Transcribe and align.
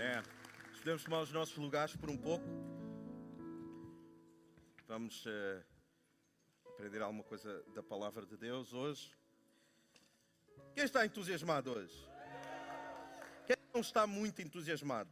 Amém. 0.00 0.22
Podemos 0.78 1.04
tomar 1.04 1.20
os 1.20 1.30
nossos 1.30 1.54
lugares 1.58 1.94
por 1.94 2.08
um 2.08 2.16
pouco. 2.16 2.42
Vamos 4.88 5.26
uh, 5.26 5.62
aprender 6.70 7.02
alguma 7.02 7.22
coisa 7.22 7.62
da 7.74 7.82
palavra 7.82 8.24
de 8.24 8.34
Deus 8.34 8.72
hoje. 8.72 9.14
Quem 10.72 10.84
está 10.84 11.04
entusiasmado 11.04 11.72
hoje? 11.72 11.94
Quem 13.46 13.56
não 13.74 13.82
está 13.82 14.06
muito 14.06 14.40
entusiasmado? 14.40 15.10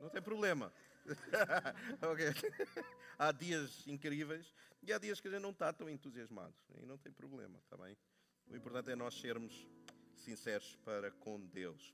Não 0.00 0.08
tem 0.08 0.22
problema. 0.22 0.72
Há 3.18 3.32
dias 3.32 3.84
incríveis 3.88 4.54
e 4.80 4.92
há 4.92 4.98
dias 4.98 5.20
que 5.20 5.26
a 5.26 5.32
gente 5.32 5.42
não 5.42 5.50
está 5.50 5.72
tão 5.72 5.90
entusiasmado. 5.90 6.54
E 6.80 6.86
não 6.86 6.96
tem 6.96 7.10
problema, 7.10 7.58
está 7.58 7.76
bem? 7.76 7.98
O 8.46 8.54
importante 8.54 8.92
é 8.92 8.94
nós 8.94 9.20
sermos 9.20 9.66
sinceros 10.14 10.76
para 10.84 11.10
com 11.10 11.44
Deus. 11.44 11.92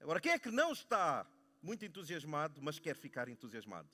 Agora, 0.00 0.20
quem 0.20 0.32
é 0.32 0.38
que 0.40 0.50
não 0.50 0.72
está 0.72 1.24
muito 1.62 1.84
entusiasmado, 1.84 2.60
mas 2.62 2.78
quer 2.78 2.94
ficar 2.94 3.28
entusiasmado? 3.28 3.88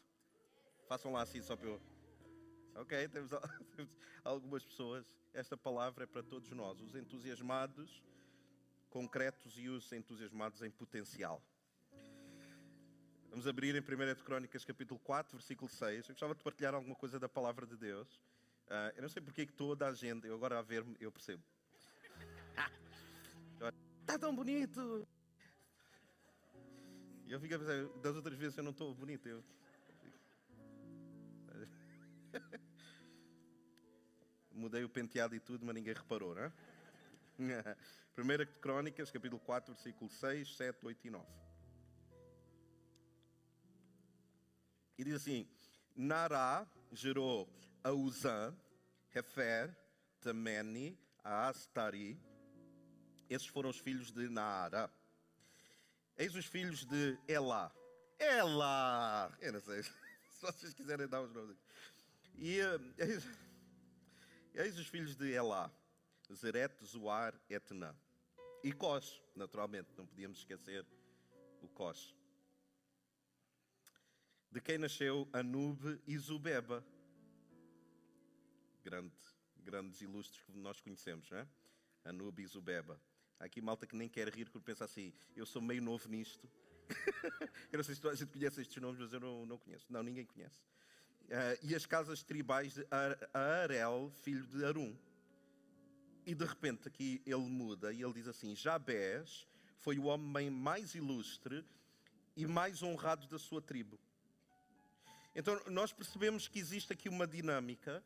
Façam 0.88 1.12
lá 1.12 1.22
assim 1.22 1.42
só 1.42 1.56
para 1.56 1.68
eu. 1.68 1.80
Ok, 2.74 3.08
temos, 3.08 3.30
algumas 4.22 4.64
pessoas. 4.64 5.06
Esta 5.32 5.56
palavra 5.56 6.04
é 6.04 6.06
para 6.06 6.22
todos 6.22 6.50
nós, 6.52 6.80
os 6.80 6.94
entusiasmados 6.94 8.02
concretos 8.94 9.58
e 9.58 9.68
os 9.68 9.90
entusiasmados 9.92 10.62
em 10.62 10.70
potencial. 10.70 11.42
Vamos 13.28 13.48
abrir 13.48 13.74
em 13.74 13.80
1 13.80 14.14
de 14.14 14.22
Crónicas, 14.22 14.64
capítulo 14.64 15.00
4, 15.00 15.36
versículo 15.36 15.68
6. 15.68 16.08
Eu 16.08 16.14
gostava 16.14 16.32
de 16.32 16.44
partilhar 16.44 16.72
alguma 16.72 16.94
coisa 16.94 17.18
da 17.18 17.28
palavra 17.28 17.66
de 17.66 17.76
Deus. 17.76 18.08
Uh, 18.68 18.94
eu 18.94 19.02
não 19.02 19.08
sei 19.08 19.20
porque 19.20 19.42
é 19.42 19.46
que 19.46 19.52
toda 19.52 19.88
a 19.88 19.92
gente, 19.92 20.28
eu 20.28 20.34
agora 20.36 20.60
a 20.60 20.62
ver-me, 20.62 20.96
eu 21.00 21.10
percebo. 21.10 21.42
Está 24.00 24.16
tão 24.16 24.32
bonito! 24.32 25.08
E 27.26 27.32
eu 27.32 27.40
fico 27.40 27.54
a 27.54 27.58
pensar, 27.58 27.84
das 28.00 28.16
outras 28.16 28.36
vezes 28.36 28.58
eu 28.58 28.64
não 28.64 28.70
estou 28.70 28.94
bonito. 28.94 29.28
Eu... 29.28 29.44
Mudei 34.52 34.84
o 34.84 34.88
penteado 34.88 35.34
e 35.34 35.40
tudo, 35.40 35.64
mas 35.64 35.74
ninguém 35.74 35.94
reparou, 35.94 36.34
não 36.34 36.42
é? 36.42 36.52
Primeira 38.14 38.46
Crónicas, 38.46 39.10
capítulo 39.10 39.40
4, 39.40 39.74
versículo 39.74 40.08
6, 40.10 40.56
7, 40.56 40.86
8 40.86 41.06
e 41.06 41.10
9. 41.10 41.26
E 44.96 45.04
diz 45.04 45.14
assim: 45.14 45.48
Nará 45.96 46.66
gerou 46.92 47.52
a 47.82 47.90
Uzã, 47.90 48.54
Hefer, 49.14 49.76
Tameni, 50.20 50.98
a 51.22 51.48
Astari. 51.48 52.20
Esses 53.28 53.48
foram 53.48 53.70
os 53.70 53.78
filhos 53.78 54.12
de 54.12 54.28
Naara. 54.28 54.90
Eis 56.16 56.34
os 56.36 56.46
filhos 56.46 56.84
de 56.84 57.18
Elá. 57.26 57.74
Elá! 58.20 59.36
Eu 59.40 59.52
não 59.52 59.60
sei 59.60 59.82
se 60.30 60.40
vocês 60.40 60.72
quiserem 60.72 61.08
dar 61.08 61.20
os 61.22 61.32
nomes. 61.32 61.58
E 62.36 62.60
uh, 62.60 62.94
eis, 62.98 63.24
eis 64.54 64.78
os 64.78 64.86
filhos 64.86 65.16
de 65.16 65.32
Elá. 65.32 65.70
Zeret, 66.32 66.84
Zoar, 66.84 67.34
Etna. 67.50 67.96
E 68.62 68.72
Cos, 68.72 69.20
naturalmente, 69.34 69.90
não 69.96 70.06
podíamos 70.06 70.38
esquecer 70.38 70.86
o 71.60 71.68
Cos. 71.68 72.14
De 74.52 74.60
quem 74.60 74.78
nasceu 74.78 75.28
Anube 75.32 76.00
e 76.06 76.16
Zubeba. 76.16 76.84
Grande, 78.84 79.16
grandes 79.56 80.00
ilustres 80.00 80.44
que 80.44 80.52
nós 80.52 80.80
conhecemos, 80.80 81.28
não 81.28 81.38
é? 81.38 81.48
Anube 82.04 82.42
e 82.42 82.46
Zubeba. 82.46 83.00
Há 83.38 83.44
aqui 83.44 83.60
malta 83.60 83.86
que 83.86 83.96
nem 83.96 84.08
quer 84.08 84.28
rir 84.28 84.48
porque 84.50 84.64
pensa 84.64 84.84
assim, 84.84 85.12
eu 85.36 85.44
sou 85.44 85.60
meio 85.60 85.82
novo 85.82 86.08
nisto. 86.08 86.48
eu 87.72 87.76
não 87.78 87.84
sei 87.84 87.94
se 87.94 88.06
a 88.06 88.14
gente 88.14 88.30
conhece 88.30 88.60
estes 88.60 88.80
nomes, 88.80 89.00
mas 89.00 89.12
eu 89.12 89.20
não, 89.20 89.46
não 89.46 89.58
conheço. 89.58 89.86
Não, 89.90 90.02
ninguém 90.02 90.24
conhece. 90.24 90.60
Uh, 91.24 91.58
e 91.62 91.74
as 91.74 91.86
casas 91.86 92.22
tribais 92.22 92.74
de 92.74 92.86
Arel, 93.32 94.12
filho 94.22 94.46
de 94.46 94.64
Arum. 94.64 94.94
E 96.26 96.34
de 96.34 96.44
repente 96.44 96.88
aqui 96.88 97.22
ele 97.26 97.48
muda 97.48 97.92
e 97.92 98.02
ele 98.02 98.12
diz 98.12 98.28
assim: 98.28 98.54
Jabés 98.54 99.46
foi 99.78 99.98
o 99.98 100.04
homem 100.04 100.50
mais 100.50 100.94
ilustre 100.94 101.64
e 102.36 102.46
mais 102.46 102.82
honrado 102.82 103.26
da 103.26 103.38
sua 103.38 103.60
tribo. 103.60 103.98
Então 105.34 105.60
nós 105.66 105.92
percebemos 105.92 106.46
que 106.48 106.58
existe 106.58 106.92
aqui 106.92 107.08
uma 107.08 107.26
dinâmica 107.26 108.02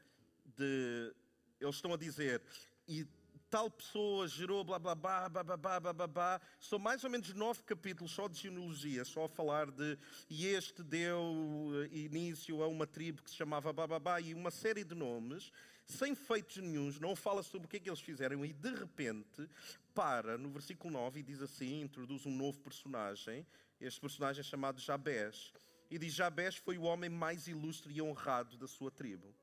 de. 0.56 1.12
Eles 1.60 1.74
estão 1.74 1.92
a 1.92 1.96
dizer, 1.96 2.40
e 2.86 3.04
tal 3.50 3.70
pessoa 3.70 4.28
gerou 4.28 4.62
blá 4.62 4.78
blá 4.78 4.94
blá 4.94 5.28
blá 5.28 5.42
blá 5.44 5.56
blá 5.56 5.92
blá 5.92 6.06
blá. 6.06 6.40
São 6.60 6.78
mais 6.78 7.02
ou 7.04 7.10
menos 7.10 7.32
nove 7.34 7.62
capítulos 7.62 8.12
só 8.12 8.28
de 8.28 8.38
genealogia, 8.38 9.04
só 9.04 9.24
a 9.24 9.28
falar 9.28 9.70
de 9.70 9.98
e 10.28 10.46
este 10.46 10.82
deu 10.82 11.88
início 11.90 12.62
a 12.62 12.68
uma 12.68 12.86
tribo 12.86 13.22
que 13.22 13.30
se 13.30 13.36
chamava 13.36 13.72
blá 13.72 13.86
blá 13.86 13.98
blá 13.98 14.20
e 14.20 14.34
uma 14.34 14.50
série 14.50 14.84
de 14.84 14.94
nomes 14.94 15.52
sem 15.88 16.14
feitos 16.14 16.58
nenhums, 16.58 17.00
não 17.00 17.16
fala 17.16 17.42
sobre 17.42 17.66
o 17.66 17.68
que 17.68 17.78
é 17.78 17.80
que 17.80 17.88
eles 17.88 18.00
fizeram 18.00 18.44
e 18.44 18.52
de 18.52 18.74
repente 18.74 19.48
para 19.94 20.36
no 20.36 20.50
versículo 20.50 20.92
9 20.92 21.20
e 21.20 21.22
diz 21.22 21.40
assim, 21.40 21.80
introduz 21.80 22.26
um 22.26 22.30
novo 22.30 22.60
personagem, 22.60 23.46
este 23.80 23.98
personagem 23.98 24.40
é 24.40 24.44
chamado 24.44 24.80
Jabés, 24.80 25.50
e 25.90 25.98
diz 25.98 26.12
Jabés 26.12 26.56
foi 26.56 26.76
o 26.76 26.82
homem 26.82 27.08
mais 27.08 27.48
ilustre 27.48 27.94
e 27.94 28.02
honrado 28.02 28.58
da 28.58 28.68
sua 28.68 28.90
tribo. 28.90 29.34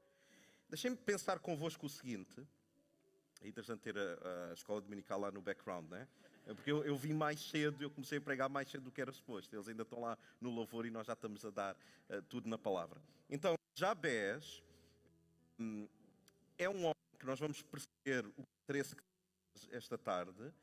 Deixem-me 0.69 0.95
pensar 0.95 1.39
convosco 1.39 1.87
o 1.87 1.89
seguinte, 1.89 2.47
é 3.41 3.47
interessante 3.47 3.81
ter 3.81 3.97
a, 3.97 4.49
a, 4.49 4.53
escola 4.53 4.81
dominical 4.81 5.19
lá 5.19 5.31
no 5.31 5.41
background, 5.41 5.89
né? 5.89 6.07
Porque 6.45 6.71
eu, 6.71 6.83
eu 6.83 6.95
vim 6.95 7.13
mais 7.13 7.39
cedo, 7.39 7.81
eu 7.81 7.89
comecei 7.89 8.19
a 8.19 8.21
pregar 8.21 8.47
mais 8.47 8.69
cedo 8.69 8.83
do 8.83 8.91
que 8.91 9.01
era 9.01 9.11
suposto. 9.11 9.55
Eles 9.55 9.67
ainda 9.67 9.81
estão 9.81 9.99
lá 9.99 10.17
no 10.39 10.51
louvor 10.51 10.85
e 10.85 10.91
nós 10.91 11.07
já 11.07 11.13
estamos 11.13 11.43
a 11.43 11.49
dar 11.49 11.75
uh, 11.75 12.21
tudo 12.23 12.47
na 12.47 12.57
palavra. 12.57 13.01
Então, 13.29 13.55
Jabés 13.73 14.61
hum, 15.59 15.87
é 16.57 16.69
um 16.69 16.83
homem 16.83 16.95
que 17.17 17.25
nós 17.25 17.39
vamos 17.39 17.63
perceber 17.63 18.25
o 18.37 18.43
interesse 18.63 18.95
que 18.95 19.03
esta 19.71 19.97
tarde, 19.97 20.53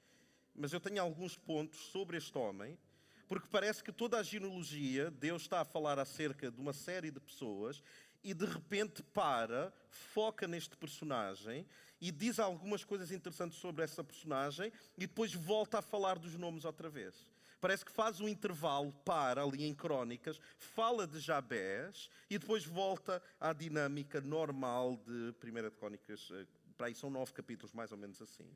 mas 0.55 0.73
eu 0.73 0.81
tenho 0.81 1.01
alguns 1.01 1.37
pontos 1.37 1.79
sobre 1.79 2.17
este 2.17 2.37
homem, 2.37 2.79
porque 3.27 3.49
parece 3.51 3.83
que 3.83 3.91
toda 3.91 4.19
a 4.19 4.23
genealogia, 4.23 5.11
Deus 5.11 5.43
está 5.43 5.63
a 5.63 5.65
falar 5.65 5.99
acerca 5.99 6.51
de 6.51 6.61
uma 6.61 6.73
série 6.73 7.11
de 7.11 7.19
pessoas 7.19 7.83
e 8.23 8.33
de 8.35 8.45
repente 8.45 9.03
para, 9.03 9.73
foca 9.89 10.47
neste 10.47 10.77
personagem 10.77 11.67
e 12.01 12.11
diz 12.11 12.39
algumas 12.39 12.85
coisas 12.85 13.11
interessantes 13.11 13.59
sobre 13.59 13.85
essa 13.85 14.03
personagem 14.03 14.73
e 14.97 15.01
depois 15.07 15.35
volta 15.35 15.79
a 15.79 15.83
falar 15.83 16.19
dos 16.19 16.35
nomes 16.35 16.65
outra 16.65 16.89
vez. 16.89 17.27
Parece 17.61 17.85
que 17.85 17.93
faz 17.93 18.21
um 18.21 18.29
intervalo, 18.29 18.93
para 19.05 19.41
ali 19.41 19.65
em 19.65 19.73
Crónicas, 19.73 20.41
fala 20.59 21.07
de 21.07 21.21
Jabés 21.21 22.11
e 22.29 22.37
depois 22.37 22.65
volta 22.65 23.23
à 23.39 23.53
dinâmica 23.53 24.21
normal 24.21 24.97
de 24.97 25.33
1 25.49 25.63
de 25.63 25.71
Crónicas. 25.71 26.29
Eh, 26.33 26.47
para 26.77 26.89
aí 26.89 26.95
são 26.97 27.09
nove 27.09 27.33
capítulos, 27.33 27.73
mais 27.73 27.93
ou 27.93 27.99
menos 27.99 28.21
assim. 28.21 28.51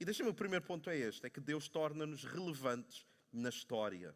E 0.00 0.04
deixa-me, 0.04 0.30
o 0.30 0.34
primeiro 0.34 0.64
ponto 0.64 0.90
é 0.90 0.96
este: 0.96 1.26
é 1.26 1.30
que 1.30 1.38
Deus 1.38 1.68
torna-nos 1.68 2.24
relevantes 2.24 3.06
na 3.32 3.50
história. 3.50 4.12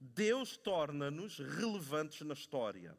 Deus 0.00 0.56
torna-nos 0.56 1.38
relevantes 1.38 2.22
na 2.22 2.32
história. 2.32 2.96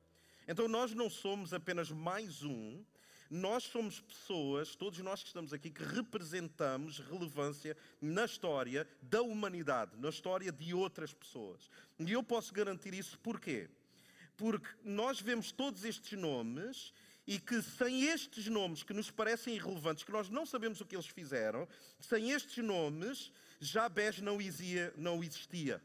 Então 0.49 0.67
nós 0.67 0.95
não 0.95 1.11
somos 1.11 1.53
apenas 1.53 1.91
mais 1.91 2.41
um, 2.41 2.83
nós 3.29 3.65
somos 3.65 4.01
pessoas, 4.01 4.75
todos 4.75 4.97
nós 4.97 5.21
que 5.21 5.27
estamos 5.27 5.53
aqui, 5.53 5.69
que 5.69 5.83
representamos 5.83 6.97
relevância 6.97 7.77
na 8.01 8.25
história 8.25 8.87
da 8.99 9.21
humanidade, 9.21 9.95
na 9.99 10.09
história 10.09 10.51
de 10.51 10.73
outras 10.73 11.13
pessoas. 11.13 11.69
E 11.99 12.11
eu 12.11 12.23
posso 12.23 12.51
garantir 12.51 12.95
isso 12.95 13.19
porquê? 13.19 13.69
Porque 14.35 14.67
nós 14.83 15.21
vemos 15.21 15.51
todos 15.51 15.83
estes 15.83 16.17
nomes 16.17 16.95
e 17.27 17.39
que 17.39 17.61
sem 17.61 18.05
estes 18.05 18.47
nomes 18.47 18.81
que 18.81 18.91
nos 18.91 19.11
parecem 19.11 19.53
irrelevantes, 19.53 20.03
que 20.03 20.11
nós 20.11 20.31
não 20.31 20.47
sabemos 20.47 20.81
o 20.81 20.85
que 20.87 20.95
eles 20.95 21.05
fizeram, 21.05 21.67
sem 21.99 22.31
estes 22.31 22.65
nomes, 22.65 23.31
Jabés 23.59 24.19
não. 24.19 24.39
Não 24.97 25.23
existia. 25.23 25.79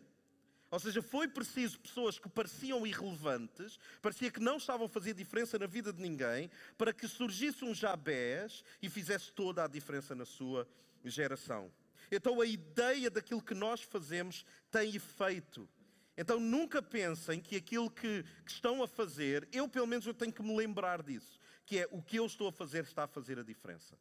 Ou 0.75 0.81
seja, 0.81 1.01
foi 1.01 1.28
preciso 1.28 1.78
pessoas 1.78 2.19
que 2.19 2.28
pareciam 2.28 2.84
irrelevantes, 2.84 3.78
parecia 4.03 4.28
que 4.28 4.41
não 4.41 4.57
estavam 4.57 4.87
a 4.87 4.89
fazer 4.89 5.15
diferença 5.15 5.57
na 5.57 5.69
vida 5.69 5.93
de 5.93 6.03
ninguém, 6.03 6.51
para 6.77 6.93
que 6.93 7.07
surgisse 7.07 7.65
um 7.65 7.72
Jabés 7.72 8.65
e 8.83 8.91
fizesse 8.91 9.31
toda 9.31 9.63
a 9.63 9.69
diferença 9.69 10.16
na 10.16 10.25
sua 10.25 10.66
geração. 11.04 11.71
Então 12.10 12.41
a 12.41 12.45
ideia 12.45 13.09
daquilo 13.09 13.41
que 13.41 13.54
nós 13.54 13.83
fazemos 13.83 14.45
tem 14.69 14.97
efeito. 14.97 15.69
Então 16.16 16.41
nunca 16.41 16.83
pensem 16.83 17.41
que 17.41 17.54
aquilo 17.54 17.89
que, 17.89 18.25
que, 18.45 18.51
estão 18.51 18.83
a 18.83 18.89
fazer, 18.89 19.48
eu 19.53 19.69
pelo 19.69 19.87
menos 19.87 20.09
eu 20.09 20.13
tenho 20.13 20.33
que 20.33 20.43
me 20.43 20.57
lembrar 20.57 21.04
disso, 21.04 21.39
que 21.65 21.78
é 21.78 21.89
o 21.93 22.03
que 22.03 22.16
eu 22.16 22.27
estou 22.27 22.48
a 22.48 22.53
fazer 22.53 22.83
está 22.83 23.04
a 23.04 23.07
fazer 23.07 23.39
a 23.39 23.45
diferença. 23.45 23.97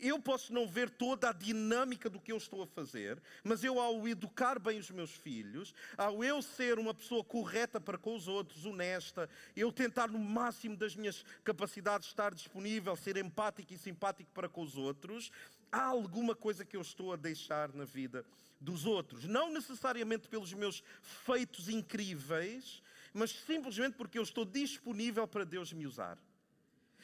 Eu 0.00 0.18
posso 0.18 0.52
não 0.52 0.66
ver 0.66 0.88
toda 0.88 1.28
a 1.28 1.32
dinâmica 1.32 2.08
do 2.08 2.18
que 2.18 2.32
eu 2.32 2.36
estou 2.38 2.62
a 2.62 2.66
fazer, 2.66 3.20
mas 3.44 3.62
eu, 3.62 3.78
ao 3.78 4.08
educar 4.08 4.58
bem 4.58 4.78
os 4.78 4.90
meus 4.90 5.10
filhos, 5.10 5.74
ao 5.96 6.24
eu 6.24 6.40
ser 6.40 6.78
uma 6.78 6.94
pessoa 6.94 7.22
correta 7.22 7.78
para 7.78 7.98
com 7.98 8.16
os 8.16 8.26
outros, 8.26 8.64
honesta, 8.64 9.28
eu 9.54 9.70
tentar 9.70 10.08
no 10.08 10.18
máximo 10.18 10.76
das 10.76 10.96
minhas 10.96 11.24
capacidades 11.44 12.08
estar 12.08 12.34
disponível, 12.34 12.96
ser 12.96 13.16
empático 13.18 13.74
e 13.74 13.78
simpático 13.78 14.30
para 14.32 14.48
com 14.48 14.62
os 14.62 14.76
outros, 14.76 15.30
há 15.70 15.84
alguma 15.84 16.34
coisa 16.34 16.64
que 16.64 16.76
eu 16.76 16.80
estou 16.80 17.12
a 17.12 17.16
deixar 17.16 17.72
na 17.74 17.84
vida 17.84 18.24
dos 18.60 18.84
outros, 18.86 19.24
não 19.24 19.50
necessariamente 19.50 20.28
pelos 20.28 20.52
meus 20.52 20.82
feitos 21.02 21.68
incríveis, 21.68 22.82
mas 23.12 23.30
simplesmente 23.30 23.96
porque 23.96 24.18
eu 24.18 24.22
estou 24.22 24.44
disponível 24.44 25.26
para 25.26 25.44
Deus 25.44 25.72
me 25.72 25.86
usar. 25.86 26.18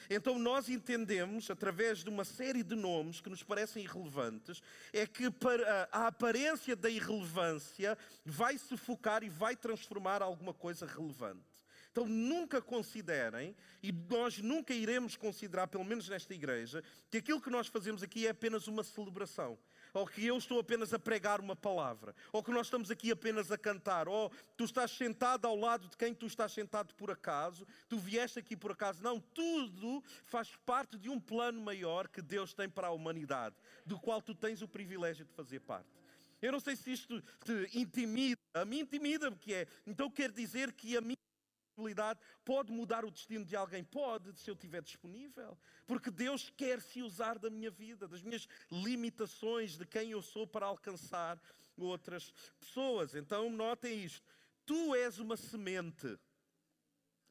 Então 0.08 0.38
nós 0.38 0.68
entendemos, 0.68 1.50
através 1.50 1.98
de 1.98 2.08
uma 2.08 2.24
série 2.24 2.62
de 2.62 2.74
nomes 2.74 3.20
que 3.20 3.30
nos 3.30 3.42
parecem 3.42 3.84
irrelevantes, 3.84 4.62
é 4.92 5.06
que 5.06 5.24
a 5.92 6.06
aparência 6.06 6.76
da 6.76 6.90
irrelevância 6.90 7.96
vai 8.24 8.58
se 8.58 8.76
focar 8.76 9.22
e 9.22 9.28
vai 9.28 9.56
transformar 9.56 10.22
alguma 10.22 10.54
coisa 10.54 10.86
relevante. 10.86 11.56
Então 11.90 12.06
nunca 12.06 12.60
considerem, 12.60 13.56
e 13.82 13.90
nós 13.90 14.38
nunca 14.38 14.74
iremos 14.74 15.16
considerar, 15.16 15.66
pelo 15.66 15.84
menos 15.84 16.06
nesta 16.08 16.34
igreja, 16.34 16.84
que 17.10 17.16
aquilo 17.16 17.40
que 17.40 17.48
nós 17.48 17.68
fazemos 17.68 18.02
aqui 18.02 18.26
é 18.26 18.30
apenas 18.30 18.68
uma 18.68 18.84
celebração 18.84 19.58
ou 19.96 20.06
que 20.06 20.26
eu 20.26 20.37
estou 20.37 20.60
apenas 20.60 20.93
a 20.93 20.98
pregar 20.98 21.40
uma 21.40 21.56
palavra, 21.56 22.14
ou 22.31 22.43
que 22.43 22.50
nós 22.50 22.66
estamos 22.66 22.90
aqui 22.90 23.10
apenas 23.10 23.50
a 23.50 23.56
cantar, 23.56 24.08
ou 24.08 24.31
tu 24.54 24.64
estás 24.64 24.90
sentado 24.90 25.46
ao 25.46 25.56
lado 25.56 25.88
de 25.88 25.96
quem 25.96 26.12
tu 26.12 26.26
estás 26.26 26.52
sentado 26.52 26.94
por 26.94 27.10
acaso, 27.10 27.66
tu 27.88 27.98
vieste 27.98 28.38
aqui 28.38 28.54
por 28.54 28.72
acaso. 28.72 29.02
Não, 29.02 29.19
tudo 29.19 30.04
faz 30.26 30.54
parte 30.66 30.98
de 30.98 31.08
um 31.08 31.19
plano 31.19 31.62
maior 31.62 32.08
que 32.08 32.20
Deus 32.20 32.52
tem 32.52 32.69
para 32.69 32.88
a 32.88 32.90
humanidade, 32.90 33.56
do 33.87 33.98
qual 33.98 34.20
tu 34.20 34.34
tens 34.34 34.60
o 34.60 34.69
privilégio 34.69 35.25
de 35.25 35.32
fazer 35.32 35.60
parte. 35.60 35.88
Eu 36.42 36.52
não 36.52 36.60
sei 36.60 36.76
se 36.76 36.92
isto 36.92 37.22
te 37.42 37.70
intimida, 37.72 38.38
a 38.52 38.66
mim 38.66 38.81
intimida, 38.81 39.31
porque 39.32 39.54
é. 39.54 39.66
Então 39.87 40.10
quer 40.10 40.31
dizer 40.31 40.72
que 40.72 40.94
a 40.94 41.00
minha 41.00 41.16
pode 42.44 42.73
mudar 42.73 43.05
o 43.05 43.11
destino 43.11 43.44
de 43.44 43.55
alguém? 43.55 43.84
Pode, 43.84 44.38
se 44.38 44.50
eu 44.50 44.55
estiver 44.55 44.82
disponível. 44.82 45.58
Porque 45.87 46.11
Deus 46.11 46.50
quer 46.56 46.81
se 46.81 47.02
usar 47.02 47.38
da 47.38 47.50
minha 47.50 47.70
vida, 47.70 48.08
das 48.08 48.23
minhas 48.23 48.49
limitações, 48.70 49.76
de 49.76 49.87
quem 49.87 50.11
eu 50.11 50.23
sou 50.23 50.46
para 50.46 50.67
alcançar 50.67 51.40
outras 51.76 52.32
pessoas. 52.58 53.14
Então 53.14 53.50
notem 53.50 54.05
isto. 54.05 54.26
Tu 54.64 54.94
és 54.94 55.19
uma 55.19 55.37
semente. 55.37 56.19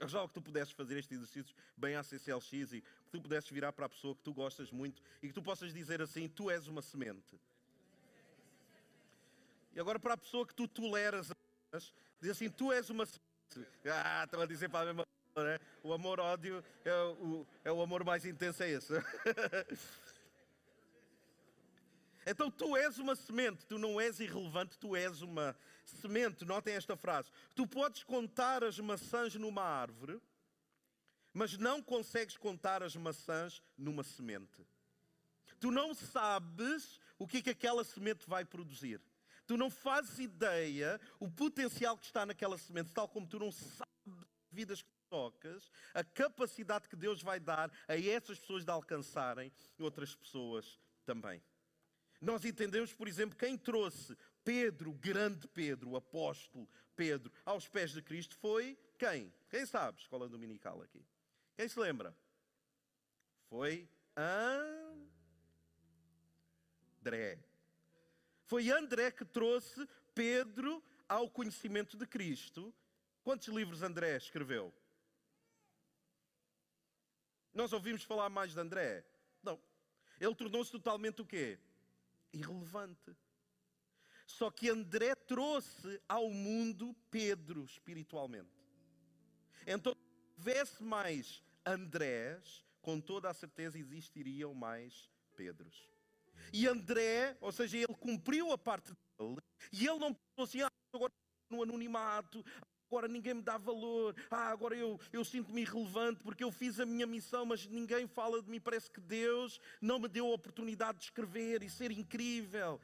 Já 0.08 0.28
que 0.28 0.34
tu 0.34 0.42
pudesses 0.42 0.74
fazer 0.74 0.98
este 0.98 1.14
exercício 1.14 1.56
bem 1.76 1.96
à 1.96 2.04
CCLX 2.04 2.74
e 2.74 2.82
que 2.82 3.12
tu 3.12 3.22
pudesses 3.22 3.50
virar 3.50 3.72
para 3.72 3.86
a 3.86 3.90
pessoa 3.90 4.14
que 4.14 4.22
tu 4.22 4.34
gostas 4.34 4.70
muito 4.72 5.02
e 5.22 5.28
que 5.28 5.34
tu 5.34 5.42
possas 5.42 5.74
dizer 5.74 6.02
assim: 6.02 6.28
Tu 6.28 6.52
és 6.52 6.68
uma 6.68 6.82
semente. 6.82 7.40
E 9.74 9.80
agora 9.80 10.00
para 10.00 10.14
a 10.14 10.18
pessoa 10.18 10.46
que 10.46 10.54
tu 10.54 10.68
toleras, 10.68 11.32
diz 12.22 12.32
assim: 12.32 12.50
Tu 12.50 12.72
és 12.72 12.90
uma 12.90 13.06
semente. 13.06 13.25
Ah, 13.86 14.24
estão 14.26 14.42
a 14.42 14.46
dizer 14.46 14.70
para 14.70 14.82
a 14.82 14.86
mesma 14.86 15.04
coisa, 15.34 15.50
né? 15.50 15.60
O 15.84 15.94
amor-ódio 15.94 16.64
é 16.84 16.94
o, 16.94 17.48
é 17.64 17.72
o 17.72 17.82
amor 17.82 18.04
mais 18.04 18.26
intenso, 18.26 18.64
é 18.64 18.70
esse. 18.72 18.94
Então 22.28 22.50
tu 22.50 22.76
és 22.76 22.98
uma 22.98 23.16
semente, 23.16 23.68
tu 23.68 23.78
não 23.78 24.02
és 24.02 24.20
irrelevante, 24.20 24.80
tu 24.80 24.96
és 24.96 25.22
uma 25.22 25.56
semente. 25.86 26.44
Notem 26.44 26.74
esta 26.74 26.98
frase. 26.98 27.30
Tu 27.54 27.68
podes 27.68 28.04
contar 28.04 28.64
as 28.64 28.80
maçãs 28.80 29.36
numa 29.36 29.62
árvore, 29.62 30.20
mas 31.32 31.56
não 31.58 31.84
consegues 31.84 32.36
contar 32.36 32.82
as 32.82 32.96
maçãs 32.96 33.62
numa 33.78 34.04
semente. 34.04 34.66
Tu 35.60 35.70
não 35.70 35.94
sabes 35.94 37.00
o 37.20 37.28
que 37.28 37.38
é 37.38 37.42
que 37.44 37.50
aquela 37.52 37.84
semente 37.84 38.28
vai 38.28 38.44
produzir. 38.44 39.00
Tu 39.46 39.58
não 39.58 39.70
fazes 39.70 40.20
ideia 40.20 41.00
o 41.20 41.30
potencial 41.30 41.98
que 41.98 42.06
está 42.06 42.26
naquela 42.26 42.58
semente, 42.58 42.92
tal 42.92 43.08
como 43.08 43.28
tu 43.28 43.40
não 43.40 43.52
sabes 43.52 43.86
vidas 44.52 44.82
que 44.82 44.90
tocas, 45.10 45.70
a 45.94 46.04
capacidade 46.04 46.88
que 46.88 46.96
Deus 46.96 47.22
vai 47.22 47.40
dar 47.40 47.72
a 47.88 47.96
essas 47.96 48.40
pessoas 48.40 48.66
de 48.66 48.72
alcançarem 48.72 49.52
outras 49.80 50.16
pessoas 50.16 50.80
também. 51.06 51.42
Nós 52.20 52.44
entendemos, 52.44 52.94
por 52.94 53.08
exemplo, 53.08 53.38
quem 53.38 53.58
trouxe 53.58 54.18
Pedro, 54.44 54.94
grande 54.94 55.48
Pedro, 55.48 55.92
o 55.92 55.96
apóstolo 55.96 56.68
Pedro, 56.96 57.32
aos 57.44 57.68
pés 57.68 57.92
de 57.92 58.02
Cristo 58.02 58.36
foi 58.38 58.78
quem? 58.98 59.32
Quem 59.50 59.66
sabe? 59.66 60.00
Escola 60.00 60.28
dominical 60.30 60.82
aqui. 60.82 61.06
Quem 61.56 61.68
se 61.68 61.80
lembra? 61.80 62.16
Foi 63.50 63.88
André. 67.02 67.45
Foi 68.46 68.70
André 68.70 69.12
que 69.12 69.26
trouxe 69.26 69.88
Pedro 70.14 70.84
ao 71.10 71.30
conhecimento 71.30 71.98
de 71.98 72.06
Cristo. 72.06 72.74
Quantos 73.24 73.48
livros 73.48 73.82
André 73.82 74.16
escreveu? 74.18 74.74
Nós 77.54 77.74
ouvimos 77.74 78.04
falar 78.04 78.30
mais 78.30 78.54
de 78.54 78.60
André? 78.60 79.06
Não. 79.42 79.60
Ele 80.20 80.36
tornou-se 80.36 80.72
totalmente 80.72 81.22
o 81.22 81.26
quê? 81.26 81.58
Irrelevante. 82.32 83.16
Só 84.28 84.52
que 84.52 84.70
André 84.70 85.16
trouxe 85.16 86.02
ao 86.08 86.30
mundo 86.30 86.96
Pedro 87.10 87.64
espiritualmente. 87.64 88.50
Então, 89.66 89.94
se 89.94 90.40
houvesse 90.40 90.84
mais 90.84 91.44
Andrés, 91.66 92.64
com 92.82 93.00
toda 93.00 93.30
a 93.30 93.34
certeza 93.34 93.80
existiriam 93.80 94.54
mais 94.54 95.10
Pedros. 95.36 95.95
E 96.54 96.68
André, 96.68 97.38
ou 97.42 97.52
seja, 97.52 97.78
ele 97.78 97.96
cumpriu 97.96 98.52
a 98.52 98.58
parte 98.58 98.94
dele, 99.20 99.38
e 99.72 99.88
ele 99.88 100.00
não 100.00 100.14
pensou 100.14 100.44
assim, 100.44 100.62
ah, 100.62 100.72
agora 100.94 101.12
no 101.50 101.64
anonimato, 101.64 102.44
agora 102.90 103.08
ninguém 103.08 103.34
me 103.36 103.42
dá 103.42 103.58
valor, 103.58 104.16
ah, 104.32 104.50
agora 104.50 104.76
eu, 104.76 105.00
eu 105.12 105.26
sinto-me 105.26 105.62
irrelevante 105.62 106.24
porque 106.24 106.44
eu 106.44 106.52
fiz 106.52 106.80
a 106.80 106.86
minha 106.86 107.06
missão, 107.06 107.46
mas 107.46 107.66
ninguém 107.68 108.08
fala 108.08 108.42
de 108.42 108.50
mim. 108.50 108.60
Parece 108.60 108.90
que 108.90 109.02
Deus 109.02 109.60
não 109.82 110.00
me 110.00 110.08
deu 110.08 110.28
a 110.28 110.34
oportunidade 110.34 111.00
de 111.00 111.06
escrever 111.06 111.64
e 111.64 111.70
ser 111.70 111.92
incrível. 111.92 112.80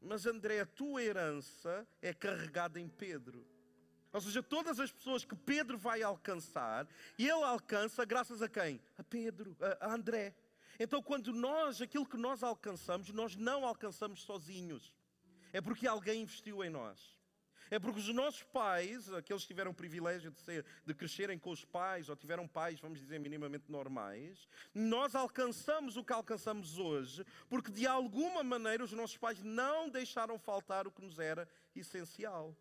Mas 0.00 0.26
André, 0.26 0.60
a 0.60 0.66
tua 0.66 1.02
herança 1.02 1.86
é 2.00 2.12
carregada 2.12 2.80
em 2.80 2.88
Pedro. 2.88 3.46
Ou 4.12 4.20
seja, 4.20 4.42
todas 4.42 4.78
as 4.78 4.92
pessoas 4.92 5.24
que 5.24 5.34
Pedro 5.34 5.78
vai 5.78 6.02
alcançar, 6.02 6.86
ele 7.18 7.30
alcança 7.30 8.04
graças 8.04 8.42
a 8.42 8.48
quem? 8.48 8.80
A 8.98 9.02
Pedro, 9.02 9.56
a 9.80 9.94
André. 9.94 10.34
Então, 10.82 11.00
quando 11.00 11.32
nós, 11.32 11.80
aquilo 11.80 12.04
que 12.04 12.16
nós 12.16 12.42
alcançamos, 12.42 13.10
nós 13.10 13.36
não 13.36 13.64
alcançamos 13.64 14.22
sozinhos. 14.22 14.92
É 15.52 15.60
porque 15.60 15.86
alguém 15.86 16.22
investiu 16.22 16.64
em 16.64 16.70
nós. 16.70 17.16
É 17.70 17.78
porque 17.78 18.00
os 18.00 18.08
nossos 18.08 18.42
pais, 18.42 19.08
aqueles 19.12 19.42
que 19.42 19.48
tiveram 19.48 19.70
o 19.70 19.74
privilégio 19.74 20.32
de, 20.32 20.40
ser, 20.40 20.66
de 20.84 20.92
crescerem 20.92 21.38
com 21.38 21.50
os 21.50 21.64
pais, 21.64 22.08
ou 22.08 22.16
tiveram 22.16 22.48
pais, 22.48 22.80
vamos 22.80 22.98
dizer, 22.98 23.20
minimamente 23.20 23.70
normais, 23.70 24.48
nós 24.74 25.14
alcançamos 25.14 25.96
o 25.96 26.02
que 26.02 26.12
alcançamos 26.12 26.76
hoje, 26.78 27.24
porque 27.48 27.70
de 27.70 27.86
alguma 27.86 28.42
maneira 28.42 28.82
os 28.82 28.92
nossos 28.92 29.16
pais 29.16 29.40
não 29.40 29.88
deixaram 29.88 30.36
faltar 30.36 30.88
o 30.88 30.90
que 30.90 31.00
nos 31.00 31.20
era 31.20 31.48
essencial. 31.76 32.56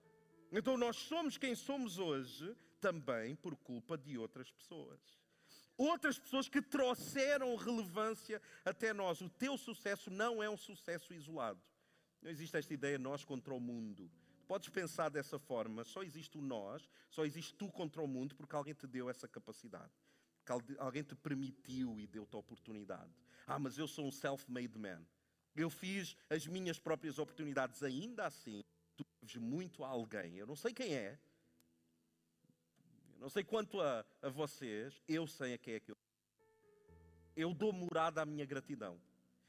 Então 0.51 0.77
nós 0.77 0.95
somos 0.95 1.39
quem 1.39 1.56
somos 1.56 1.98
hoje 1.98 2.55
também 2.79 3.36
por 3.36 3.55
culpa 3.55 3.98
de 3.98 4.15
outras 4.15 4.51
pessoas 4.51 5.22
outras 5.77 6.19
pessoas 6.19 6.47
que 6.47 6.61
trouxeram 6.61 7.55
relevância 7.55 8.41
até 8.63 8.93
nós. 8.93 9.21
O 9.21 9.29
teu 9.29 9.57
sucesso 9.57 10.09
não 10.09 10.41
é 10.41 10.49
um 10.49 10.57
sucesso 10.57 11.13
isolado. 11.13 11.61
Não 12.21 12.29
existe 12.29 12.55
esta 12.55 12.73
ideia 12.73 12.99
nós 12.99 13.23
contra 13.23 13.53
o 13.53 13.59
mundo. 13.59 14.09
Podes 14.47 14.69
pensar 14.69 15.09
dessa 15.09 15.39
forma, 15.39 15.83
só 15.83 16.03
existe 16.03 16.37
o 16.37 16.41
nós, 16.41 16.89
só 17.09 17.25
existe 17.25 17.53
tu 17.53 17.71
contra 17.71 18.01
o 18.01 18.07
mundo 18.07 18.35
porque 18.35 18.55
alguém 18.55 18.73
te 18.73 18.85
deu 18.85 19.09
essa 19.09 19.27
capacidade. 19.27 19.91
Alguém 20.77 21.03
te 21.03 21.15
permitiu 21.15 21.99
e 21.99 22.05
deu-te 22.05 22.35
a 22.35 22.39
oportunidade. 22.39 23.11
Ah, 23.47 23.57
mas 23.57 23.77
eu 23.77 23.87
sou 23.87 24.05
um 24.05 24.11
self-made 24.11 24.77
man. 24.77 25.01
Eu 25.55 25.69
fiz 25.69 26.15
as 26.29 26.45
minhas 26.47 26.79
próprias 26.79 27.17
oportunidades. 27.17 27.81
Ainda 27.83 28.25
assim, 28.25 28.61
tu 28.97 29.05
deves 29.21 29.37
muito 29.37 29.83
a 29.83 29.87
alguém. 29.87 30.35
Eu 30.35 30.47
não 30.47 30.55
sei 30.55 30.73
quem 30.73 30.93
é, 30.93 31.17
não 33.21 33.29
sei 33.29 33.43
quanto 33.43 33.79
a, 33.79 34.03
a 34.19 34.29
vocês, 34.29 34.99
eu 35.07 35.27
sei 35.27 35.53
a 35.53 35.57
quem 35.59 35.75
é 35.75 35.79
que 35.79 35.91
eu. 35.91 35.97
Eu 37.35 37.53
dou 37.53 37.71
morada 37.71 38.19
à 38.19 38.25
minha 38.25 38.45
gratidão. 38.47 38.99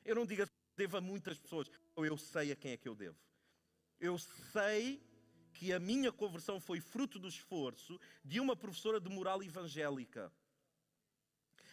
Eu 0.05 0.15
não 0.15 0.27
digo 0.27 0.47
que 0.47 0.53
devo 0.77 0.99
a 0.99 1.01
muitas 1.01 1.39
pessoas, 1.39 1.71
eu 1.97 2.19
sei 2.19 2.53
a 2.53 2.57
quem 2.57 2.73
é 2.73 2.77
que 2.77 2.87
eu 2.87 2.95
devo. 2.95 3.17
Eu 3.99 4.19
sei 4.19 5.03
que 5.55 5.73
a 5.73 5.81
minha 5.81 6.13
conversão 6.13 6.61
foi 6.61 6.81
fruto 6.81 7.19
do 7.19 7.29
esforço 7.29 7.99
de 8.23 8.39
uma 8.41 8.55
professora 8.55 9.01
de 9.01 9.09
moral 9.09 9.43
evangélica, 9.43 10.31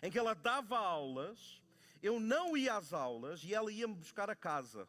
em 0.01 0.09
que 0.09 0.17
ela 0.17 0.33
dava 0.33 0.77
aulas, 0.77 1.61
eu 2.01 2.17
não 2.17 2.55
ia 2.55 2.75
às 2.75 2.93
aulas 2.93 3.43
e 3.43 3.53
ela 3.53 3.69
ia-me 3.69 3.95
buscar 3.95 4.29
a 4.29 4.35
casa. 4.35 4.87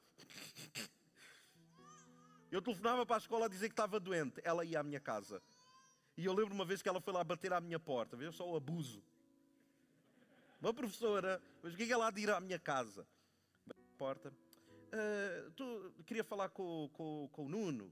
Eu 2.53 2.63
telefonava 2.63 3.05
para 3.05 3.17
a 3.17 3.19
escola 3.19 3.47
a 3.47 3.49
dizer 3.49 3.69
que 3.69 3.73
estava 3.73 3.99
doente, 3.99 4.41
ela 4.45 4.65
ia 4.65 4.79
à 4.79 4.83
minha 4.83 5.01
casa. 5.01 5.43
E 6.21 6.27
eu 6.27 6.35
lembro 6.35 6.53
uma 6.53 6.67
vez 6.67 6.83
que 6.83 6.89
ela 6.89 7.01
foi 7.01 7.15
lá 7.15 7.25
bater 7.25 7.51
à 7.51 7.63
minha 7.63 7.81
porta, 7.81 8.15
veja 8.15 8.31
só 8.31 8.47
o 8.47 8.55
abuso. 8.55 9.03
Uma 10.61 10.75
professora, 10.75 11.41
mas 11.63 11.73
o 11.73 11.77
que 11.79 11.91
é 11.91 11.97
há 11.99 12.11
de 12.11 12.21
ir 12.21 12.31
à 12.31 12.39
minha 12.39 12.59
casa? 12.59 13.07
Porta. 13.97 14.29
Uh, 14.29 15.51
tu, 15.53 15.95
queria 16.05 16.23
falar 16.23 16.51
com, 16.51 16.91
com, 16.93 17.27
com 17.33 17.47
o 17.47 17.49
Nuno, 17.49 17.91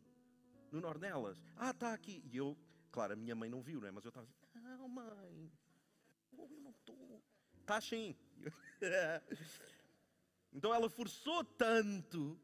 Nuno 0.70 0.88
Ornelas. 0.88 1.42
Ah, 1.56 1.70
está 1.70 1.94
aqui. 1.94 2.23
E 2.30 2.37
eu, 2.37 2.54
claro, 2.92 3.14
a 3.14 3.16
minha 3.16 3.35
mãe 3.35 3.49
não 3.49 3.62
viu, 3.62 3.80
né? 3.80 3.90
mas 3.90 4.04
eu 4.04 4.11
estava 4.11 4.26
assim, 4.26 4.61
não, 4.61 4.87
mãe, 4.87 5.50
eu 6.37 6.49
não 6.61 6.70
estou. 6.70 7.23
Está 7.62 7.80
sim. 7.80 8.14
então 10.52 10.75
ela 10.75 10.90
forçou 10.90 11.42
tanto 11.42 12.38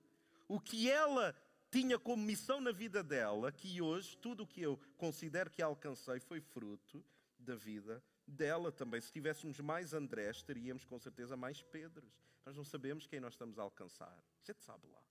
o 0.49 0.59
que 0.59 0.91
ela 0.91 1.37
tinha 1.75 1.99
como 1.99 2.23
missão 2.23 2.61
na 2.61 2.71
vida 2.71 3.03
dela 3.03 3.51
que 3.51 3.83
hoje 3.83 4.17
tudo 4.19 4.45
o 4.45 4.47
que 4.47 4.63
eu 4.63 4.79
considero 4.97 5.51
que 5.51 5.61
alcancei 5.61 6.21
foi 6.21 6.41
fruto 6.41 7.05
da 7.37 7.57
vida 7.57 8.01
dela 8.25 8.71
também. 8.71 9.01
Se 9.01 9.11
tivéssemos 9.11 9.59
mais 9.59 9.93
Andrés, 9.93 10.41
teríamos 10.41 10.85
com 10.85 11.01
certeza 11.01 11.37
mais 11.37 11.63
Pedros. 11.63 12.15
Nós 12.47 12.57
não 12.57 12.63
sabemos 12.63 13.09
quem 13.09 13.19
nós 13.19 13.35
estamos 13.35 13.59
a 13.59 13.63
alcançar. 13.63 14.17
Gente 14.45 14.63
sabe 14.63 14.87
lá. 14.87 15.03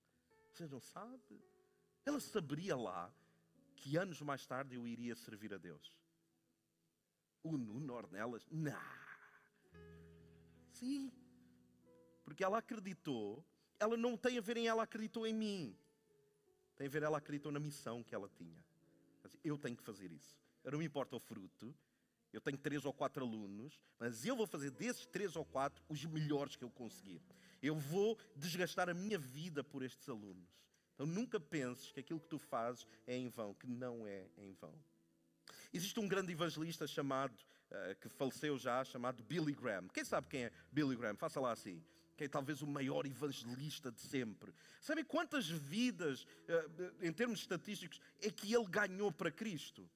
Você 0.53 0.65
não 0.65 0.79
sabe? 0.79 1.43
Ela 2.05 2.21
saberia 2.21 2.77
lá 2.77 3.13
que 3.75 3.97
anos 3.97 4.21
mais 4.21 4.47
tarde 4.47 4.75
eu 4.75 4.87
iria 4.87 5.17
servir 5.17 5.53
a 5.53 5.57
Deus. 5.57 5.99
O 7.43 7.57
Nuno 7.57 7.93
Ornelas? 7.93 8.47
Não. 8.49 8.79
Sim. 10.71 11.11
Porque 12.23 12.41
ela 12.41 12.59
acreditou, 12.59 13.45
ela 13.77 13.97
não 13.97 14.15
tem 14.15 14.37
a 14.37 14.41
ver 14.41 14.55
em 14.55 14.67
ela 14.67 14.83
acreditou 14.83 15.27
em 15.27 15.33
mim. 15.33 15.77
Tem 16.83 16.89
a 16.89 16.91
ver 16.91 17.03
ela 17.03 17.17
acreditou 17.17 17.49
na 17.49 17.61
missão 17.61 18.03
que 18.03 18.13
ela 18.13 18.27
tinha. 18.27 18.61
Eu 19.41 19.57
tenho 19.57 19.73
que 19.73 19.83
fazer 19.83 20.11
isso. 20.11 20.37
Eu 20.65 20.73
não 20.73 20.79
me 20.79 20.85
importa 20.85 21.15
o 21.15 21.19
fruto. 21.19 21.73
Eu 22.33 22.41
tenho 22.41 22.57
três 22.57 22.83
ou 22.83 22.91
quatro 22.91 23.23
alunos, 23.23 23.79
mas 23.97 24.25
eu 24.25 24.35
vou 24.35 24.45
fazer 24.45 24.69
desses 24.69 25.05
três 25.05 25.37
ou 25.37 25.45
quatro 25.45 25.81
os 25.87 26.03
melhores 26.03 26.57
que 26.57 26.63
eu 26.65 26.69
conseguir. 26.69 27.21
Eu 27.61 27.77
vou 27.77 28.19
desgastar 28.35 28.89
a 28.89 28.93
minha 28.93 29.17
vida 29.17 29.63
por 29.63 29.81
estes 29.81 30.09
alunos. 30.09 30.59
Então 30.93 31.05
nunca 31.05 31.39
penses 31.39 31.89
que 31.89 32.01
aquilo 32.01 32.19
que 32.19 32.27
tu 32.27 32.37
fazes 32.37 32.85
é 33.07 33.15
em 33.15 33.29
vão, 33.29 33.53
que 33.53 33.65
não 33.65 34.05
é 34.05 34.27
em 34.37 34.51
vão. 34.51 34.77
Existe 35.71 36.01
um 36.01 36.07
grande 36.09 36.33
evangelista 36.33 36.85
chamado, 36.85 37.33
uh, 37.71 37.95
que 38.01 38.09
faleceu 38.09 38.57
já, 38.57 38.83
chamado 38.83 39.23
Billy 39.23 39.53
Graham. 39.53 39.87
Quem 39.87 40.03
sabe 40.03 40.27
quem 40.27 40.43
é 40.43 40.51
Billy 40.69 40.97
Graham? 40.97 41.15
Faça 41.15 41.39
lá 41.39 41.53
assim. 41.53 41.81
Que 42.15 42.25
é 42.25 42.27
talvez 42.27 42.61
o 42.61 42.67
maior 42.67 43.05
evangelista 43.05 43.91
de 43.91 44.01
sempre. 44.01 44.53
Sabe 44.79 45.03
quantas 45.03 45.47
vidas, 45.49 46.23
uh, 46.23 47.05
em 47.05 47.11
termos 47.11 47.39
estatísticos, 47.39 47.99
é 48.21 48.29
que 48.29 48.53
ele 48.53 48.67
ganhou 48.67 49.11
para 49.11 49.31
Cristo? 49.31 49.89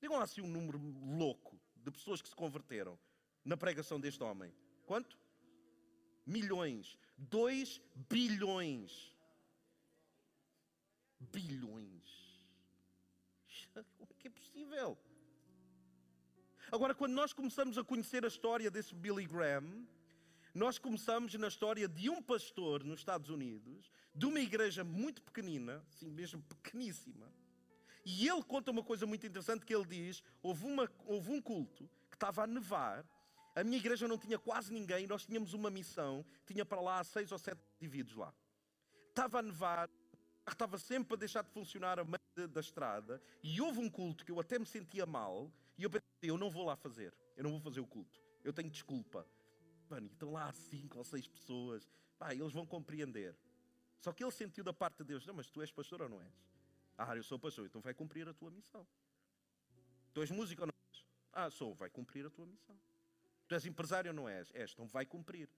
Digam 0.00 0.16
lá 0.16 0.24
assim 0.24 0.40
um 0.40 0.48
número 0.48 0.78
louco 0.78 1.60
de 1.76 1.90
pessoas 1.90 2.22
que 2.22 2.28
se 2.28 2.34
converteram 2.34 2.98
na 3.44 3.56
pregação 3.56 4.00
deste 4.00 4.22
homem. 4.22 4.52
Quanto? 4.86 5.18
Milhões. 6.24 6.96
Dois 7.16 7.80
bilhões. 8.08 9.14
Bilhões. 11.18 12.40
Como 13.98 14.08
é 14.10 14.14
que 14.18 14.28
é 14.28 14.30
possível? 14.30 14.98
Agora, 16.72 16.94
quando 16.94 17.12
nós 17.12 17.32
começamos 17.32 17.76
a 17.76 17.84
conhecer 17.84 18.24
a 18.24 18.28
história 18.28 18.70
desse 18.70 18.94
Billy 18.94 19.26
Graham, 19.26 19.86
nós 20.60 20.78
começamos 20.78 21.32
na 21.36 21.48
história 21.48 21.88
de 21.88 22.10
um 22.10 22.20
pastor 22.20 22.84
nos 22.84 23.00
Estados 23.00 23.30
Unidos, 23.30 23.90
de 24.14 24.26
uma 24.26 24.38
igreja 24.40 24.84
muito 24.84 25.22
pequenina, 25.22 25.82
assim 25.88 26.10
mesmo 26.10 26.42
pequeníssima, 26.42 27.32
e 28.04 28.28
ele 28.28 28.42
conta 28.42 28.70
uma 28.70 28.82
coisa 28.82 29.06
muito 29.06 29.26
interessante 29.26 29.64
que 29.64 29.74
ele 29.74 29.86
diz: 29.86 30.22
houve, 30.42 30.66
uma, 30.66 30.86
houve 31.06 31.30
um 31.30 31.40
culto 31.40 31.88
que 32.10 32.16
estava 32.16 32.44
a 32.44 32.46
nevar, 32.46 33.06
a 33.56 33.64
minha 33.64 33.78
igreja 33.78 34.06
não 34.06 34.18
tinha 34.18 34.38
quase 34.38 34.70
ninguém, 34.70 35.06
nós 35.06 35.24
tínhamos 35.24 35.54
uma 35.54 35.70
missão, 35.70 36.22
tinha 36.46 36.66
para 36.66 36.82
lá 36.82 37.02
seis 37.04 37.32
ou 37.32 37.38
sete 37.38 37.62
indivíduos 37.80 38.18
lá. 38.18 38.34
Estava 39.08 39.38
a 39.38 39.42
nevar, 39.42 39.88
estava 40.46 40.76
sempre 40.76 41.14
a 41.14 41.16
deixar 41.16 41.42
de 41.42 41.48
funcionar 41.48 41.98
a 41.98 42.04
meio 42.04 42.48
da 42.48 42.60
estrada, 42.60 43.18
e 43.42 43.62
houve 43.62 43.78
um 43.78 43.88
culto 43.88 44.26
que 44.26 44.30
eu 44.30 44.38
até 44.38 44.58
me 44.58 44.66
sentia 44.66 45.06
mal, 45.06 45.50
e 45.78 45.84
eu 45.84 45.88
pensei, 45.88 46.04
eu 46.20 46.36
não 46.36 46.50
vou 46.50 46.66
lá 46.66 46.76
fazer, 46.76 47.14
eu 47.34 47.44
não 47.44 47.50
vou 47.52 47.60
fazer 47.60 47.80
o 47.80 47.86
culto, 47.86 48.20
eu 48.44 48.52
tenho 48.52 48.68
desculpa. 48.68 49.26
Mano, 49.90 50.06
estão 50.06 50.30
lá 50.30 50.52
cinco 50.52 50.98
ou 50.98 51.04
seis 51.04 51.26
pessoas, 51.26 51.90
pá, 52.16 52.32
eles 52.32 52.52
vão 52.52 52.64
compreender. 52.64 53.36
Só 53.98 54.12
que 54.12 54.22
ele 54.22 54.30
sentiu 54.30 54.62
da 54.62 54.72
parte 54.72 54.98
de 54.98 55.04
Deus, 55.04 55.26
não, 55.26 55.34
mas 55.34 55.50
tu 55.50 55.60
és 55.60 55.72
pastor 55.72 56.02
ou 56.02 56.08
não 56.08 56.22
és? 56.22 56.32
Ah, 56.96 57.16
eu 57.16 57.24
sou 57.24 57.40
pastor, 57.40 57.66
então 57.66 57.80
vai 57.80 57.92
cumprir 57.92 58.28
a 58.28 58.32
tua 58.32 58.52
missão. 58.52 58.86
Tu 60.14 60.20
és 60.20 60.30
músico 60.30 60.62
ou 60.62 60.68
não 60.68 60.74
és? 60.92 61.04
Ah, 61.32 61.50
sou, 61.50 61.74
vai 61.74 61.90
cumprir 61.90 62.24
a 62.24 62.30
tua 62.30 62.46
missão. 62.46 62.80
Tu 63.48 63.54
és 63.54 63.66
empresário 63.66 64.10
ou 64.12 64.14
não 64.14 64.28
és? 64.28 64.48
És, 64.54 64.72
então 64.72 64.86
vai 64.86 65.04
cumprir. 65.04 65.48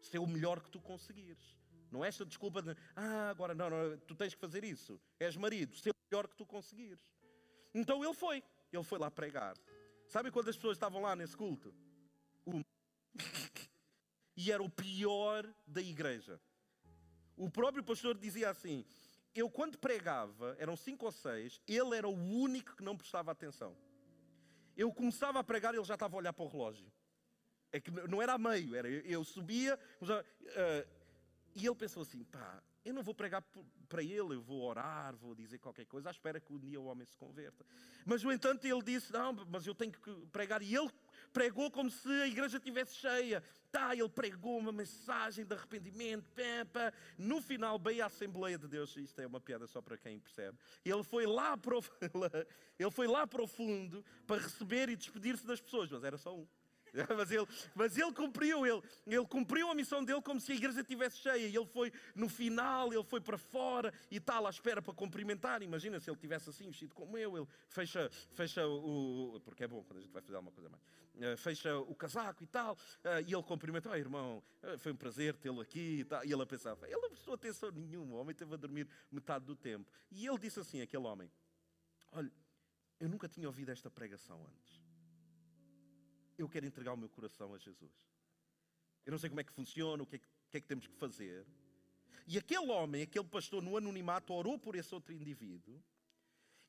Ser 0.00 0.18
o 0.18 0.26
melhor 0.26 0.60
que 0.60 0.68
tu 0.68 0.80
conseguires. 0.80 1.56
Não 1.92 2.04
é 2.04 2.08
esta 2.08 2.26
desculpa 2.26 2.60
de, 2.60 2.76
ah, 2.96 3.30
agora 3.30 3.54
não, 3.54 3.70
não, 3.70 3.96
tu 3.98 4.16
tens 4.16 4.34
que 4.34 4.40
fazer 4.40 4.64
isso. 4.64 5.00
És 5.20 5.36
marido, 5.36 5.76
ser 5.76 5.90
o 5.90 5.96
melhor 6.10 6.26
que 6.26 6.34
tu 6.36 6.44
conseguires. 6.44 7.08
Então 7.72 8.02
ele 8.02 8.14
foi, 8.14 8.42
ele 8.72 8.82
foi 8.82 8.98
lá 8.98 9.12
pregar. 9.12 9.56
Sabe 10.08 10.32
quando 10.32 10.48
as 10.48 10.56
pessoas 10.56 10.76
estavam 10.76 11.00
lá 11.00 11.14
nesse 11.14 11.36
culto? 11.36 11.72
Uma. 12.44 12.73
e 14.36 14.50
era 14.50 14.62
o 14.62 14.70
pior 14.70 15.46
da 15.66 15.80
igreja. 15.80 16.40
O 17.36 17.50
próprio 17.50 17.82
pastor 17.82 18.16
dizia 18.16 18.50
assim: 18.50 18.84
eu 19.34 19.50
quando 19.50 19.78
pregava, 19.78 20.56
eram 20.58 20.76
cinco 20.76 21.06
ou 21.06 21.12
seis, 21.12 21.60
ele 21.66 21.96
era 21.96 22.08
o 22.08 22.14
único 22.14 22.76
que 22.76 22.82
não 22.82 22.96
prestava 22.96 23.32
atenção. 23.32 23.76
Eu 24.76 24.92
começava 24.92 25.38
a 25.38 25.44
pregar 25.44 25.74
e 25.74 25.76
ele 25.78 25.84
já 25.84 25.94
estava 25.94 26.16
a 26.16 26.18
olhar 26.18 26.32
para 26.32 26.44
o 26.44 26.48
relógio. 26.48 26.90
É 27.72 27.80
que 27.80 27.90
não 27.90 28.22
era 28.22 28.34
a 28.34 28.38
meio, 28.38 28.74
era 28.76 28.88
eu 28.88 29.24
subia 29.24 29.78
uh, 30.00 30.88
e 31.54 31.66
ele 31.66 31.74
pensou 31.74 32.02
assim: 32.02 32.22
pá, 32.24 32.62
eu 32.84 32.92
não 32.92 33.02
vou 33.02 33.14
pregar 33.14 33.42
para 33.88 34.02
ele, 34.02 34.34
eu 34.34 34.42
vou 34.42 34.62
orar, 34.62 35.16
vou 35.16 35.34
dizer 35.34 35.58
qualquer 35.58 35.86
coisa, 35.86 36.10
à 36.10 36.12
espera 36.12 36.38
que 36.38 36.52
um 36.52 36.58
dia 36.58 36.80
o 36.80 36.84
homem 36.84 37.06
se 37.06 37.16
converta. 37.16 37.64
Mas, 38.04 38.22
no 38.22 38.32
entanto, 38.32 38.64
ele 38.66 38.82
disse: 38.82 39.12
não, 39.12 39.32
mas 39.48 39.66
eu 39.66 39.74
tenho 39.74 39.90
que 39.90 40.26
pregar. 40.26 40.62
E 40.62 40.74
ele 40.74 40.90
pregou 41.34 41.68
como 41.68 41.90
se 41.90 42.08
a 42.08 42.26
igreja 42.28 42.56
estivesse 42.56 42.94
cheia. 42.94 43.42
Tá, 43.70 43.92
ele 43.92 44.08
pregou 44.08 44.56
uma 44.56 44.70
mensagem 44.70 45.44
de 45.44 45.52
arrependimento. 45.52 46.30
Pepa. 46.30 46.94
No 47.18 47.42
final, 47.42 47.76
bem 47.76 48.00
à 48.00 48.06
Assembleia 48.06 48.56
de 48.56 48.68
Deus, 48.68 48.96
isto 48.96 49.20
é 49.20 49.26
uma 49.26 49.40
piada 49.40 49.66
só 49.66 49.82
para 49.82 49.98
quem 49.98 50.20
percebe. 50.20 50.56
Ele 50.84 51.02
foi 51.02 51.26
lá 51.26 51.56
para 51.56 51.76
o, 51.76 51.82
ele 52.78 52.90
foi 52.92 53.08
lá 53.08 53.26
para 53.26 53.44
fundo 53.48 54.04
para 54.28 54.40
receber 54.40 54.88
e 54.88 54.94
despedir-se 54.94 55.44
das 55.44 55.60
pessoas, 55.60 55.90
mas 55.90 56.04
era 56.04 56.16
só 56.16 56.34
um. 56.34 56.46
Mas 57.16 57.30
ele, 57.32 57.46
mas 57.74 57.98
ele 57.98 58.12
cumpriu, 58.12 58.64
ele, 58.64 58.80
ele 59.04 59.26
cumpriu 59.26 59.68
a 59.68 59.74
missão 59.74 60.04
dele 60.04 60.22
como 60.22 60.38
se 60.38 60.52
a 60.52 60.54
igreja 60.54 60.80
estivesse 60.80 61.16
cheia. 61.18 61.48
E 61.48 61.56
ele 61.56 61.66
foi 61.66 61.92
no 62.14 62.28
final, 62.28 62.92
ele 62.92 63.02
foi 63.02 63.20
para 63.20 63.36
fora 63.36 63.92
e 64.08 64.20
tal, 64.20 64.46
à 64.46 64.50
espera 64.50 64.80
para 64.80 64.94
cumprimentar. 64.94 65.60
Imagina 65.60 65.98
se 65.98 66.08
ele 66.08 66.16
tivesse 66.16 66.50
assim, 66.50 66.68
vestido 66.68 66.94
como 66.94 67.18
eu, 67.18 67.36
ele 67.36 67.48
fecha, 67.68 68.08
fecha 68.34 68.64
o. 68.64 69.40
Porque 69.44 69.64
é 69.64 69.66
bom 69.66 69.82
quando 69.82 69.98
a 69.98 70.02
gente 70.02 70.12
vai 70.12 70.22
fazer 70.22 70.36
alguma 70.36 70.52
coisa 70.52 70.68
mais. 70.68 71.03
Uh, 71.14 71.36
fecha 71.36 71.78
o 71.78 71.94
casaco 71.94 72.42
e 72.42 72.46
tal, 72.46 72.74
uh, 72.74 73.20
e 73.24 73.32
ele 73.32 73.42
cumprimenta, 73.44 73.88
oh, 73.88 73.94
irmão, 73.94 74.42
uh, 74.64 74.76
foi 74.78 74.90
um 74.90 74.96
prazer 74.96 75.36
tê-lo 75.36 75.60
aqui 75.60 76.00
e 76.00 76.04
tal. 76.04 76.24
E 76.24 76.32
ele 76.32 76.44
pensava, 76.44 76.88
ele 76.88 77.00
não 77.00 77.08
prestou 77.08 77.34
atenção 77.34 77.70
nenhuma, 77.70 78.16
o 78.16 78.18
homem 78.18 78.32
esteve 78.32 78.52
a 78.52 78.56
dormir 78.56 78.88
metade 79.12 79.44
do 79.44 79.54
tempo. 79.54 79.88
E 80.10 80.26
ele 80.26 80.38
disse 80.38 80.58
assim, 80.58 80.80
aquele 80.80 81.04
homem: 81.04 81.30
Olha, 82.10 82.32
eu 82.98 83.08
nunca 83.08 83.28
tinha 83.28 83.46
ouvido 83.46 83.70
esta 83.70 83.88
pregação 83.88 84.44
antes 84.44 84.84
eu 86.38 86.48
quero 86.48 86.66
entregar 86.66 86.92
o 86.92 86.96
meu 86.96 87.08
coração 87.08 87.54
a 87.54 87.58
Jesus. 87.58 87.92
Eu 89.06 89.12
não 89.12 89.18
sei 89.18 89.28
como 89.28 89.40
é 89.40 89.44
que 89.44 89.52
funciona, 89.52 90.02
o 90.02 90.06
que 90.06 90.16
é 90.16 90.18
que, 90.18 90.26
que, 90.50 90.56
é 90.56 90.60
que 90.60 90.66
temos 90.66 90.86
que 90.86 90.94
fazer. 90.94 91.46
E 92.26 92.38
aquele 92.38 92.70
homem, 92.70 93.02
aquele 93.02 93.26
pastor 93.26 93.62
no 93.62 93.76
anonimato, 93.76 94.32
orou 94.32 94.58
por 94.58 94.74
esse 94.74 94.94
outro 94.94 95.12
indivíduo. 95.12 95.82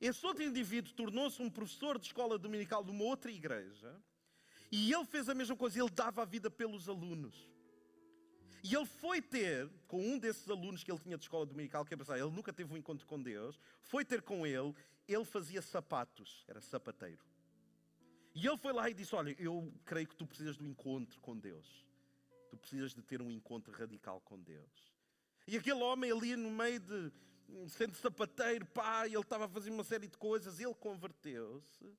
Esse 0.00 0.24
outro 0.26 0.44
indivíduo 0.44 0.92
tornou-se 0.92 1.40
um 1.40 1.50
professor 1.50 1.98
de 1.98 2.06
escola 2.06 2.38
dominical 2.38 2.84
de 2.84 2.90
uma 2.90 3.04
outra 3.04 3.30
igreja. 3.30 3.98
E 4.70 4.92
ele 4.92 5.04
fez 5.04 5.28
a 5.28 5.34
mesma 5.34 5.56
coisa, 5.56 5.78
ele 5.80 5.90
dava 5.90 6.22
a 6.22 6.24
vida 6.24 6.50
pelos 6.50 6.88
alunos. 6.88 7.48
E 8.62 8.74
ele 8.74 8.86
foi 8.86 9.22
ter 9.22 9.70
com 9.86 10.00
um 10.00 10.18
desses 10.18 10.48
alunos 10.50 10.82
que 10.82 10.90
ele 10.90 10.98
tinha 10.98 11.16
de 11.16 11.24
escola 11.24 11.46
dominical, 11.46 11.84
que 11.84 11.94
é 11.94 11.96
pensar, 11.96 12.18
ele 12.18 12.30
nunca 12.30 12.52
teve 12.52 12.72
um 12.72 12.76
encontro 12.76 13.06
com 13.06 13.22
Deus, 13.22 13.60
foi 13.82 14.04
ter 14.04 14.22
com 14.22 14.46
ele, 14.46 14.74
ele 15.06 15.24
fazia 15.24 15.62
sapatos, 15.62 16.44
era 16.48 16.60
sapateiro. 16.60 17.24
E 18.34 18.46
ele 18.46 18.56
foi 18.56 18.72
lá 18.72 18.90
e 18.90 18.94
disse: 18.94 19.14
Olha, 19.14 19.34
eu 19.38 19.72
creio 19.84 20.08
que 20.08 20.16
tu 20.16 20.26
precisas 20.26 20.56
do 20.56 20.66
encontro 20.66 21.20
com 21.20 21.36
Deus. 21.38 21.86
Tu 22.50 22.56
precisas 22.56 22.92
de 22.92 23.02
ter 23.02 23.22
um 23.22 23.30
encontro 23.30 23.72
radical 23.72 24.20
com 24.20 24.38
Deus. 24.38 24.92
E 25.46 25.56
aquele 25.56 25.80
homem 25.82 26.10
ali 26.10 26.34
no 26.36 26.50
meio 26.50 26.80
de 26.80 27.12
sendo 27.68 27.94
sapateiro, 27.94 28.66
pai, 28.66 29.08
ele 29.08 29.20
estava 29.20 29.44
a 29.44 29.48
fazer 29.48 29.70
uma 29.70 29.84
série 29.84 30.08
de 30.08 30.18
coisas, 30.18 30.58
ele 30.58 30.74
converteu-se 30.74 31.96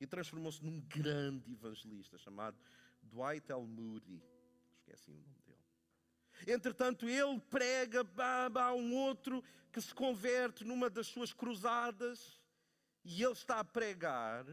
e 0.00 0.06
transformou-se 0.06 0.62
num 0.64 0.80
grande 0.80 1.52
evangelista 1.52 2.18
chamado 2.18 2.58
Dwight 3.02 3.50
L. 3.50 3.66
Moody. 3.66 4.22
Esqueci 4.74 5.10
o 5.10 5.14
nome 5.14 5.40
dele. 5.46 5.58
Entretanto, 6.46 7.08
ele 7.08 7.40
prega 7.50 8.06
a 8.54 8.74
um 8.74 8.94
outro 8.94 9.42
que 9.70 9.80
se 9.80 9.94
converte 9.94 10.64
numa 10.64 10.90
das 10.90 11.06
suas 11.06 11.32
cruzadas 11.32 12.40
e 13.04 13.22
ele 13.22 13.32
está 13.32 13.60
a 13.60 13.64
pregar 13.64 14.44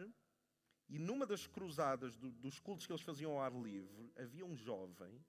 e 0.87 0.97
numa 0.97 1.25
das 1.25 1.45
cruzadas 1.45 2.15
do, 2.17 2.31
dos 2.31 2.59
cultos 2.59 2.85
que 2.85 2.91
eles 2.91 3.03
faziam 3.03 3.33
ao 3.33 3.41
ar 3.41 3.53
livre, 3.53 4.11
havia 4.17 4.45
um 4.45 4.55
jovem 4.55 5.23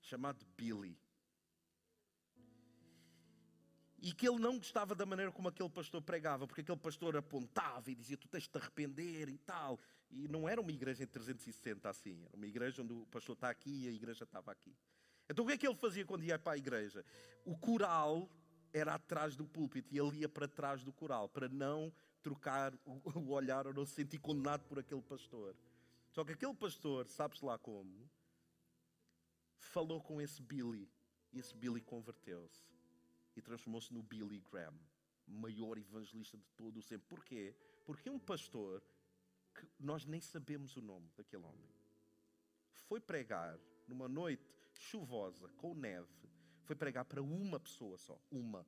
chamado 0.00 0.46
Billy. 0.56 0.96
E 4.06 4.12
que 4.12 4.28
ele 4.28 4.38
não 4.38 4.56
gostava 4.56 4.94
da 4.94 5.04
maneira 5.04 5.32
como 5.32 5.48
aquele 5.48 5.68
pastor 5.68 6.00
pregava, 6.00 6.46
porque 6.46 6.60
aquele 6.60 6.78
pastor 6.78 7.16
apontava 7.16 7.90
e 7.90 7.94
dizia: 7.96 8.16
Tu 8.16 8.28
tens 8.28 8.44
de 8.44 8.50
te 8.50 8.56
arrepender 8.56 9.28
e 9.28 9.36
tal. 9.38 9.80
E 10.08 10.28
não 10.28 10.48
era 10.48 10.60
uma 10.60 10.70
igreja 10.70 11.02
em 11.02 11.08
360 11.08 11.88
assim, 11.88 12.22
era 12.24 12.36
uma 12.36 12.46
igreja 12.46 12.82
onde 12.82 12.92
o 12.92 13.04
pastor 13.06 13.34
está 13.34 13.50
aqui 13.50 13.82
e 13.82 13.88
a 13.88 13.90
igreja 13.90 14.22
estava 14.22 14.52
aqui. 14.52 14.72
Então 15.28 15.44
o 15.44 15.48
que 15.48 15.54
é 15.54 15.58
que 15.58 15.66
ele 15.66 15.74
fazia 15.74 16.04
quando 16.04 16.22
ia 16.22 16.38
para 16.38 16.52
a 16.52 16.56
igreja? 16.56 17.04
O 17.44 17.58
coral 17.58 18.30
era 18.72 18.94
atrás 18.94 19.34
do 19.34 19.44
púlpito 19.44 19.92
e 19.92 19.98
ele 19.98 20.18
ia 20.18 20.28
para 20.28 20.46
trás 20.46 20.84
do 20.84 20.92
coral, 20.92 21.28
para 21.28 21.48
não 21.48 21.92
trocar 22.22 22.72
o 22.84 23.30
olhar 23.34 23.66
ou 23.66 23.74
não 23.74 23.84
se 23.84 23.94
sentir 23.94 24.20
condenado 24.20 24.62
por 24.68 24.78
aquele 24.78 25.02
pastor. 25.02 25.56
Só 26.12 26.24
que 26.24 26.30
aquele 26.30 26.54
pastor, 26.54 27.08
sabe-se 27.08 27.44
lá 27.44 27.58
como, 27.58 28.08
falou 29.58 30.00
com 30.00 30.20
esse 30.20 30.40
Billy 30.40 30.88
e 31.32 31.40
esse 31.40 31.52
Billy 31.56 31.80
converteu-se 31.80 32.75
e 33.36 33.42
transformou-se 33.42 33.92
no 33.92 34.02
Billy 34.02 34.40
Graham, 34.50 34.74
maior 35.26 35.78
evangelista 35.78 36.36
de 36.36 36.46
todo 36.56 36.78
o 36.78 36.82
sempre. 36.82 37.06
Porquê? 37.08 37.54
Porque 37.84 38.08
um 38.08 38.18
pastor 38.18 38.82
que 39.54 39.66
nós 39.78 40.04
nem 40.04 40.20
sabemos 40.20 40.76
o 40.76 40.82
nome 40.82 41.08
daquele 41.16 41.44
homem 41.44 41.70
foi 42.88 43.00
pregar 43.00 43.58
numa 43.86 44.08
noite 44.08 44.44
chuvosa, 44.72 45.48
com 45.56 45.74
neve, 45.74 46.08
foi 46.64 46.76
pregar 46.76 47.04
para 47.04 47.22
uma 47.22 47.58
pessoa 47.58 47.96
só, 47.98 48.18
uma. 48.30 48.66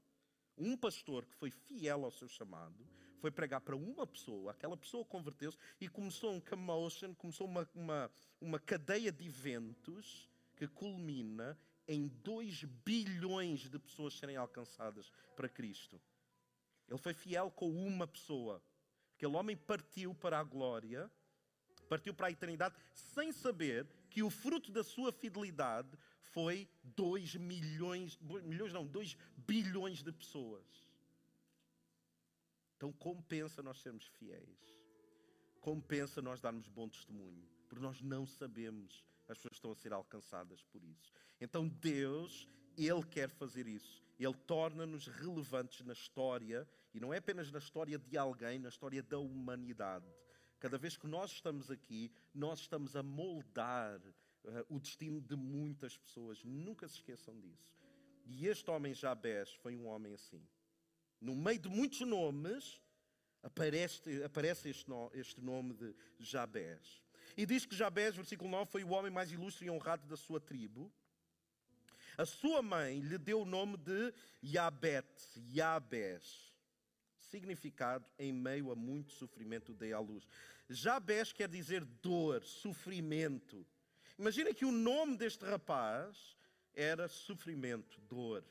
Um 0.57 0.77
pastor 0.77 1.25
que 1.25 1.35
foi 1.37 1.51
fiel 1.51 2.05
ao 2.05 2.11
seu 2.11 2.29
chamado, 2.29 2.87
foi 3.21 3.31
pregar 3.31 3.61
para 3.61 3.77
uma 3.77 4.07
pessoa, 4.07 4.53
aquela 4.53 4.77
pessoa 4.77 5.05
converteu-se 5.05 5.59
e 5.81 5.89
começou 5.89 6.33
um 6.33 6.41
commotion, 6.41 7.15
começou 7.15 7.47
uma, 7.47 7.69
uma, 7.75 8.11
uma 8.41 8.59
cadeia 8.59 9.13
de 9.13 9.27
eventos 9.27 10.29
que 10.57 10.67
culmina 10.67 11.59
em 11.89 12.07
2 12.23 12.65
bilhões 12.85 13.61
de 13.71 13.79
pessoas 13.79 14.15
serem 14.15 14.37
alcançadas 14.37 15.11
para 15.35 15.49
Cristo. 15.49 16.01
Ele 16.87 16.99
foi 16.99 17.15
fiel 17.15 17.51
com 17.51 17.71
uma 17.71 18.07
pessoa. 18.07 18.63
Aquele 19.17 19.35
homem 19.35 19.57
partiu 19.57 20.15
para 20.15 20.39
a 20.39 20.45
glória, 20.45 21.11
partiu 21.89 22.13
para 22.13 22.29
a 22.29 22.31
eternidade, 22.31 22.77
sem 22.93 23.33
saber 23.33 23.89
que 24.11 24.23
o 24.23 24.31
fruto 24.31 24.71
da 24.71 24.85
sua 24.85 25.11
fidelidade 25.11 25.89
foi 26.21 26.69
2 26.83 27.37
milhões, 27.37 28.19
milhões 28.21 28.73
não, 28.73 28.87
2 28.87 29.17
bilhões 29.37 30.03
de 30.03 30.13
pessoas. 30.13 30.65
Então 32.77 32.93
compensa 32.93 33.63
nós 33.63 33.81
sermos 33.81 34.07
fiéis. 34.07 34.79
Compensa 35.61 36.23
nós 36.23 36.41
darmos 36.41 36.69
bom 36.69 36.89
testemunho, 36.89 37.45
porque 37.69 37.83
nós 37.83 38.01
não 38.01 38.25
sabemos 38.25 39.05
as 39.29 39.37
pessoas 39.37 39.57
estão 39.57 39.73
a 39.73 39.77
ser 39.77 39.93
alcançadas 39.93 40.63
por 40.65 40.83
isso. 40.83 41.13
Então 41.41 41.69
Deus, 41.69 42.49
Ele 42.77 43.05
quer 43.05 43.29
fazer 43.29 43.67
isso. 43.67 44.03
Ele 44.19 44.35
torna-nos 44.47 45.07
relevantes 45.07 45.85
na 45.87 45.93
história, 45.93 46.69
e 46.93 46.99
não 46.99 47.15
é 47.15 47.19
apenas 47.19 47.53
na 47.53 47.59
história 47.59 47.99
de 47.99 48.19
alguém, 48.19 48.59
na 48.59 48.69
história 48.69 49.03
da 49.03 49.19
humanidade. 49.19 50.07
Cada 50.59 50.77
vez 50.77 50.97
que 50.97 51.07
nós 51.07 51.31
estamos 51.31 51.71
aqui, 51.71 52.11
nós 52.35 52.61
estamos 52.61 52.97
a 52.97 53.03
moldar 53.03 54.01
uh, 54.01 54.67
o 54.69 54.81
destino 54.81 55.21
de 55.21 55.37
muitas 55.37 55.97
pessoas. 55.97 56.43
Nunca 56.43 56.89
se 56.89 56.97
esqueçam 56.97 57.39
disso. 57.39 57.79
E 58.27 58.47
este 58.49 58.69
homem 58.71 58.93
Jabés 58.93 59.53
foi 59.55 59.77
um 59.77 59.87
homem 59.87 60.15
assim. 60.15 60.45
No 61.21 61.37
meio 61.37 61.61
de 61.61 61.69
muitos 61.69 62.01
nomes, 62.01 62.83
aparece, 63.43 64.23
aparece 64.25 64.69
este, 64.69 64.89
no, 64.89 65.11
este 65.15 65.41
nome 65.41 65.75
de 65.75 65.95
Jabés. 66.19 67.03
E 67.37 67.47
diz 67.47 67.65
que 67.65 67.77
Jabés, 67.77 68.17
versículo 68.17 68.51
9, 68.51 68.71
foi 68.71 68.85
o 68.85 68.91
homem 68.91 69.11
mais 69.11 69.31
ilustre 69.31 69.67
e 69.67 69.71
honrado 69.71 70.07
da 70.07 70.17
sua 70.17 70.41
tribo. 70.41 70.91
A 72.17 72.27
sua 72.27 72.61
mãe 72.61 72.99
lhe 72.99 73.17
deu 73.17 73.43
o 73.43 73.45
nome 73.45 73.77
de 73.77 74.13
Yabet, 74.43 75.07
Yabés. 75.55 76.53
Significado, 77.21 78.05
em 78.19 78.33
meio 78.33 78.73
a 78.73 78.75
muito 78.75 79.13
sofrimento 79.13 79.73
dei 79.73 79.93
à 79.93 80.01
luz. 80.01 80.27
Jabés 80.69 81.33
quer 81.33 81.49
dizer 81.49 81.85
dor, 82.03 82.43
sofrimento. 82.43 83.65
Imagina 84.19 84.53
que 84.53 84.65
o 84.65 84.73
nome 84.73 85.17
deste 85.17 85.45
rapaz 85.45 86.37
era 86.75 87.09
sofrimento, 87.09 88.01
dor. 88.09 88.45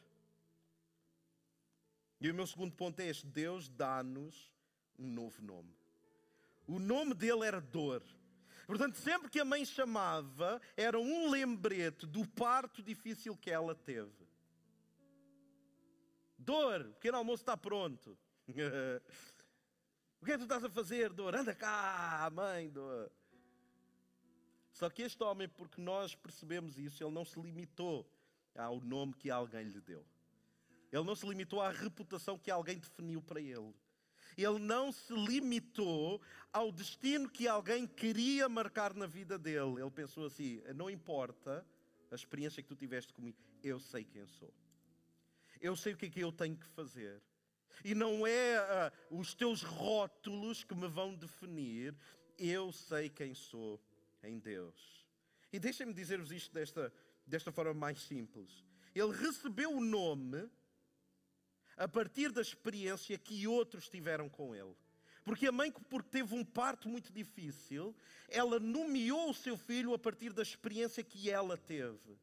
E 2.19 2.31
o 2.31 2.33
meu 2.33 2.47
segundo 2.47 2.73
ponto 2.73 2.99
é 2.99 3.07
este: 3.07 3.25
Deus 3.25 3.67
dá-nos 3.67 4.51
um 4.97 5.07
novo 5.07 5.41
nome. 5.41 5.75
O 6.67 6.79
nome 6.79 7.13
dele 7.13 7.45
era 7.45 7.61
dor. 7.61 8.01
Portanto, 8.67 8.97
sempre 8.97 9.29
que 9.29 9.39
a 9.39 9.45
mãe 9.45 9.63
chamava, 9.63 10.61
era 10.75 10.99
um 10.99 11.29
lembrete 11.29 12.05
do 12.05 12.27
parto 12.27 12.83
difícil 12.83 13.37
que 13.37 13.49
ela 13.49 13.73
teve. 13.73 14.27
Dor, 16.37 16.81
o 16.81 16.93
pequeno 16.95 17.17
almoço 17.17 17.43
está 17.43 17.55
pronto. 17.55 18.17
o 20.21 20.25
que 20.25 20.31
é 20.31 20.33
que 20.33 20.39
tu 20.39 20.43
estás 20.43 20.65
a 20.65 20.69
fazer, 20.69 21.13
Dor? 21.13 21.33
Anda 21.33 21.55
cá, 21.55 22.29
mãe, 22.33 22.69
Dor. 22.69 23.09
Só 24.73 24.89
que 24.89 25.01
este 25.01 25.23
homem, 25.23 25.47
porque 25.47 25.81
nós 25.81 26.13
percebemos 26.13 26.77
isso, 26.77 27.01
ele 27.01 27.13
não 27.13 27.23
se 27.23 27.39
limitou 27.39 28.05
ao 28.53 28.81
nome 28.81 29.13
que 29.13 29.31
alguém 29.31 29.63
lhe 29.63 29.79
deu. 29.79 30.05
Ele 30.91 31.03
não 31.03 31.15
se 31.15 31.25
limitou 31.25 31.61
à 31.61 31.71
reputação 31.71 32.37
que 32.37 32.51
alguém 32.51 32.77
definiu 32.77 33.21
para 33.21 33.39
ele. 33.39 33.73
Ele 34.37 34.59
não 34.59 34.91
se 34.91 35.13
limitou 35.13 36.21
ao 36.53 36.71
destino 36.71 37.29
que 37.29 37.47
alguém 37.47 37.87
queria 37.87 38.47
marcar 38.47 38.93
na 38.93 39.07
vida 39.07 39.37
dele. 39.37 39.81
Ele 39.81 39.91
pensou 39.91 40.25
assim: 40.25 40.61
não 40.75 40.89
importa 40.89 41.65
a 42.11 42.15
experiência 42.15 42.61
que 42.61 42.69
tu 42.69 42.75
tiveste 42.75 43.13
comigo, 43.13 43.37
eu 43.63 43.79
sei 43.79 44.03
quem 44.03 44.25
sou. 44.27 44.53
Eu 45.59 45.75
sei 45.75 45.93
o 45.93 45.97
que 45.97 46.05
é 46.05 46.09
que 46.09 46.19
eu 46.19 46.31
tenho 46.31 46.55
que 46.55 46.67
fazer. 46.67 47.21
E 47.83 47.95
não 47.95 48.25
é 48.25 48.91
uh, 49.11 49.19
os 49.19 49.33
teus 49.33 49.61
rótulos 49.61 50.63
que 50.63 50.75
me 50.75 50.87
vão 50.87 51.15
definir, 51.15 51.95
eu 52.37 52.71
sei 52.71 53.09
quem 53.09 53.33
sou 53.33 53.79
em 54.23 54.39
Deus. 54.39 55.05
E 55.51 55.59
deixem-me 55.59 55.93
dizer-vos 55.93 56.31
isto 56.31 56.53
desta, 56.53 56.93
desta 57.25 57.51
forma 57.51 57.73
mais 57.73 58.01
simples. 58.01 58.63
Ele 58.93 59.11
recebeu 59.13 59.71
o 59.71 59.81
nome 59.81 60.49
a 61.77 61.87
partir 61.87 62.31
da 62.31 62.41
experiência 62.41 63.17
que 63.17 63.47
outros 63.47 63.87
tiveram 63.87 64.27
com 64.27 64.55
ele. 64.55 64.75
Porque 65.23 65.45
a 65.45 65.51
mãe, 65.51 65.71
porque 65.71 66.09
teve 66.09 66.33
um 66.33 66.43
parto 66.43 66.89
muito 66.89 67.11
difícil, 67.13 67.95
ela 68.27 68.59
nomeou 68.59 69.29
o 69.29 69.33
seu 69.33 69.57
filho 69.57 69.93
a 69.93 69.99
partir 69.99 70.33
da 70.33 70.41
experiência 70.41 71.03
que 71.03 71.29
ela 71.29 71.57
teve. 71.57 72.17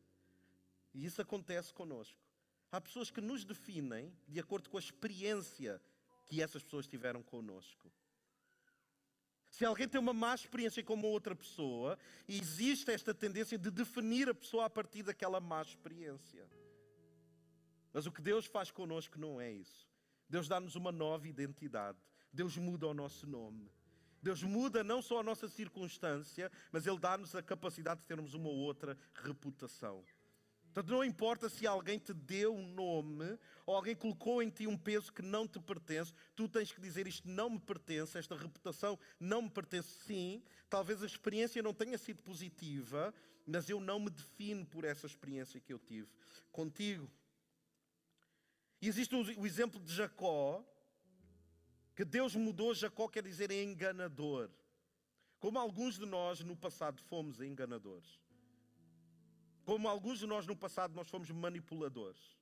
E 0.93 1.05
isso 1.05 1.21
acontece 1.21 1.73
conosco. 1.73 2.19
Há 2.73 2.81
pessoas 2.81 3.11
que 3.11 3.21
nos 3.21 3.45
definem 3.45 4.13
de 4.27 4.41
acordo 4.41 4.69
com 4.69 4.77
a 4.77 4.81
experiência 4.81 5.81
que 6.27 6.43
essas 6.43 6.63
pessoas 6.63 6.87
tiveram 6.87 7.23
conosco. 7.23 7.93
Se 9.51 9.65
alguém 9.65 9.87
tem 9.87 10.01
uma 10.01 10.13
má 10.13 10.35
experiência 10.35 10.83
com 10.83 10.95
uma 10.95 11.07
outra 11.07 11.37
pessoa, 11.37 11.97
existe 12.27 12.91
esta 12.91 13.15
tendência 13.15 13.57
de 13.57 13.71
definir 13.71 14.29
a 14.29 14.35
pessoa 14.35 14.65
a 14.65 14.71
partir 14.71 15.05
daquela 15.05 15.39
má 15.41 15.63
experiência. 15.63 16.49
Mas 17.95 18.07
o 18.07 18.13
que 18.13 18.21
Deus 18.21 18.45
faz 18.45 18.73
connosco 18.73 19.19
não 19.19 19.41
é 19.41 19.53
isso. 19.53 19.89
Deus 20.29 20.49
dá-nos 20.49 20.75
uma 20.75 20.91
nova 20.91 21.29
identidade. 21.29 21.97
Deus 22.33 22.57
muda 22.57 22.89
o 22.89 22.93
nosso 22.93 23.25
nome. 23.25 23.71
Deus 24.21 24.43
muda 24.43 24.83
não 24.83 25.01
só 25.01 25.21
a 25.21 25.23
nossa 25.23 25.49
circunstância, 25.49 26.51
mas 26.73 26.87
Ele 26.87 26.99
dá-nos 26.99 27.37
a 27.37 27.43
capacidade 27.43 28.01
de 28.01 28.07
termos 28.07 28.35
uma 28.35 28.49
outra 28.49 28.99
reputação. 29.15 30.05
Portanto, 30.65 30.91
não 30.91 31.05
importa 31.05 31.49
se 31.49 31.69
alguém 31.69 32.01
te 32.01 32.13
deu 32.13 32.53
um 32.53 32.67
nome 32.67 33.39
ou 33.65 33.77
alguém 33.77 33.95
colocou 33.95 34.43
em 34.43 34.51
ti 34.51 34.67
um 34.67 34.77
peso 34.77 35.13
que 35.13 35.23
não 35.23 35.47
te 35.47 35.61
pertence, 35.61 36.13
tu 36.35 36.49
tens 36.49 36.73
que 36.73 36.81
dizer 36.81 37.07
isto 37.07 37.29
não 37.29 37.49
me 37.49 37.61
pertence, 37.61 38.19
esta 38.19 38.37
reputação 38.37 38.99
não 39.21 39.43
me 39.43 39.51
pertence. 39.51 39.89
Sim, 40.05 40.43
talvez 40.69 41.01
a 41.01 41.07
experiência 41.07 41.63
não 41.63 41.73
tenha 41.73 41.97
sido 41.97 42.25
positiva, 42.25 43.15
mas 43.47 43.71
eu 43.71 43.81
não 43.81 44.01
me 44.01 44.11
defino 44.11 44.67
por 44.67 44.83
essa 44.85 45.07
experiência 45.07 45.61
que 45.61 45.73
eu 45.73 45.79
tive 45.79 46.09
contigo. 46.51 47.09
E 48.85 48.89
existe 48.89 49.15
o 49.17 49.47
exemplo 49.47 49.81
de 49.81 49.95
Jacó, 49.95 50.63
que 51.97 52.05
Deus 52.05 52.37
mudou 52.37 52.75
Jacó, 52.75 53.09
quer 53.09 53.23
dizer 53.23 53.51
enganador. 53.51 54.51
Como 55.39 55.59
alguns 55.59 55.99
de 55.99 56.05
nós 56.05 56.41
no 56.41 56.55
passado 56.55 57.01
fomos 57.05 57.41
enganadores. 57.41 58.21
Como 59.65 59.89
alguns 59.89 60.19
de 60.19 60.27
nós 60.27 60.47
no 60.47 60.55
passado 60.55 60.95
nós 60.95 61.09
fomos 61.09 61.31
manipuladores. 61.31 62.37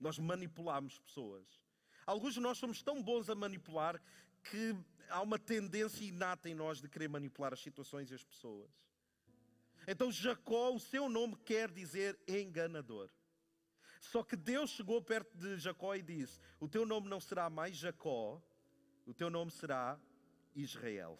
Nós 0.00 0.18
manipulámos 0.18 0.98
pessoas. 1.00 1.44
Alguns 2.06 2.32
de 2.32 2.40
nós 2.40 2.56
somos 2.56 2.82
tão 2.82 3.02
bons 3.02 3.28
a 3.28 3.34
manipular 3.34 4.00
que 4.42 4.74
há 5.10 5.20
uma 5.20 5.38
tendência 5.38 6.02
inata 6.02 6.48
em 6.48 6.54
nós 6.54 6.80
de 6.80 6.88
querer 6.88 7.08
manipular 7.08 7.52
as 7.52 7.60
situações 7.60 8.10
e 8.10 8.14
as 8.14 8.24
pessoas. 8.24 8.70
Então 9.86 10.10
Jacó, 10.10 10.72
o 10.72 10.80
seu 10.80 11.10
nome 11.10 11.36
quer 11.44 11.70
dizer 11.70 12.18
enganador. 12.26 13.10
Só 14.00 14.22
que 14.22 14.36
Deus 14.36 14.70
chegou 14.70 15.00
perto 15.02 15.36
de 15.36 15.56
Jacó 15.58 15.94
e 15.94 16.02
disse: 16.02 16.38
O 16.60 16.68
teu 16.68 16.84
nome 16.86 17.08
não 17.08 17.20
será 17.20 17.48
mais 17.50 17.76
Jacó, 17.76 18.42
o 19.06 19.14
teu 19.14 19.30
nome 19.30 19.50
será 19.50 19.98
Israel. 20.54 21.18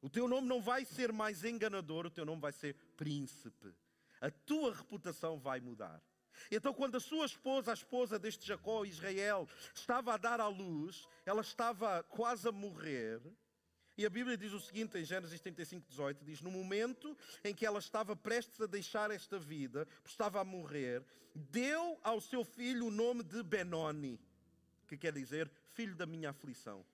O 0.00 0.10
teu 0.10 0.28
nome 0.28 0.46
não 0.46 0.60
vai 0.60 0.84
ser 0.84 1.12
mais 1.12 1.44
enganador, 1.44 2.06
o 2.06 2.10
teu 2.10 2.24
nome 2.24 2.40
vai 2.40 2.52
ser 2.52 2.74
príncipe. 2.96 3.74
A 4.20 4.30
tua 4.30 4.74
reputação 4.74 5.38
vai 5.38 5.60
mudar. 5.60 6.02
Então, 6.50 6.74
quando 6.74 6.96
a 6.96 7.00
sua 7.00 7.24
esposa, 7.26 7.70
a 7.70 7.74
esposa 7.74 8.18
deste 8.18 8.46
Jacó, 8.46 8.84
Israel, 8.84 9.48
estava 9.74 10.14
a 10.14 10.16
dar 10.16 10.40
à 10.40 10.48
luz, 10.48 11.08
ela 11.24 11.40
estava 11.40 12.02
quase 12.02 12.48
a 12.48 12.52
morrer, 12.52 13.20
E 13.96 14.04
a 14.04 14.10
Bíblia 14.10 14.36
diz 14.36 14.52
o 14.52 14.60
seguinte 14.60 14.98
em 14.98 15.04
Gênesis 15.04 15.40
35, 15.40 15.86
18: 15.88 16.24
diz: 16.24 16.40
No 16.40 16.50
momento 16.50 17.16
em 17.44 17.54
que 17.54 17.64
ela 17.64 17.78
estava 17.78 18.16
prestes 18.16 18.60
a 18.60 18.66
deixar 18.66 19.10
esta 19.12 19.38
vida, 19.38 19.86
estava 20.04 20.40
a 20.40 20.44
morrer, 20.44 21.04
deu 21.32 21.98
ao 22.02 22.20
seu 22.20 22.44
filho 22.44 22.86
o 22.86 22.90
nome 22.90 23.22
de 23.22 23.40
Benoni, 23.42 24.18
que 24.88 24.96
quer 24.96 25.12
dizer 25.12 25.48
filho 25.74 25.94
da 25.94 26.06
minha 26.06 26.30
aflição. 26.30 26.84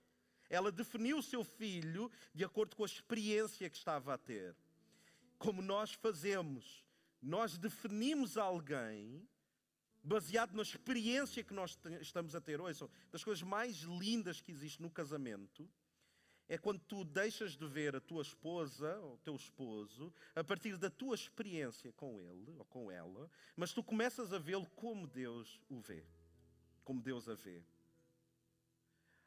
Ela 0.50 0.70
definiu 0.70 1.18
o 1.18 1.22
seu 1.22 1.42
filho 1.42 2.10
de 2.34 2.44
acordo 2.44 2.76
com 2.76 2.82
a 2.82 2.86
experiência 2.86 3.70
que 3.70 3.76
estava 3.76 4.12
a 4.12 4.18
ter. 4.18 4.54
Como 5.38 5.62
nós 5.62 5.94
fazemos, 5.94 6.84
nós 7.22 7.56
definimos 7.56 8.36
alguém 8.36 9.26
baseado 10.02 10.52
na 10.52 10.62
experiência 10.62 11.42
que 11.44 11.54
nós 11.54 11.78
estamos 12.00 12.34
a 12.34 12.40
ter. 12.42 12.60
Ouçam, 12.60 12.90
das 13.10 13.24
coisas 13.24 13.42
mais 13.42 13.76
lindas 13.76 14.40
que 14.42 14.52
existe 14.52 14.82
no 14.82 14.90
casamento 14.90 15.66
é 16.50 16.58
quando 16.58 16.80
tu 16.80 17.04
deixas 17.04 17.56
de 17.56 17.64
ver 17.68 17.94
a 17.94 18.00
tua 18.00 18.22
esposa 18.22 18.98
ou 18.98 19.14
o 19.14 19.18
teu 19.18 19.36
esposo 19.36 20.12
a 20.34 20.42
partir 20.42 20.76
da 20.76 20.90
tua 20.90 21.14
experiência 21.14 21.92
com 21.92 22.20
ele 22.20 22.56
ou 22.58 22.64
com 22.64 22.90
ela, 22.90 23.30
mas 23.54 23.72
tu 23.72 23.84
começas 23.84 24.32
a 24.32 24.38
vê-lo 24.38 24.66
como 24.70 25.06
Deus 25.06 25.60
o 25.68 25.78
vê, 25.78 26.04
como 26.82 27.00
Deus 27.00 27.28
a 27.28 27.34
vê. 27.34 27.62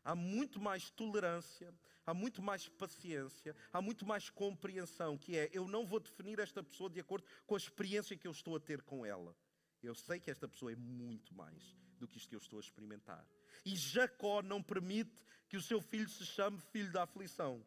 Há 0.03 0.13
muito 0.13 0.59
mais 0.59 0.89
tolerância, 0.89 1.73
há 2.05 2.13
muito 2.13 2.41
mais 2.41 2.67
paciência, 2.67 3.55
há 3.71 3.81
muito 3.81 4.05
mais 4.05 4.29
compreensão, 4.29 5.17
que 5.17 5.37
é 5.37 5.49
eu 5.53 5.65
não 5.65 5.85
vou 5.85 6.01
definir 6.01 6.39
esta 6.39 6.61
pessoa 6.61 6.89
de 6.89 6.99
acordo 6.99 7.25
com 7.47 7.55
a 7.55 7.57
experiência 7.57 8.17
que 8.17 8.27
eu 8.27 8.31
estou 8.33 8.57
a 8.57 8.59
ter 8.59 8.81
com 8.81 9.05
ela. 9.05 9.33
Eu 9.81 9.95
sei 9.95 10.19
que 10.19 10.29
esta 10.29 10.45
pessoa 10.45 10.73
é 10.73 10.75
muito 10.75 11.33
mais 11.33 11.73
do 11.97 12.05
que 12.05 12.17
isto 12.17 12.27
que 12.27 12.35
eu 12.35 12.39
estou 12.39 12.59
a 12.59 12.61
experimentar. 12.61 13.25
E 13.65 13.75
Jacó 13.75 14.41
não 14.41 14.61
permite 14.61 15.23
que 15.47 15.57
o 15.57 15.61
seu 15.61 15.79
filho 15.81 16.09
se 16.09 16.25
chame 16.25 16.59
filho 16.59 16.91
da 16.91 17.03
aflição. 17.03 17.63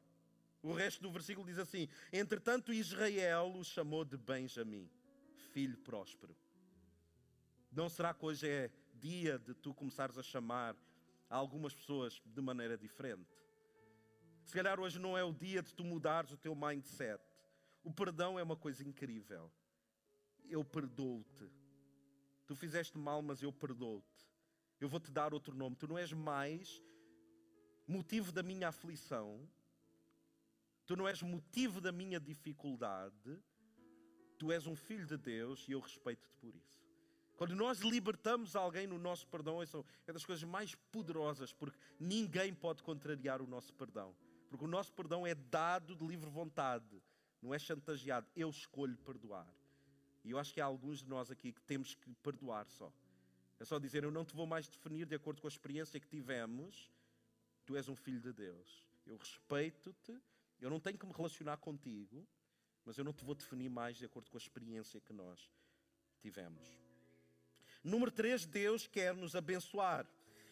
O 0.62 0.72
resto 0.72 1.00
do 1.00 1.10
versículo 1.10 1.46
diz 1.46 1.58
assim: 1.58 1.88
Entretanto, 2.12 2.72
Israel 2.72 3.52
o 3.54 3.64
chamou 3.64 4.04
de 4.04 4.16
Benjamim, 4.16 4.90
filho 5.52 5.78
próspero. 5.78 6.36
Não 7.70 7.88
será 7.88 8.12
que 8.12 8.24
hoje 8.24 8.48
é 8.48 8.70
dia 8.94 9.38
de 9.38 9.54
tu 9.54 9.72
começares 9.74 10.18
a 10.18 10.22
chamar 10.22 10.76
algumas 11.28 11.74
pessoas 11.74 12.20
de 12.24 12.40
maneira 12.40 12.76
diferente? 12.76 13.36
Se 14.44 14.54
calhar 14.54 14.78
hoje 14.80 14.98
não 14.98 15.16
é 15.16 15.24
o 15.24 15.32
dia 15.32 15.62
de 15.62 15.74
tu 15.74 15.84
mudares 15.84 16.30
o 16.30 16.36
teu 16.36 16.54
mindset. 16.54 17.22
O 17.82 17.92
perdão 17.92 18.38
é 18.38 18.42
uma 18.42 18.56
coisa 18.56 18.82
incrível. 18.82 19.52
Eu 20.48 20.64
perdoo-te. 20.64 21.50
Tu 22.46 22.54
fizeste 22.54 22.96
mal, 22.96 23.22
mas 23.22 23.42
eu 23.42 23.52
perdoo-te. 23.52 24.26
Eu 24.80 24.88
vou 24.88 25.00
te 25.00 25.10
dar 25.10 25.32
outro 25.32 25.54
nome. 25.54 25.76
Tu 25.76 25.86
não 25.86 25.98
és 25.98 26.12
mais 26.12 26.82
motivo 27.86 28.32
da 28.32 28.42
minha 28.42 28.68
aflição. 28.68 29.48
Tu 30.86 30.96
não 30.96 31.08
és 31.08 31.22
motivo 31.22 31.80
da 31.80 31.90
minha 31.92 32.20
dificuldade. 32.20 33.42
Tu 34.38 34.52
és 34.52 34.66
um 34.66 34.76
filho 34.76 35.06
de 35.06 35.16
Deus 35.16 35.66
e 35.68 35.72
eu 35.72 35.80
respeito-te 35.80 36.34
por 36.36 36.54
isso. 36.54 36.84
Quando 37.36 37.54
nós 37.54 37.80
libertamos 37.80 38.56
alguém 38.56 38.86
no 38.86 38.98
nosso 38.98 39.26
perdão, 39.26 39.58
é 39.62 40.12
das 40.12 40.24
coisas 40.24 40.44
mais 40.44 40.74
poderosas, 40.74 41.52
porque 41.52 41.78
ninguém 42.00 42.54
pode 42.54 42.82
contrariar 42.82 43.42
o 43.42 43.46
nosso 43.46 43.74
perdão. 43.74 44.16
Porque 44.48 44.64
o 44.64 44.68
nosso 44.68 44.92
perdão 44.92 45.26
é 45.26 45.34
dado 45.34 45.94
de 45.94 46.06
livre 46.06 46.30
vontade, 46.30 47.02
não 47.42 47.52
é 47.52 47.58
chantageado. 47.58 48.26
Eu 48.34 48.48
escolho 48.48 48.96
perdoar. 48.98 49.46
E 50.24 50.30
eu 50.30 50.38
acho 50.38 50.52
que 50.52 50.60
há 50.60 50.64
alguns 50.64 51.02
de 51.02 51.08
nós 51.08 51.30
aqui 51.30 51.52
que 51.52 51.60
temos 51.62 51.94
que 51.94 52.14
perdoar 52.16 52.66
só. 52.68 52.90
É 53.58 53.64
só 53.64 53.78
dizer: 53.78 54.04
Eu 54.04 54.10
não 54.10 54.24
te 54.24 54.34
vou 54.34 54.46
mais 54.46 54.68
definir 54.68 55.06
de 55.06 55.14
acordo 55.14 55.40
com 55.40 55.46
a 55.46 55.50
experiência 55.50 55.98
que 56.00 56.06
tivemos. 56.06 56.90
Tu 57.64 57.76
és 57.76 57.88
um 57.88 57.96
filho 57.96 58.20
de 58.20 58.32
Deus. 58.32 58.86
Eu 59.06 59.16
respeito-te. 59.16 60.16
Eu 60.60 60.70
não 60.70 60.80
tenho 60.80 60.98
que 60.98 61.06
me 61.06 61.12
relacionar 61.12 61.56
contigo. 61.56 62.26
Mas 62.84 62.96
eu 62.96 63.04
não 63.04 63.12
te 63.12 63.24
vou 63.24 63.34
definir 63.34 63.68
mais 63.68 63.96
de 63.96 64.04
acordo 64.04 64.30
com 64.30 64.36
a 64.36 64.40
experiência 64.40 65.00
que 65.00 65.12
nós 65.12 65.50
tivemos. 66.20 66.62
Número 67.82 68.10
3, 68.10 68.46
Deus 68.46 68.86
quer 68.86 69.14
nos 69.14 69.34
abençoar. 69.34 70.06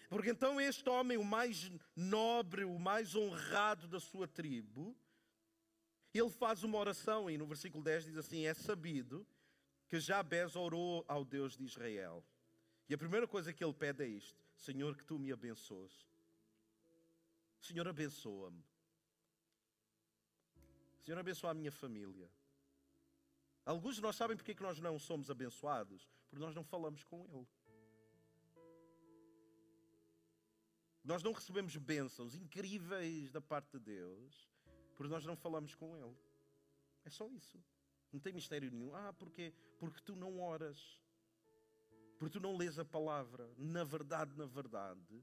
Porque 0.08 0.30
então 0.30 0.60
este 0.60 0.88
homem, 0.88 1.16
o 1.16 1.24
mais 1.24 1.70
nobre, 1.96 2.64
o 2.64 2.78
mais 2.78 3.14
honrado 3.14 3.86
da 3.86 4.00
sua 4.00 4.26
tribo, 4.26 4.96
ele 6.12 6.30
faz 6.30 6.62
uma 6.62 6.78
oração 6.78 7.28
e 7.28 7.36
no 7.36 7.46
versículo 7.46 7.82
10 7.82 8.04
diz 8.04 8.16
assim: 8.16 8.46
É 8.46 8.54
sabido 8.54 9.26
que 9.88 9.98
Jabez 9.98 10.54
orou 10.54 11.04
ao 11.08 11.24
Deus 11.24 11.56
de 11.56 11.64
Israel. 11.64 12.24
E 12.88 12.94
a 12.94 12.98
primeira 12.98 13.26
coisa 13.26 13.52
que 13.52 13.64
ele 13.64 13.72
pede 13.72 14.04
é 14.04 14.08
isto: 14.08 14.44
Senhor, 14.56 14.96
que 14.96 15.04
tu 15.04 15.18
me 15.18 15.32
abençoes. 15.32 16.06
Senhor, 17.60 17.86
abençoa-me. 17.88 18.62
Senhor, 21.00 21.18
abençoa 21.18 21.50
a 21.50 21.54
minha 21.54 21.72
família. 21.72 22.30
Alguns 23.64 23.96
de 23.96 24.02
nós 24.02 24.16
sabem 24.16 24.36
porque 24.36 24.52
é 24.52 24.54
que 24.54 24.62
nós 24.62 24.78
não 24.78 24.98
somos 24.98 25.30
abençoados? 25.30 26.08
Porque 26.28 26.44
nós 26.44 26.54
não 26.54 26.64
falamos 26.64 27.02
com 27.04 27.24
Ele. 27.26 27.46
Nós 31.02 31.22
não 31.22 31.32
recebemos 31.32 31.76
bênçãos 31.76 32.34
incríveis 32.34 33.30
da 33.30 33.40
parte 33.40 33.72
de 33.72 33.78
Deus 33.78 34.54
porque 34.96 35.12
nós 35.12 35.24
não 35.24 35.36
falamos 35.36 35.74
com 35.74 35.96
Ele. 35.96 36.16
É 37.04 37.10
só 37.10 37.28
isso. 37.28 37.62
Não 38.12 38.20
tem 38.20 38.32
mistério 38.32 38.70
nenhum. 38.70 38.94
Ah, 38.94 39.12
porquê? 39.12 39.52
Porque 39.78 40.00
tu 40.00 40.14
não 40.14 40.40
oras. 40.40 41.00
Porque 42.24 42.38
tu 42.38 42.42
não 42.42 42.56
lês 42.56 42.78
a 42.78 42.86
palavra. 42.86 43.46
Na 43.58 43.84
verdade, 43.84 44.34
na 44.34 44.46
verdade, 44.46 45.22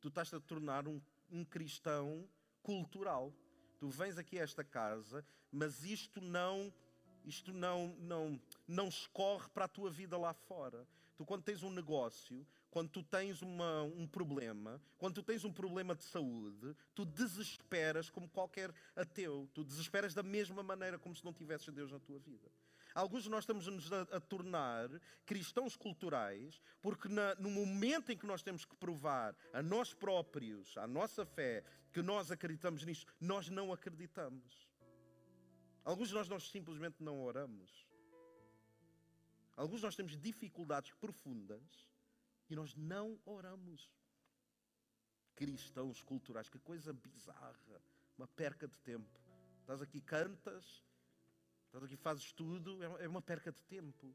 tu 0.00 0.08
estás 0.08 0.32
a 0.32 0.40
tornar 0.40 0.88
um, 0.88 0.98
um 1.30 1.44
cristão 1.44 2.26
cultural. 2.62 3.30
Tu 3.78 3.90
vens 3.90 4.16
aqui 4.16 4.38
a 4.38 4.42
esta 4.42 4.64
casa, 4.64 5.22
mas 5.52 5.84
isto 5.84 6.18
não 6.18 6.72
isto 7.26 7.52
não, 7.52 7.88
não, 7.98 8.40
não 8.66 8.88
escorre 8.88 9.50
para 9.50 9.66
a 9.66 9.68
tua 9.68 9.90
vida 9.90 10.16
lá 10.16 10.32
fora. 10.32 10.88
Tu, 11.14 11.26
quando 11.26 11.42
tens 11.42 11.62
um 11.62 11.70
negócio, 11.70 12.46
quando 12.70 12.88
tu 12.88 13.02
tens 13.02 13.42
uma, 13.42 13.82
um 13.82 14.06
problema, 14.06 14.80
quando 14.96 15.16
tu 15.16 15.22
tens 15.22 15.44
um 15.44 15.52
problema 15.52 15.94
de 15.94 16.04
saúde, 16.04 16.74
tu 16.94 17.04
desesperas 17.04 18.08
como 18.08 18.26
qualquer 18.30 18.72
ateu. 18.96 19.46
Tu 19.52 19.62
desesperas 19.62 20.14
da 20.14 20.22
mesma 20.22 20.62
maneira 20.62 20.98
como 20.98 21.14
se 21.14 21.22
não 21.22 21.34
tivesses 21.34 21.70
Deus 21.74 21.92
na 21.92 21.98
tua 21.98 22.18
vida. 22.18 22.50
Alguns 22.94 23.24
de 23.24 23.30
nós 23.30 23.44
estamos 23.44 23.66
nos 23.66 23.92
a, 23.92 24.02
a 24.02 24.20
tornar 24.20 24.88
cristãos 25.24 25.76
culturais 25.76 26.60
porque 26.82 27.08
na, 27.08 27.34
no 27.36 27.50
momento 27.50 28.10
em 28.10 28.16
que 28.16 28.26
nós 28.26 28.42
temos 28.42 28.64
que 28.64 28.74
provar 28.76 29.36
a 29.52 29.62
nós 29.62 29.94
próprios, 29.94 30.76
a 30.76 30.86
nossa 30.86 31.24
fé, 31.24 31.64
que 31.92 32.02
nós 32.02 32.30
acreditamos 32.30 32.84
nisto, 32.84 33.12
nós 33.20 33.48
não 33.48 33.72
acreditamos. 33.72 34.68
Alguns 35.84 36.08
de 36.08 36.14
nós, 36.14 36.28
nós 36.28 36.50
simplesmente 36.50 37.02
não 37.02 37.20
oramos. 37.22 37.86
Alguns 39.56 39.80
de 39.80 39.86
nós 39.86 39.96
temos 39.96 40.16
dificuldades 40.16 40.92
profundas 40.92 41.88
e 42.48 42.56
nós 42.56 42.74
não 42.74 43.18
oramos. 43.24 43.90
Cristãos 45.34 46.02
culturais, 46.02 46.48
que 46.48 46.58
coisa 46.58 46.92
bizarra, 46.92 47.82
uma 48.16 48.26
perca 48.26 48.68
de 48.68 48.76
tempo. 48.78 49.20
Estás 49.60 49.80
aqui, 49.80 50.00
cantas, 50.00 50.82
estás 51.70 51.84
aqui, 51.84 51.96
fazes 51.96 52.32
tudo, 52.32 52.82
é, 52.82 53.04
é 53.04 53.08
uma 53.08 53.22
perca 53.22 53.52
de 53.52 53.62
tempo. 53.62 54.14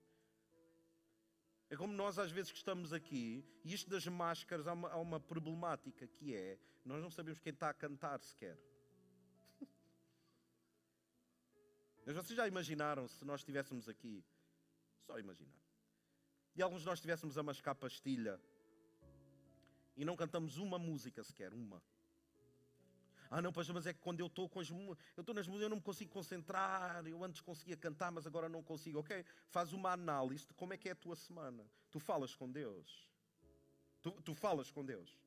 É 1.69 1.75
como 1.75 1.93
nós 1.93 2.19
às 2.19 2.29
vezes 2.31 2.51
que 2.51 2.57
estamos 2.57 2.91
aqui, 2.93 3.43
e 3.63 3.73
isto 3.73 3.89
das 3.89 4.05
máscaras 4.05 4.67
há 4.67 4.73
uma, 4.73 4.89
há 4.89 4.97
uma 4.97 5.19
problemática 5.19 6.05
que 6.05 6.35
é, 6.35 6.59
nós 6.83 7.01
não 7.01 7.09
sabemos 7.09 7.39
quem 7.39 7.53
está 7.53 7.69
a 7.69 7.73
cantar 7.73 8.19
sequer. 8.19 8.59
Mas 12.05 12.15
vocês 12.15 12.35
já 12.35 12.47
imaginaram 12.47 13.07
se 13.07 13.23
nós 13.23 13.39
estivéssemos 13.39 13.87
aqui? 13.87 14.23
Só 15.05 15.17
imaginar. 15.17 15.55
E 16.55 16.61
alguns 16.61 16.81
de 16.81 16.87
nós 16.87 16.99
estivéssemos 16.99 17.37
a 17.37 17.43
mascar 17.43 17.73
pastilha 17.73 18.39
e 19.95 20.03
não 20.03 20.15
cantamos 20.15 20.57
uma 20.57 20.77
música 20.77 21.23
sequer, 21.23 21.53
uma. 21.53 21.81
Ah, 23.29 23.41
não, 23.41 23.51
pois, 23.51 23.69
mas 23.69 23.85
é 23.85 23.93
que 23.93 23.99
quando 23.99 24.19
eu 24.19 24.27
estou 24.27 24.47
com 24.47 24.59
as 24.59 24.69
eu 24.69 24.97
estou 25.17 25.33
nas 25.33 25.47
músicas, 25.47 25.63
eu 25.63 25.69
não 25.69 25.77
me 25.77 25.83
consigo 25.83 26.11
concentrar. 26.11 27.05
Eu 27.07 27.23
antes 27.23 27.41
conseguia 27.41 27.77
cantar, 27.77 28.11
mas 28.11 28.25
agora 28.25 28.47
não 28.47 28.63
consigo. 28.63 28.99
Ok, 28.99 29.25
faz 29.49 29.73
uma 29.73 29.91
análise 29.91 30.47
de 30.47 30.53
como 30.53 30.73
é 30.73 30.77
que 30.77 30.89
é 30.89 30.91
a 30.91 30.95
tua 30.95 31.15
semana. 31.15 31.65
Tu 31.91 31.99
falas 31.99 32.35
com 32.35 32.51
Deus. 32.51 33.07
Tu, 34.01 34.11
tu 34.21 34.33
falas 34.33 34.69
com 34.69 34.85
Deus. 34.85 35.17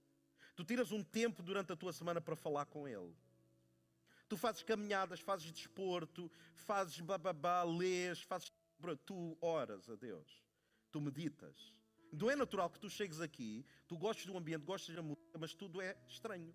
Tu 0.55 0.65
tiras 0.65 0.93
um 0.93 1.03
tempo 1.03 1.43
durante 1.43 1.73
a 1.73 1.77
tua 1.77 1.93
semana 1.93 2.21
para 2.21 2.37
falar 2.37 2.67
com 2.67 2.87
Ele. 2.87 3.15
Tu 4.29 4.37
fazes 4.37 4.63
caminhadas, 4.63 5.21
fazes 5.21 5.51
desporto, 5.51 6.31
fazes 6.55 7.01
bababá, 7.01 7.63
lês, 7.63 8.21
fazes. 8.23 8.53
Tu 9.05 9.37
oras 9.41 9.89
a 9.89 9.97
Deus. 9.97 10.43
Tu 10.93 11.01
meditas. 11.01 11.75
Não 12.13 12.31
é 12.31 12.37
natural 12.37 12.71
que 12.71 12.79
tu 12.79 12.89
chegues 12.89 13.21
aqui, 13.21 13.65
tu 13.87 13.97
gostes 13.97 14.27
do 14.27 14.37
ambiente, 14.37 14.65
gostes 14.65 14.95
da 14.95 15.03
música, 15.03 15.39
mas 15.39 15.55
tudo 15.55 15.81
é 15.81 15.97
estranho. 16.07 16.55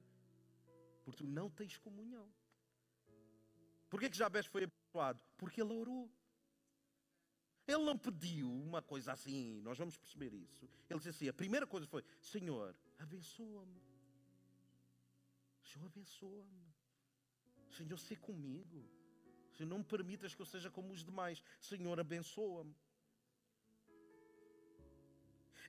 Porque 1.03 1.23
não 1.23 1.49
tens 1.49 1.77
comunhão. 1.77 2.27
Porquê 3.89 4.09
que 4.09 4.17
Jabés 4.17 4.45
foi 4.45 4.63
abençoado? 4.63 5.21
Porque 5.37 5.61
ele 5.61 5.73
orou. 5.73 6.09
Ele 7.67 7.83
não 7.83 7.97
pediu 7.97 8.51
uma 8.51 8.81
coisa 8.81 9.13
assim, 9.13 9.61
nós 9.61 9.77
vamos 9.77 9.97
perceber 9.97 10.33
isso. 10.33 10.69
Ele 10.89 10.99
disse 10.99 11.09
assim: 11.09 11.27
a 11.27 11.33
primeira 11.33 11.65
coisa 11.65 11.87
foi: 11.87 12.03
Senhor, 12.19 12.75
abençoa-me. 12.99 13.81
Senhor, 15.63 15.85
abençoa-me. 15.85 16.73
Senhor, 17.69 17.97
se 17.97 18.15
comigo. 18.15 18.83
Senhor, 19.55 19.69
não 19.69 19.79
me 19.79 19.83
permitas 19.83 20.33
que 20.35 20.41
eu 20.41 20.45
seja 20.45 20.69
como 20.69 20.91
os 20.91 21.03
demais. 21.03 21.41
Senhor, 21.59 21.99
abençoa-me. 21.99 22.75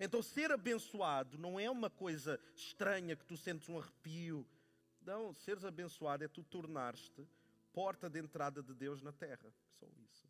Então, 0.01 0.23
ser 0.23 0.51
abençoado 0.51 1.39
não 1.39 1.59
é 1.59 1.71
uma 1.71 1.89
coisa 1.89 2.41
estranha 2.57 3.15
que 3.15 3.25
tu 3.25 3.37
sentes 3.37 3.69
um 3.69 3.79
arrepio. 3.79 4.47
Não, 5.05 5.33
seres 5.35 5.65
abençoado 5.65 6.25
é 6.25 6.29
tu 6.29 6.43
tornar-te 6.43 7.27
porta 7.73 8.09
de 8.09 8.21
entrada 8.21 8.63
de 8.63 8.73
Deus 8.73 9.03
na 9.03 9.13
terra. 9.13 9.53
Só 9.79 9.87
isso. 10.05 10.27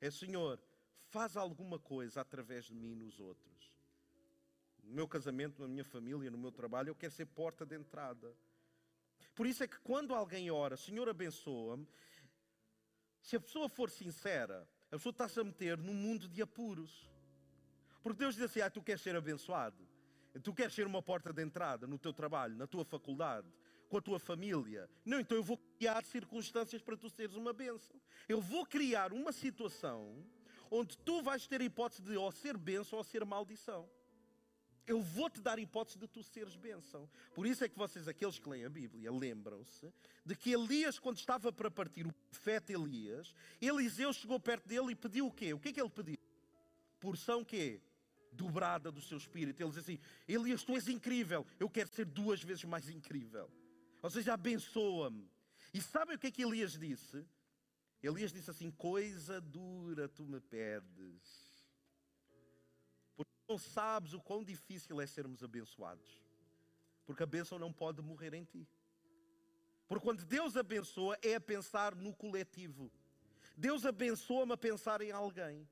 É, 0.00 0.10
Senhor, 0.10 0.60
faz 1.08 1.36
alguma 1.36 1.78
coisa 1.78 2.20
através 2.20 2.66
de 2.66 2.74
mim 2.74 2.94
nos 2.94 3.20
outros. 3.20 3.72
No 4.82 4.94
meu 4.94 5.08
casamento, 5.08 5.60
na 5.62 5.68
minha 5.68 5.84
família, 5.84 6.30
no 6.30 6.38
meu 6.38 6.52
trabalho, 6.52 6.90
eu 6.90 6.94
quero 6.94 7.12
ser 7.12 7.26
porta 7.26 7.66
de 7.66 7.76
entrada. 7.76 8.34
Por 9.34 9.46
isso 9.46 9.62
é 9.64 9.66
que 9.66 9.78
quando 9.80 10.14
alguém 10.14 10.50
ora, 10.50 10.76
Senhor 10.76 11.08
abençoa-me, 11.08 11.86
se 13.20 13.36
a 13.36 13.40
pessoa 13.40 13.68
for 13.68 13.90
sincera, 13.90 14.68
a 14.88 14.96
pessoa 14.96 15.10
está-se 15.10 15.40
a 15.40 15.44
meter 15.44 15.78
num 15.78 15.94
mundo 15.94 16.28
de 16.28 16.42
apuros. 16.42 17.10
Porque 18.02 18.18
Deus 18.18 18.34
diz 18.34 18.44
assim: 18.44 18.60
ah, 18.60 18.70
tu 18.70 18.82
queres 18.82 19.00
ser 19.00 19.16
abençoado, 19.16 19.88
tu 20.42 20.52
queres 20.52 20.74
ser 20.74 20.86
uma 20.86 21.02
porta 21.02 21.32
de 21.32 21.42
entrada 21.42 21.86
no 21.86 21.98
teu 21.98 22.12
trabalho, 22.12 22.54
na 22.54 22.66
tua 22.66 22.84
faculdade, 22.84 23.48
com 23.88 23.98
a 23.98 24.02
tua 24.02 24.18
família. 24.18 24.88
Não, 25.04 25.20
então 25.20 25.36
eu 25.36 25.42
vou 25.42 25.58
criar 25.78 26.04
circunstâncias 26.04 26.82
para 26.82 26.96
tu 26.96 27.08
seres 27.08 27.36
uma 27.36 27.52
bênção. 27.52 28.00
Eu 28.28 28.40
vou 28.40 28.66
criar 28.66 29.12
uma 29.12 29.32
situação 29.32 30.24
onde 30.70 30.96
tu 30.98 31.22
vais 31.22 31.46
ter 31.46 31.60
a 31.60 31.64
hipótese 31.64 32.02
de 32.02 32.16
ou 32.16 32.32
ser 32.32 32.56
bênção 32.56 32.98
ou 32.98 33.04
ser 33.04 33.24
maldição. 33.24 33.88
Eu 34.86 35.00
vou 35.00 35.30
te 35.30 35.40
dar 35.40 35.58
a 35.58 35.60
hipótese 35.60 35.98
de 35.98 36.06
tu 36.06 36.22
seres 36.22 36.56
bênção. 36.56 37.08
Por 37.34 37.46
isso 37.46 37.64
é 37.64 37.68
que 37.68 37.78
vocês, 37.78 38.06
aqueles 38.06 38.38
que 38.38 38.48
leem 38.48 38.66
a 38.66 38.68
Bíblia, 38.68 39.10
lembram-se 39.10 39.90
de 40.24 40.36
que 40.36 40.52
Elias, 40.52 40.98
quando 40.98 41.16
estava 41.16 41.50
para 41.52 41.70
partir, 41.70 42.06
o 42.06 42.12
profeta 42.30 42.72
Elias, 42.72 43.34
Eliseu 43.60 44.12
chegou 44.12 44.38
perto 44.38 44.66
dele 44.68 44.92
e 44.92 44.94
pediu 44.94 45.26
o 45.26 45.32
quê? 45.32 45.54
O 45.54 45.58
que 45.58 45.68
é 45.68 45.72
que 45.72 45.80
ele 45.80 45.90
pediu? 45.90 46.18
Porção 47.00 47.44
quê? 47.44 47.80
dobrada 48.34 48.90
do 48.90 49.00
seu 49.00 49.16
espírito. 49.16 49.60
Ele 49.60 49.70
diz 49.70 49.78
assim: 49.78 49.98
Elias, 50.26 50.62
tu 50.62 50.74
és 50.74 50.88
incrível, 50.88 51.46
eu 51.58 51.70
quero 51.70 51.88
ser 51.88 52.04
duas 52.04 52.42
vezes 52.42 52.64
mais 52.64 52.88
incrível. 52.88 53.50
Ou 54.04 54.10
seja, 54.10 54.34
abençoa-me. 54.34 55.26
E 55.72 55.80
sabem 55.80 56.14
o 56.14 56.18
que 56.18 56.26
é 56.26 56.30
que 56.30 56.42
Elias 56.42 56.72
disse? 56.78 57.26
Elias 58.02 58.30
disse 58.30 58.50
assim: 58.50 58.70
Coisa 58.70 59.40
dura 59.40 60.06
tu 60.06 60.26
me 60.26 60.40
pedes. 60.42 61.64
Porque 63.16 63.32
não 63.48 63.56
sabes 63.56 64.12
o 64.12 64.20
quão 64.20 64.44
difícil 64.44 65.00
é 65.00 65.06
sermos 65.06 65.42
abençoados. 65.42 66.22
Porque 67.06 67.22
a 67.22 67.26
bênção 67.26 67.58
não 67.58 67.72
pode 67.72 68.02
morrer 68.02 68.34
em 68.34 68.44
ti. 68.44 68.68
Porque 69.88 70.04
quando 70.04 70.22
Deus 70.26 70.54
abençoa, 70.54 71.18
é 71.22 71.36
a 71.36 71.40
pensar 71.40 71.94
no 71.94 72.14
coletivo. 72.14 72.92
Deus 73.56 73.86
abençoa-me 73.86 74.52
a 74.52 74.58
pensar 74.58 75.00
em 75.00 75.12
alguém. 75.12 75.66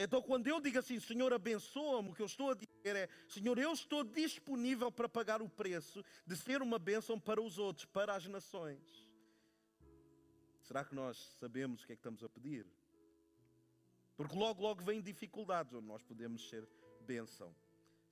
Então, 0.00 0.22
quando 0.22 0.46
eu 0.46 0.60
digo 0.60 0.78
assim, 0.78 1.00
Senhor, 1.00 1.32
abençoa-me, 1.32 2.10
o 2.10 2.14
que 2.14 2.22
eu 2.22 2.26
estou 2.26 2.52
a 2.52 2.54
dizer 2.54 2.94
é, 2.94 3.08
Senhor, 3.28 3.58
eu 3.58 3.72
estou 3.72 4.04
disponível 4.04 4.92
para 4.92 5.08
pagar 5.08 5.42
o 5.42 5.48
preço 5.48 6.04
de 6.24 6.36
ser 6.36 6.62
uma 6.62 6.78
bênção 6.78 7.18
para 7.18 7.42
os 7.42 7.58
outros, 7.58 7.84
para 7.84 8.14
as 8.14 8.24
nações. 8.28 9.10
Será 10.62 10.84
que 10.84 10.94
nós 10.94 11.16
sabemos 11.40 11.82
o 11.82 11.86
que 11.86 11.94
é 11.94 11.96
que 11.96 12.00
estamos 12.00 12.22
a 12.22 12.28
pedir? 12.28 12.64
Porque 14.16 14.36
logo, 14.36 14.62
logo 14.62 14.84
vêm 14.84 15.00
dificuldades 15.00 15.74
onde 15.74 15.88
nós 15.88 16.02
podemos 16.04 16.48
ser 16.48 16.68
bênção. 17.00 17.52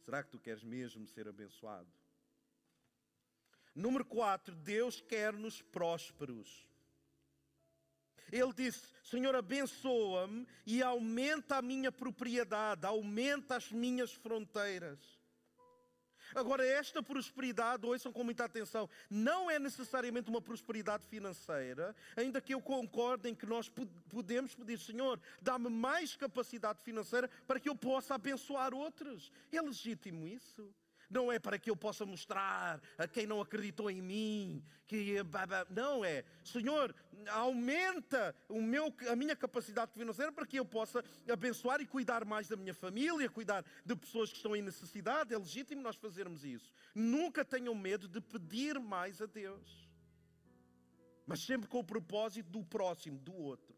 Será 0.04 0.24
que 0.24 0.30
tu 0.30 0.40
queres 0.40 0.64
mesmo 0.64 1.06
ser 1.06 1.28
abençoado? 1.28 1.88
Número 3.72 4.04
4, 4.04 4.56
Deus 4.56 5.00
quer-nos 5.00 5.62
prósperos. 5.62 6.66
Ele 8.32 8.52
disse: 8.52 8.86
Senhor, 9.02 9.34
abençoa-me 9.34 10.46
e 10.66 10.82
aumenta 10.82 11.56
a 11.56 11.62
minha 11.62 11.92
propriedade, 11.92 12.84
aumenta 12.86 13.56
as 13.56 13.70
minhas 13.70 14.12
fronteiras. 14.12 14.98
Agora, 16.34 16.66
esta 16.66 17.02
prosperidade, 17.02 17.86
ouçam 17.86 18.12
com 18.12 18.24
muita 18.24 18.44
atenção, 18.44 18.90
não 19.08 19.50
é 19.50 19.58
necessariamente 19.58 20.28
uma 20.28 20.42
prosperidade 20.42 21.06
financeira, 21.06 21.94
ainda 22.16 22.40
que 22.40 22.52
eu 22.52 22.60
concorde 22.60 23.28
em 23.28 23.34
que 23.34 23.46
nós 23.46 23.70
podemos 24.08 24.54
pedir, 24.54 24.78
Senhor, 24.78 25.20
dá-me 25.40 25.70
mais 25.70 26.16
capacidade 26.16 26.82
financeira 26.82 27.30
para 27.46 27.60
que 27.60 27.68
eu 27.68 27.76
possa 27.76 28.16
abençoar 28.16 28.74
outros. 28.74 29.30
É 29.52 29.60
legítimo 29.60 30.26
isso 30.26 30.74
não 31.10 31.30
é 31.30 31.38
para 31.38 31.58
que 31.58 31.70
eu 31.70 31.76
possa 31.76 32.04
mostrar 32.04 32.80
a 32.98 33.06
quem 33.06 33.26
não 33.26 33.40
acreditou 33.40 33.90
em 33.90 34.02
mim, 34.02 34.62
que 34.86 35.16
não 35.70 36.04
é, 36.04 36.24
Senhor, 36.44 36.94
aumenta 37.28 38.34
o 38.48 38.60
meu, 38.62 38.94
a 39.10 39.16
minha 39.16 39.34
capacidade 39.36 39.92
financeira 39.92 40.32
para 40.32 40.46
que 40.46 40.58
eu 40.58 40.64
possa 40.64 41.04
abençoar 41.30 41.80
e 41.80 41.86
cuidar 41.86 42.24
mais 42.24 42.48
da 42.48 42.56
minha 42.56 42.74
família, 42.74 43.28
cuidar 43.28 43.64
de 43.84 43.96
pessoas 43.96 44.30
que 44.30 44.36
estão 44.36 44.54
em 44.54 44.62
necessidade. 44.62 45.34
É 45.34 45.38
legítimo 45.38 45.82
nós 45.82 45.96
fazermos 45.96 46.44
isso. 46.44 46.72
Nunca 46.94 47.44
tenham 47.44 47.74
medo 47.74 48.08
de 48.08 48.20
pedir 48.20 48.78
mais 48.78 49.20
a 49.20 49.26
Deus, 49.26 49.88
mas 51.26 51.40
sempre 51.44 51.68
com 51.68 51.80
o 51.80 51.84
propósito 51.84 52.48
do 52.50 52.64
próximo, 52.64 53.18
do 53.18 53.34
outro. 53.34 53.75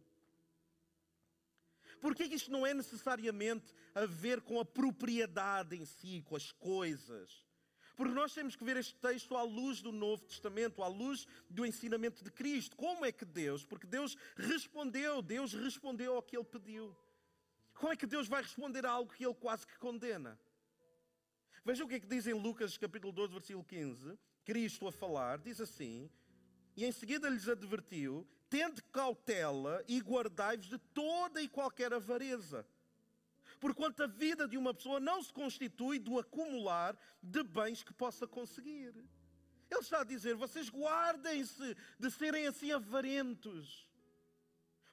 Porque 2.00 2.24
isto 2.24 2.50
não 2.50 2.66
é 2.66 2.72
necessariamente 2.72 3.74
a 3.94 4.06
ver 4.06 4.40
com 4.40 4.60
a 4.60 4.64
propriedade 4.64 5.76
em 5.76 5.84
si, 5.84 6.22
com 6.26 6.36
as 6.36 6.52
coisas. 6.52 7.46
Porque 7.96 8.14
nós 8.14 8.32
temos 8.32 8.54
que 8.54 8.62
ver 8.62 8.76
este 8.76 8.94
texto 8.94 9.36
à 9.36 9.42
luz 9.42 9.82
do 9.82 9.90
Novo 9.90 10.24
Testamento, 10.24 10.84
à 10.84 10.86
luz 10.86 11.26
do 11.50 11.66
ensinamento 11.66 12.22
de 12.22 12.30
Cristo. 12.30 12.76
Como 12.76 13.04
é 13.04 13.10
que 13.10 13.24
Deus, 13.24 13.64
porque 13.64 13.88
Deus 13.88 14.16
respondeu, 14.36 15.20
Deus 15.20 15.52
respondeu 15.52 16.14
ao 16.14 16.22
que 16.22 16.36
ele 16.36 16.44
pediu. 16.44 16.96
Como 17.74 17.92
é 17.92 17.96
que 17.96 18.06
Deus 18.06 18.28
vai 18.28 18.42
responder 18.42 18.86
a 18.86 18.90
algo 18.90 19.12
que 19.12 19.24
ele 19.24 19.34
quase 19.34 19.66
que 19.66 19.76
condena? 19.78 20.38
Veja 21.64 21.84
o 21.84 21.88
que 21.88 21.96
é 21.96 22.00
que 22.00 22.06
diz 22.06 22.26
em 22.28 22.34
Lucas 22.34 22.78
capítulo 22.78 23.12
12, 23.12 23.32
versículo 23.32 23.64
15. 23.64 24.18
Cristo 24.44 24.86
a 24.86 24.92
falar, 24.92 25.38
diz 25.38 25.60
assim: 25.60 26.08
E 26.76 26.84
em 26.84 26.92
seguida 26.92 27.28
lhes 27.28 27.48
advertiu: 27.48 28.24
Tende 28.50 28.82
cautela 28.82 29.84
e 29.86 29.98
guardai-vos 30.00 30.66
de 30.66 30.78
toda 30.78 31.40
e 31.42 31.48
qualquer 31.48 31.92
avareza. 31.92 32.66
Porquanto 33.60 34.02
a 34.02 34.06
vida 34.06 34.46
de 34.46 34.56
uma 34.56 34.72
pessoa 34.72 35.00
não 35.00 35.22
se 35.22 35.32
constitui 35.32 35.98
do 35.98 36.18
acumular 36.18 36.96
de 37.22 37.42
bens 37.42 37.82
que 37.82 37.92
possa 37.92 38.26
conseguir. 38.26 38.94
Ele 39.70 39.80
está 39.80 40.00
a 40.00 40.04
dizer: 40.04 40.34
vocês 40.34 40.70
guardem-se 40.70 41.76
de 41.98 42.10
serem 42.10 42.46
assim 42.46 42.72
avarentos. 42.72 43.87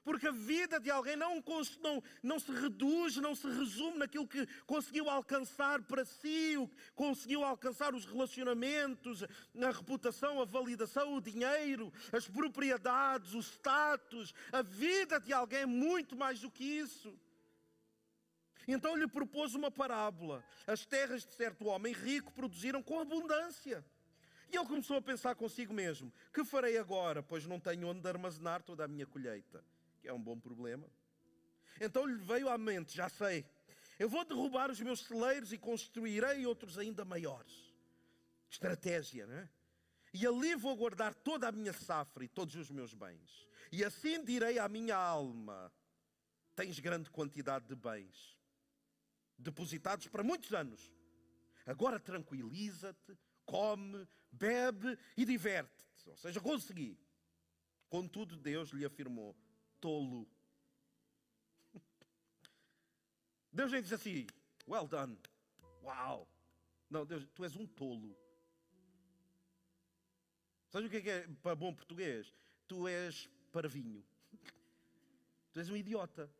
Porque 0.06 0.28
a 0.28 0.30
vida 0.30 0.78
de 0.78 0.88
alguém 0.88 1.16
não, 1.16 1.42
não, 1.82 2.02
não 2.22 2.38
se 2.38 2.52
reduz, 2.52 3.16
não 3.16 3.34
se 3.34 3.48
resume 3.48 3.98
naquilo 3.98 4.24
que 4.24 4.46
conseguiu 4.64 5.10
alcançar 5.10 5.82
para 5.82 6.04
si, 6.04 6.54
conseguiu 6.94 7.42
alcançar 7.42 7.92
os 7.92 8.04
relacionamentos, 8.04 9.24
a 9.24 9.70
reputação, 9.72 10.40
a 10.40 10.44
validação, 10.44 11.16
o 11.16 11.20
dinheiro, 11.20 11.92
as 12.12 12.28
propriedades, 12.28 13.34
o 13.34 13.40
status. 13.40 14.32
A 14.52 14.62
vida 14.62 15.18
de 15.18 15.32
alguém 15.32 15.62
é 15.62 15.66
muito 15.66 16.14
mais 16.14 16.38
do 16.38 16.52
que 16.52 16.62
isso. 16.62 17.18
Então 18.68 18.94
lhe 18.94 19.08
propôs 19.08 19.56
uma 19.56 19.72
parábola. 19.72 20.44
As 20.68 20.86
terras 20.86 21.26
de 21.26 21.34
certo 21.34 21.66
homem 21.66 21.92
rico 21.92 22.32
produziram 22.32 22.80
com 22.80 23.00
abundância. 23.00 23.84
E 24.52 24.56
ele 24.56 24.66
começou 24.66 24.98
a 24.98 25.02
pensar 25.02 25.34
consigo 25.34 25.74
mesmo: 25.74 26.12
que 26.32 26.44
farei 26.44 26.78
agora, 26.78 27.24
pois 27.24 27.44
não 27.44 27.58
tenho 27.58 27.88
onde 27.88 28.08
armazenar 28.08 28.62
toda 28.62 28.84
a 28.84 28.88
minha 28.88 29.04
colheita? 29.04 29.64
Que 30.06 30.10
é 30.10 30.14
um 30.14 30.22
bom 30.22 30.38
problema. 30.38 30.88
Então 31.80 32.06
lhe 32.06 32.22
veio 32.22 32.48
à 32.48 32.56
mente: 32.56 32.94
já 32.94 33.08
sei, 33.08 33.44
eu 33.98 34.08
vou 34.08 34.24
derrubar 34.24 34.70
os 34.70 34.80
meus 34.80 35.00
celeiros 35.00 35.52
e 35.52 35.58
construirei 35.58 36.46
outros 36.46 36.78
ainda 36.78 37.04
maiores. 37.04 37.74
Estratégia, 38.48 39.26
não 39.26 39.34
é? 39.34 39.50
E 40.14 40.24
ali 40.24 40.54
vou 40.54 40.76
guardar 40.76 41.12
toda 41.12 41.48
a 41.48 41.52
minha 41.52 41.72
safra 41.72 42.24
e 42.24 42.28
todos 42.28 42.54
os 42.54 42.70
meus 42.70 42.94
bens. 42.94 43.48
E 43.72 43.84
assim 43.84 44.24
direi 44.24 44.60
à 44.60 44.68
minha 44.68 44.96
alma: 44.96 45.72
tens 46.54 46.78
grande 46.78 47.10
quantidade 47.10 47.66
de 47.66 47.74
bens, 47.74 48.38
depositados 49.36 50.06
para 50.06 50.22
muitos 50.22 50.54
anos. 50.54 50.92
Agora 51.66 51.98
tranquiliza-te, 51.98 53.18
come, 53.44 54.06
bebe 54.30 54.96
e 55.16 55.24
diverte-te. 55.24 56.10
Ou 56.10 56.16
seja, 56.16 56.40
consegui. 56.40 56.96
Contudo, 57.88 58.36
Deus 58.36 58.70
lhe 58.70 58.84
afirmou: 58.84 59.36
tolo. 59.80 60.26
Deus 63.52 63.72
nem 63.72 63.82
diz 63.82 63.92
assim, 63.92 64.26
well 64.68 64.86
done, 64.86 65.18
uau. 65.82 66.28
Não, 66.90 67.06
Deus, 67.06 67.26
tu 67.34 67.44
és 67.44 67.56
um 67.56 67.66
tolo. 67.66 68.16
Sabe 70.68 70.86
o 70.86 70.90
que 70.90 70.96
é, 70.96 71.00
que 71.00 71.10
é 71.10 71.28
para 71.42 71.54
bom 71.54 71.74
português? 71.74 72.32
Tu 72.68 72.86
és 72.88 73.28
parvinho. 73.52 74.04
Tu 75.52 75.60
és 75.60 75.70
um 75.70 75.76
idiota. 75.76 76.30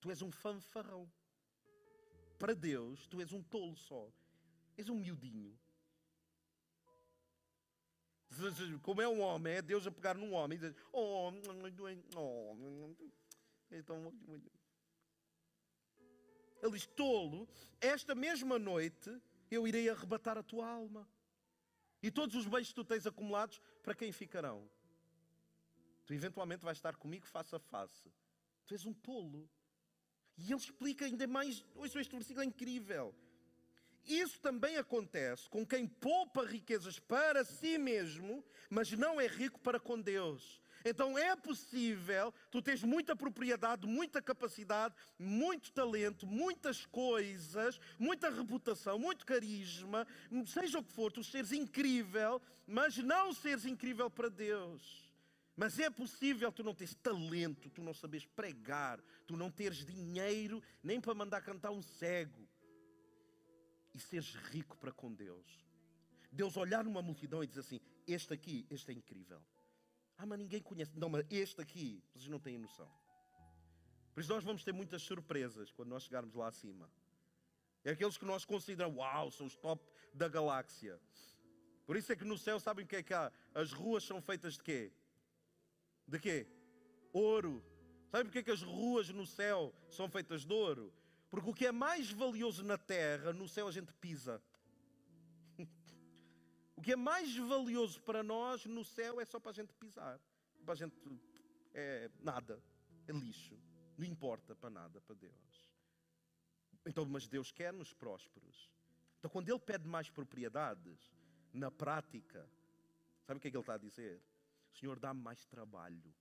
Tu 0.00 0.10
és 0.10 0.22
um 0.22 0.32
fanfarrão. 0.32 1.08
Para 2.36 2.54
Deus, 2.54 3.06
tu 3.06 3.20
és 3.20 3.32
um 3.32 3.42
tolo 3.42 3.76
só. 3.76 4.10
És 4.76 4.88
um 4.88 4.96
miudinho. 4.96 5.56
Como 8.82 9.02
é 9.02 9.08
um 9.08 9.20
homem, 9.20 9.54
é 9.54 9.62
Deus 9.62 9.86
a 9.86 9.90
pegar 9.90 10.16
num 10.16 10.32
homem 10.32 10.56
e 10.56 10.60
dizer: 10.60 10.76
Oh, 10.92 11.32
oh, 12.16 12.94
então. 13.70 14.12
Ele 16.62 16.72
diz: 16.72 16.86
Tolo, 16.86 17.48
esta 17.80 18.14
mesma 18.14 18.58
noite 18.58 19.10
eu 19.50 19.66
irei 19.66 19.88
arrebatar 19.88 20.38
a 20.38 20.42
tua 20.42 20.66
alma. 20.66 21.08
E 22.02 22.10
todos 22.10 22.34
os 22.36 22.46
bens 22.46 22.68
que 22.68 22.74
tu 22.74 22.84
tens 22.84 23.06
acumulados, 23.06 23.60
para 23.82 23.94
quem 23.94 24.12
ficarão? 24.12 24.70
Tu 26.06 26.14
eventualmente 26.14 26.64
vais 26.64 26.78
estar 26.78 26.96
comigo 26.96 27.26
face 27.26 27.54
a 27.54 27.58
face. 27.58 28.10
Tu 28.66 28.74
és 28.74 28.86
um 28.86 28.92
tolo. 28.92 29.48
E 30.36 30.44
ele 30.44 30.60
explica 30.60 31.04
ainda 31.04 31.26
mais. 31.26 31.64
Ouçam, 31.74 32.00
este 32.00 32.14
versículo 32.14 32.42
é 32.42 32.46
incrível. 32.46 33.14
Isso 34.06 34.40
também 34.40 34.76
acontece 34.76 35.48
com 35.48 35.66
quem 35.66 35.86
poupa 35.86 36.44
riquezas 36.44 36.98
para 36.98 37.44
si 37.44 37.78
mesmo, 37.78 38.44
mas 38.68 38.90
não 38.92 39.20
é 39.20 39.26
rico 39.26 39.60
para 39.60 39.78
com 39.78 40.00
Deus. 40.00 40.60
Então 40.84 41.18
é 41.18 41.36
possível 41.36 42.32
tu 42.50 42.62
tens 42.62 42.82
muita 42.82 43.14
propriedade, 43.14 43.86
muita 43.86 44.22
capacidade, 44.22 44.94
muito 45.18 45.72
talento, 45.72 46.26
muitas 46.26 46.86
coisas, 46.86 47.78
muita 47.98 48.30
reputação, 48.30 48.98
muito 48.98 49.26
carisma, 49.26 50.06
seja 50.46 50.78
o 50.78 50.82
que 50.82 50.92
for, 50.92 51.12
tu 51.12 51.22
seres 51.22 51.52
incrível, 51.52 52.40
mas 52.66 52.96
não 52.96 53.32
seres 53.32 53.66
incrível 53.66 54.10
para 54.10 54.30
Deus. 54.30 55.10
Mas 55.54 55.78
é 55.78 55.90
possível 55.90 56.50
tu 56.50 56.64
não 56.64 56.74
teres 56.74 56.94
talento, 56.94 57.68
tu 57.68 57.82
não 57.82 57.92
sabes 57.92 58.24
pregar, 58.24 58.98
tu 59.26 59.36
não 59.36 59.50
teres 59.50 59.84
dinheiro 59.84 60.62
nem 60.82 60.98
para 60.98 61.12
mandar 61.12 61.42
cantar 61.42 61.70
um 61.70 61.82
cego 61.82 62.48
e 63.94 64.00
seres 64.00 64.34
rico 64.34 64.76
para 64.76 64.92
com 64.92 65.12
Deus. 65.12 65.46
Deus 66.30 66.56
olhar 66.56 66.84
numa 66.84 67.02
multidão 67.02 67.42
e 67.42 67.46
dizer 67.46 67.60
assim: 67.60 67.80
Este 68.06 68.32
aqui, 68.32 68.66
este 68.70 68.90
é 68.92 68.94
incrível. 68.94 69.42
Ah, 70.16 70.26
mas 70.26 70.38
ninguém 70.38 70.60
conhece. 70.60 70.92
Não, 70.96 71.08
mas 71.08 71.26
este 71.30 71.60
aqui, 71.60 72.02
vocês 72.12 72.28
não 72.28 72.38
têm 72.38 72.58
noção. 72.58 72.90
Por 74.12 74.20
isso 74.20 74.32
nós 74.32 74.44
vamos 74.44 74.62
ter 74.62 74.72
muitas 74.72 75.02
surpresas 75.02 75.72
quando 75.72 75.88
nós 75.88 76.04
chegarmos 76.04 76.34
lá 76.34 76.48
acima. 76.48 76.90
É 77.82 77.92
aqueles 77.92 78.18
que 78.18 78.24
nós 78.24 78.44
consideramos, 78.44 78.98
uau, 78.98 79.30
são 79.30 79.46
os 79.46 79.56
top 79.56 79.82
da 80.12 80.28
galáxia. 80.28 81.00
Por 81.86 81.96
isso 81.96 82.12
é 82.12 82.16
que 82.16 82.24
no 82.24 82.36
céu, 82.36 82.60
sabem 82.60 82.84
o 82.84 82.88
que 82.88 82.96
é 82.96 83.02
que 83.02 83.14
há? 83.14 83.32
As 83.54 83.72
ruas 83.72 84.04
são 84.04 84.20
feitas 84.20 84.54
de 84.54 84.62
quê? 84.62 84.92
De 86.06 86.18
quê? 86.18 86.46
Ouro. 87.12 87.64
Sabem 88.10 88.26
porque 88.26 88.40
é 88.40 88.42
que 88.42 88.50
as 88.50 88.62
ruas 88.62 89.08
no 89.08 89.26
céu 89.26 89.74
são 89.88 90.08
feitas 90.08 90.44
de 90.44 90.52
ouro? 90.52 90.92
Porque 91.30 91.48
o 91.48 91.54
que 91.54 91.66
é 91.66 91.72
mais 91.72 92.10
valioso 92.10 92.64
na 92.64 92.76
terra, 92.76 93.32
no 93.32 93.48
céu 93.48 93.68
a 93.68 93.70
gente 93.70 93.92
pisa. 93.94 94.42
o 96.76 96.82
que 96.82 96.92
é 96.92 96.96
mais 96.96 97.36
valioso 97.36 98.02
para 98.02 98.22
nós 98.22 98.66
no 98.66 98.84
céu 98.84 99.20
é 99.20 99.24
só 99.24 99.38
para 99.38 99.52
a 99.52 99.54
gente 99.54 99.72
pisar. 99.74 100.20
Para 100.64 100.74
a 100.74 100.76
gente 100.76 100.96
é 101.72 102.10
nada, 102.20 102.60
é 103.06 103.12
lixo. 103.12 103.56
Não 103.96 104.04
importa 104.04 104.56
para 104.56 104.70
nada 104.70 105.00
para 105.00 105.14
Deus. 105.14 105.70
Então, 106.84 107.04
mas 107.06 107.28
Deus 107.28 107.52
quer-nos 107.52 107.92
prósperos. 107.92 108.68
Então, 109.18 109.30
quando 109.30 109.48
Ele 109.48 109.58
pede 109.58 109.86
mais 109.86 110.10
propriedades, 110.10 110.98
na 111.52 111.70
prática, 111.70 112.48
sabe 113.22 113.38
o 113.38 113.40
que 113.40 113.48
é 113.48 113.50
que 113.50 113.56
Ele 113.56 113.62
está 113.62 113.74
a 113.74 113.78
dizer? 113.78 114.20
Senhor, 114.72 114.98
dá-me 114.98 115.20
mais 115.20 115.44
trabalho. 115.44 116.14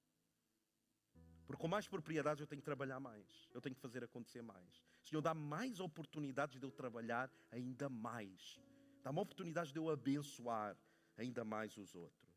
Porque 1.47 1.61
com 1.61 1.67
mais 1.67 1.87
propriedades 1.87 2.41
eu 2.41 2.47
tenho 2.47 2.61
que 2.61 2.65
trabalhar 2.65 2.99
mais. 2.99 3.25
Eu 3.51 3.61
tenho 3.61 3.73
que 3.73 3.81
fazer 3.81 4.03
acontecer 4.03 4.41
mais. 4.41 4.88
Senhor, 5.09 5.23
dá 5.23 5.33
mais 5.33 5.79
oportunidades 5.79 6.59
de 6.59 6.63
eu 6.63 6.69
trabalhar 6.69 7.31
ainda 7.51 7.89
mais. 7.89 8.59
Dá-me 9.03 9.19
oportunidades 9.19 9.73
de 9.73 9.79
eu 9.79 9.89
abençoar 9.89 10.77
ainda 11.17 11.43
mais 11.43 11.75
os 11.77 11.95
outros. 11.95 12.29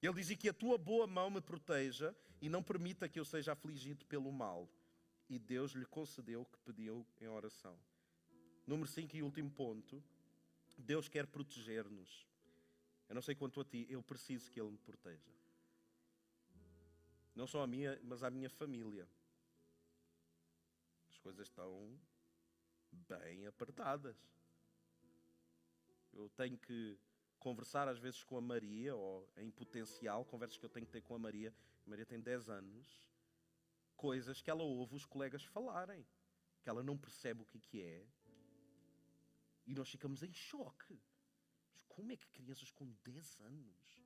Ele 0.00 0.14
dizia 0.14 0.34
que 0.34 0.48
a 0.48 0.54
tua 0.54 0.78
boa 0.78 1.06
mão 1.06 1.28
me 1.28 1.42
proteja 1.42 2.16
e 2.40 2.48
não 2.48 2.62
permita 2.62 3.06
que 3.06 3.20
eu 3.20 3.24
seja 3.24 3.52
afligido 3.52 4.06
pelo 4.06 4.32
mal. 4.32 4.66
E 5.28 5.38
Deus 5.38 5.72
lhe 5.72 5.84
concedeu 5.84 6.40
o 6.40 6.46
que 6.46 6.56
pediu 6.60 7.06
em 7.20 7.28
oração. 7.28 7.78
Número 8.66 8.88
5 8.88 9.14
e 9.14 9.22
último 9.22 9.50
ponto. 9.50 10.02
Deus 10.78 11.06
quer 11.06 11.26
proteger-nos. 11.26 12.26
Eu 13.10 13.14
não 13.14 13.20
sei 13.20 13.34
quanto 13.34 13.60
a 13.60 13.64
ti, 13.64 13.86
eu 13.90 14.02
preciso 14.02 14.50
que 14.50 14.58
Ele 14.58 14.70
me 14.70 14.78
proteja. 14.78 15.30
Não 17.34 17.46
só 17.46 17.62
a 17.62 17.66
minha, 17.66 18.00
mas 18.04 18.22
a 18.22 18.30
minha 18.30 18.48
família. 18.48 19.06
As 21.18 21.22
coisas 21.22 21.48
estão 21.48 21.98
bem 22.92 23.44
apertadas. 23.44 24.16
Eu 26.12 26.28
tenho 26.30 26.56
que 26.56 26.96
conversar 27.40 27.88
às 27.88 27.98
vezes 27.98 28.22
com 28.22 28.36
a 28.36 28.40
Maria, 28.40 28.94
ou 28.94 29.28
em 29.36 29.50
potencial, 29.50 30.24
conversas 30.24 30.58
que 30.58 30.64
eu 30.64 30.70
tenho 30.70 30.86
que 30.86 30.92
ter 30.92 31.02
com 31.02 31.16
a 31.16 31.18
Maria. 31.18 31.52
A 31.84 31.90
Maria 31.90 32.06
tem 32.06 32.20
10 32.20 32.48
anos. 32.48 33.10
Coisas 33.96 34.40
que 34.40 34.48
ela 34.48 34.62
ouve 34.62 34.94
os 34.94 35.04
colegas 35.04 35.42
falarem, 35.42 36.06
que 36.62 36.70
ela 36.70 36.84
não 36.84 36.96
percebe 36.96 37.42
o 37.42 37.44
que 37.44 37.82
é. 37.82 38.06
E 39.66 39.74
nós 39.74 39.90
ficamos 39.90 40.22
em 40.22 40.32
choque. 40.32 41.02
Mas 41.72 41.82
como 41.88 42.12
é 42.12 42.16
que 42.16 42.28
crianças 42.28 42.70
com 42.70 42.86
10 43.02 43.40
anos 43.40 44.04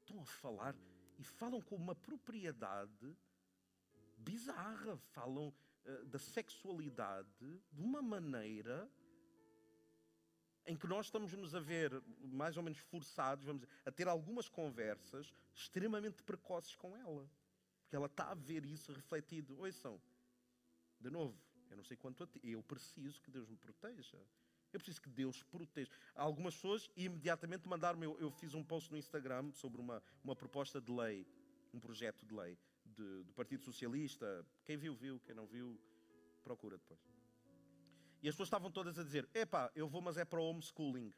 estão 0.00 0.20
a 0.20 0.26
falar 0.26 0.74
e 1.16 1.22
falam 1.22 1.62
com 1.62 1.76
uma 1.76 1.94
propriedade 1.94 3.16
bizarra, 4.16 4.96
falam 4.96 5.54
uh, 5.86 6.04
da 6.06 6.18
sexualidade 6.18 7.28
de 7.72 7.80
uma 7.80 8.02
maneira 8.02 8.90
em 10.66 10.76
que 10.76 10.86
nós 10.86 11.06
estamos-nos 11.06 11.54
a 11.54 11.60
ver 11.60 12.02
mais 12.22 12.56
ou 12.56 12.62
menos 12.62 12.78
forçados, 12.78 13.44
vamos 13.44 13.62
dizer, 13.62 13.74
a 13.84 13.90
ter 13.90 14.08
algumas 14.08 14.48
conversas 14.48 15.32
extremamente 15.54 16.22
precoces 16.22 16.74
com 16.74 16.96
ela. 16.96 17.28
Porque 17.82 17.96
ela 17.96 18.06
está 18.06 18.30
a 18.30 18.34
ver 18.34 18.64
isso 18.64 18.92
refletido. 18.92 19.58
Ouçam, 19.58 20.00
de 20.98 21.10
novo, 21.10 21.38
eu 21.70 21.76
não 21.76 21.84
sei 21.84 21.96
quanto 21.96 22.24
a 22.24 22.26
ti, 22.26 22.40
eu 22.42 22.62
preciso 22.62 23.20
que 23.20 23.30
Deus 23.30 23.48
me 23.48 23.56
proteja. 23.56 24.18
Eu 24.72 24.80
preciso 24.80 25.02
que 25.02 25.08
Deus 25.08 25.42
proteja. 25.42 25.90
Algumas 26.14 26.54
pessoas 26.54 26.90
imediatamente 26.96 27.68
mandaram 27.68 28.02
eu, 28.02 28.18
eu 28.18 28.30
fiz 28.30 28.54
um 28.54 28.64
post 28.64 28.90
no 28.90 28.96
Instagram 28.96 29.52
sobre 29.52 29.80
uma, 29.80 30.02
uma 30.22 30.34
proposta 30.34 30.80
de 30.80 30.90
lei, 30.90 31.26
um 31.72 31.78
projeto 31.78 32.24
de 32.26 32.34
lei 32.34 32.58
de, 32.94 33.24
do 33.24 33.32
Partido 33.32 33.62
Socialista. 33.62 34.46
Quem 34.64 34.76
viu, 34.76 34.94
viu. 34.94 35.20
Quem 35.20 35.34
não 35.34 35.46
viu, 35.46 35.80
procura 36.42 36.78
depois. 36.78 37.00
E 38.22 38.28
as 38.28 38.34
pessoas 38.34 38.46
estavam 38.46 38.70
todas 38.70 38.98
a 38.98 39.02
dizer: 39.02 39.28
epá, 39.34 39.70
eu 39.74 39.88
vou, 39.88 40.00
mas 40.00 40.16
é 40.16 40.24
para 40.24 40.40
o 40.40 40.44
homeschooling. 40.44 41.12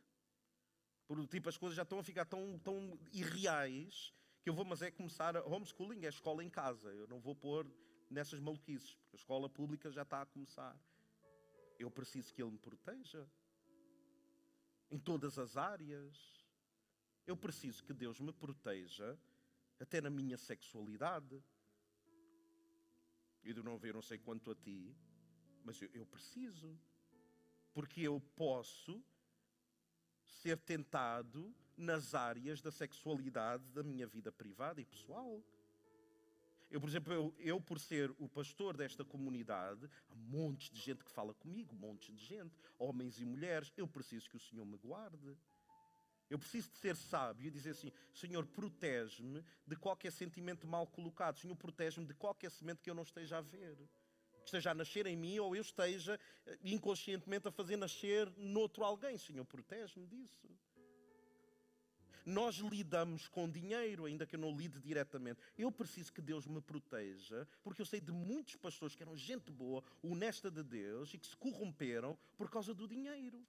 Por 1.07 1.25
tipo, 1.29 1.49
as 1.49 1.57
coisas 1.57 1.77
já 1.77 1.83
estão 1.83 1.99
a 1.99 2.03
ficar 2.03 2.25
tão, 2.25 2.59
tão 2.59 2.99
irreais 3.13 4.13
que 4.43 4.51
eu 4.51 4.55
vou, 4.55 4.65
mas 4.65 4.83
é 4.83 4.91
começar. 4.91 5.37
A... 5.37 5.45
Homeschooling 5.47 6.05
é 6.05 6.09
escola 6.09 6.43
em 6.43 6.51
casa. 6.51 6.93
Eu 6.93 7.07
não 7.07 7.21
vou 7.21 7.35
pôr 7.35 7.71
nessas 8.11 8.41
maluquices, 8.41 8.95
porque 8.95 9.17
a 9.17 9.21
escola 9.21 9.49
pública 9.49 9.91
já 9.91 10.03
está 10.03 10.23
a 10.23 10.27
começar. 10.27 10.77
Eu 11.79 11.91
preciso 11.91 12.33
que 12.35 12.43
ele 12.43 12.53
me 12.53 12.59
proteja 12.59 13.29
em 14.91 14.99
todas 14.99 15.39
as 15.39 15.57
áreas. 15.57 16.45
Eu 17.27 17.37
preciso 17.37 17.85
que 17.85 17.93
Deus 17.93 18.21
me 18.21 18.33
proteja 18.33 19.19
até 19.79 20.01
na 20.01 20.11
minha 20.11 20.37
sexualidade. 20.37 21.43
E 23.47 23.53
de 23.53 23.63
novo, 23.63 23.87
eu 23.87 23.95
não 23.95 24.03
sei 24.03 24.19
quanto 24.19 24.51
a 24.51 24.55
ti, 24.57 24.93
mas 25.65 25.81
eu, 25.81 25.89
eu 25.95 26.05
preciso. 26.05 26.77
Porque 27.73 28.01
eu 28.01 28.21
posso 28.35 29.01
ser 30.25 30.59
tentado 30.59 31.55
nas 31.77 32.13
áreas 32.13 32.61
da 32.61 32.73
sexualidade 32.73 33.63
da 33.71 33.85
minha 33.85 34.07
vida 34.07 34.33
privada 34.33 34.81
e 34.81 34.85
pessoal. 34.85 35.41
Eu, 36.69 36.81
por 36.81 36.89
exemplo, 36.89 37.13
eu, 37.13 37.35
eu, 37.39 37.61
por 37.61 37.79
ser 37.79 38.11
o 38.19 38.29
pastor 38.29 38.77
desta 38.77 39.05
comunidade, 39.05 39.89
há 40.11 40.15
montes 40.17 40.69
de 40.69 40.81
gente 40.81 41.05
que 41.05 41.11
fala 41.13 41.33
comigo, 41.35 41.73
montes 41.77 42.13
de 42.17 42.25
gente, 42.25 42.53
homens 42.77 43.21
e 43.21 43.25
mulheres. 43.25 43.73
Eu 43.77 43.87
preciso 43.87 44.29
que 44.29 44.37
o 44.37 44.41
Senhor 44.41 44.67
me 44.67 44.77
guarde. 44.77 45.37
Eu 46.29 46.39
preciso 46.39 46.71
de 46.71 46.79
ser 46.79 46.97
sábio 46.97 47.47
e 47.47 47.51
dizer 47.51 47.71
assim: 47.71 47.93
Senhor, 48.13 48.45
protege-me 48.47 49.45
de 49.67 49.77
qualquer 49.77 50.11
sentimento 50.11 50.67
mal 50.67 50.87
colocado. 50.87 51.39
Senhor, 51.39 51.55
protege-me 51.55 52.07
de 52.07 52.15
qualquer 52.15 52.51
semente 52.51 52.83
que 52.83 52.91
eu 52.91 52.95
não 52.95 53.05
esteja 53.05 53.39
a 53.39 53.41
ver. 53.41 53.77
Que 54.41 54.47
esteja 54.47 54.71
a 54.71 54.75
nascer 54.75 55.07
em 55.07 55.17
mim 55.17 55.39
ou 55.39 55.55
eu 55.55 55.63
esteja 55.63 56.19
eh, 56.47 56.59
inconscientemente 56.65 57.49
a 57.49 57.53
fazer 57.53 57.77
nascer 57.77 58.29
noutro 58.37 58.85
alguém. 58.85 59.19
Senhor, 59.19 59.45
protege-me 59.45 60.07
disso. 60.07 60.49
Nós 62.25 62.57
lidamos 62.57 63.29
com 63.29 63.49
dinheiro, 63.49 64.05
ainda 64.05 64.27
que 64.27 64.35
eu 64.35 64.41
não 64.41 64.57
lide 64.57 64.81
diretamente. 64.81 65.41
Eu 65.57 65.71
preciso 65.71 66.13
que 66.13 66.21
Deus 66.21 66.45
me 66.45 66.61
proteja, 66.61 67.47
porque 67.63 67.81
eu 67.81 67.87
sei 67.87 68.01
de 68.01 68.11
muitos 68.11 68.57
pastores 68.57 68.97
que 68.97 69.03
eram 69.05 69.17
gente 69.17 69.53
boa, 69.53 69.81
honesta 70.03 70.51
de 70.51 70.65
Deus 70.65 71.15
e 71.15 71.19
que 71.19 71.27
se 71.27 71.37
corromperam 71.37 72.19
por 72.37 72.51
causa 72.51 72.75
do 72.75 72.89
dinheiro. 72.89 73.47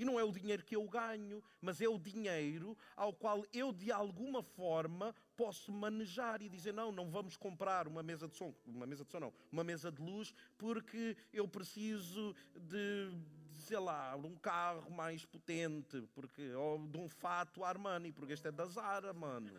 E 0.00 0.04
não 0.04 0.18
é 0.18 0.24
o 0.24 0.32
dinheiro 0.32 0.64
que 0.64 0.74
eu 0.74 0.88
ganho, 0.88 1.44
mas 1.60 1.78
é 1.82 1.86
o 1.86 1.98
dinheiro 1.98 2.74
ao 2.96 3.12
qual 3.12 3.44
eu, 3.52 3.70
de 3.70 3.92
alguma 3.92 4.42
forma, 4.42 5.14
posso 5.36 5.70
manejar 5.70 6.40
e 6.40 6.48
dizer: 6.48 6.72
não, 6.72 6.90
não 6.90 7.10
vamos 7.10 7.36
comprar 7.36 7.86
uma 7.86 8.02
mesa 8.02 8.26
de 8.26 8.34
som, 8.34 8.54
uma 8.64 8.86
mesa 8.86 9.04
de 9.04 9.12
som 9.12 9.20
não, 9.20 9.30
uma 9.52 9.62
mesa 9.62 9.92
de 9.92 10.00
luz, 10.00 10.32
porque 10.56 11.14
eu 11.30 11.46
preciso 11.46 12.34
de 12.56 13.12
sei 13.58 13.78
lá, 13.78 14.16
um 14.16 14.34
carro 14.36 14.90
mais 14.90 15.26
potente, 15.26 16.00
porque, 16.14 16.50
ou 16.54 16.78
de 16.78 16.96
um 16.96 17.06
fato 17.06 17.62
Armani, 17.62 18.10
porque 18.10 18.32
este 18.32 18.48
é 18.48 18.52
da 18.52 18.64
Zara, 18.64 19.12
mano. 19.12 19.52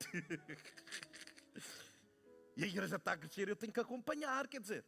e 2.54 2.62
a 2.62 2.66
igreja 2.66 2.96
está 2.96 3.12
a 3.12 3.16
crescer, 3.16 3.48
eu 3.48 3.56
tenho 3.56 3.72
que 3.72 3.80
acompanhar, 3.80 4.46
quer 4.48 4.60
dizer. 4.60 4.84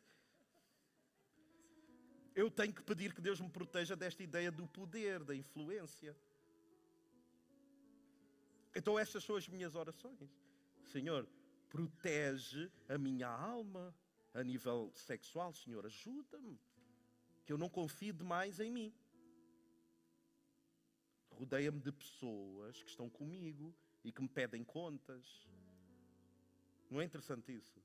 Eu 2.34 2.50
tenho 2.50 2.72
que 2.72 2.82
pedir 2.82 3.14
que 3.14 3.20
Deus 3.20 3.40
me 3.40 3.48
proteja 3.48 3.96
desta 3.96 4.22
ideia 4.22 4.50
do 4.50 4.66
poder, 4.66 5.24
da 5.24 5.34
influência. 5.34 6.16
Então, 8.74 8.98
estas 8.98 9.24
são 9.24 9.36
as 9.36 9.48
minhas 9.48 9.74
orações. 9.74 10.30
Senhor, 10.84 11.28
protege 11.68 12.70
a 12.88 12.96
minha 12.96 13.28
alma 13.28 13.94
a 14.32 14.44
nível 14.44 14.92
sexual. 14.94 15.52
Senhor, 15.52 15.84
ajuda-me. 15.86 16.58
Que 17.44 17.52
eu 17.52 17.58
não 17.58 17.68
confie 17.68 18.12
demais 18.12 18.60
em 18.60 18.70
mim. 18.70 18.94
Rodeia-me 21.30 21.80
de 21.80 21.90
pessoas 21.90 22.82
que 22.82 22.90
estão 22.90 23.08
comigo 23.08 23.74
e 24.04 24.12
que 24.12 24.22
me 24.22 24.28
pedem 24.28 24.62
contas. 24.62 25.48
Não 26.90 27.00
é 27.00 27.04
interessante 27.04 27.54
isso? 27.54 27.82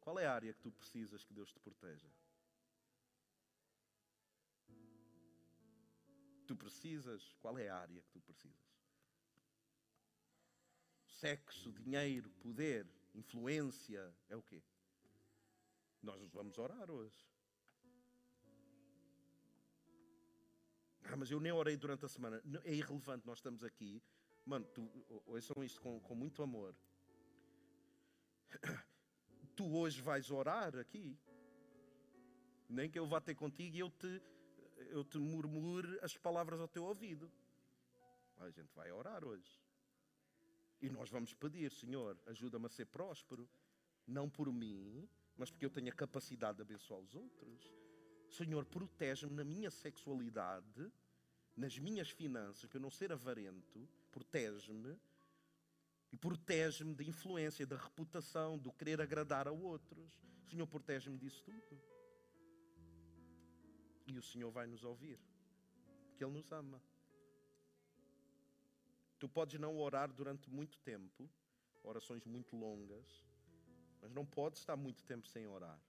Qual 0.00 0.18
é 0.18 0.26
a 0.26 0.32
área 0.32 0.52
que 0.52 0.60
tu 0.60 0.70
precisas 0.70 1.24
que 1.24 1.34
Deus 1.34 1.50
te 1.50 1.58
proteja? 1.58 2.06
Tu 6.46 6.54
precisas? 6.54 7.34
Qual 7.40 7.58
é 7.58 7.68
a 7.68 7.76
área 7.76 8.00
que 8.00 8.10
tu 8.10 8.20
precisas? 8.20 8.66
Sexo, 11.06 11.72
dinheiro, 11.72 12.30
poder, 12.40 12.86
influência, 13.14 14.14
é 14.28 14.36
o 14.36 14.42
quê? 14.42 14.62
Nós 16.02 16.20
vamos 16.30 16.58
orar 16.58 16.90
hoje. 16.90 17.26
Ah, 21.04 21.16
mas 21.16 21.30
eu 21.30 21.40
nem 21.40 21.52
orei 21.52 21.76
durante 21.76 22.04
a 22.04 22.08
semana. 22.08 22.42
É 22.64 22.74
irrelevante, 22.74 23.26
nós 23.26 23.38
estamos 23.38 23.64
aqui. 23.64 24.02
Mano, 24.44 24.64
tu, 24.66 24.88
ouçam 25.26 25.64
isto 25.64 25.80
com, 25.80 25.98
com 26.00 26.14
muito 26.14 26.42
amor. 26.42 26.74
Tu 29.56 29.64
hoje 29.74 30.02
vais 30.02 30.30
orar 30.30 30.76
aqui. 30.76 31.18
Nem 32.68 32.90
que 32.90 32.98
eu 32.98 33.06
vá 33.06 33.20
ter 33.20 33.34
contigo 33.34 33.74
e 33.74 33.78
eu 33.78 33.90
te, 33.90 34.22
eu 34.90 35.04
te 35.04 35.18
murmure 35.18 35.98
as 36.02 36.16
palavras 36.16 36.60
ao 36.60 36.68
teu 36.68 36.84
ouvido. 36.84 37.30
A 38.38 38.50
gente 38.50 38.72
vai 38.74 38.90
orar 38.92 39.24
hoje. 39.24 39.60
E 40.80 40.90
nós 40.90 41.08
vamos 41.08 41.32
pedir, 41.32 41.70
Senhor, 41.70 42.18
ajuda-me 42.26 42.66
a 42.66 42.68
ser 42.68 42.86
próspero. 42.86 43.48
Não 44.06 44.28
por 44.28 44.52
mim, 44.52 45.08
mas 45.36 45.50
porque 45.50 45.64
eu 45.64 45.70
tenho 45.70 45.88
a 45.88 45.92
capacidade 45.92 46.56
de 46.56 46.62
abençoar 46.62 47.00
os 47.00 47.14
outros. 47.14 47.72
Senhor, 48.28 48.64
protege-me 48.64 49.34
na 49.34 49.44
minha 49.44 49.70
sexualidade, 49.70 50.92
nas 51.56 51.78
minhas 51.78 52.10
finanças, 52.10 52.66
para 52.66 52.78
eu 52.78 52.82
não 52.82 52.90
ser 52.90 53.12
avarento. 53.12 53.88
Protege-me. 54.12 54.96
E 56.12 56.16
protege-me 56.16 56.94
da 56.94 57.04
influência, 57.04 57.66
da 57.66 57.76
reputação, 57.76 58.58
do 58.58 58.72
querer 58.72 59.00
agradar 59.00 59.48
a 59.48 59.52
outros. 59.52 60.20
Senhor, 60.48 60.66
protege-me 60.66 61.18
disso 61.18 61.42
tudo. 61.42 61.95
E 64.06 64.18
o 64.18 64.22
Senhor 64.22 64.50
vai 64.50 64.66
nos 64.66 64.84
ouvir, 64.84 65.18
porque 66.08 66.24
Ele 66.24 66.32
nos 66.32 66.50
ama. 66.52 66.80
Tu 69.18 69.28
podes 69.28 69.58
não 69.58 69.76
orar 69.78 70.12
durante 70.12 70.50
muito 70.50 70.78
tempo, 70.78 71.28
orações 71.82 72.24
muito 72.24 72.54
longas, 72.56 73.26
mas 74.00 74.12
não 74.12 74.24
podes 74.24 74.60
estar 74.60 74.76
muito 74.76 75.02
tempo 75.04 75.26
sem 75.26 75.46
orar. 75.46 75.80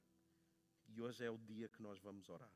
E 0.88 1.01
hoje 1.01 1.24
é 1.24 1.30
o 1.30 1.38
dia 1.38 1.68
que 1.68 1.82
nós 1.82 1.99
vamos 1.99 2.30
orar. 2.30 2.51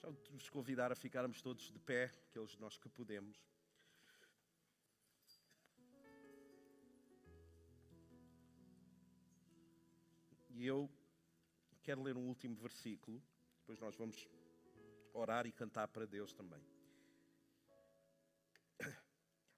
Já 0.00 0.10
vos 0.30 0.48
convidar 0.48 0.90
a 0.90 0.96
ficarmos 0.96 1.40
todos 1.40 1.70
de 1.70 1.78
pé, 1.78 2.04
aqueles 2.28 2.50
de 2.50 2.60
nós 2.60 2.76
que 2.76 2.88
podemos. 2.88 3.38
E 10.50 10.66
eu 10.66 10.90
quero 11.82 12.02
ler 12.02 12.16
um 12.16 12.28
último 12.28 12.54
versículo, 12.56 13.22
depois 13.64 13.80
nós 13.80 13.96
vamos 13.96 14.28
orar 15.14 15.46
e 15.46 15.52
cantar 15.52 15.88
para 15.88 16.06
Deus 16.06 16.32
também. 16.34 16.62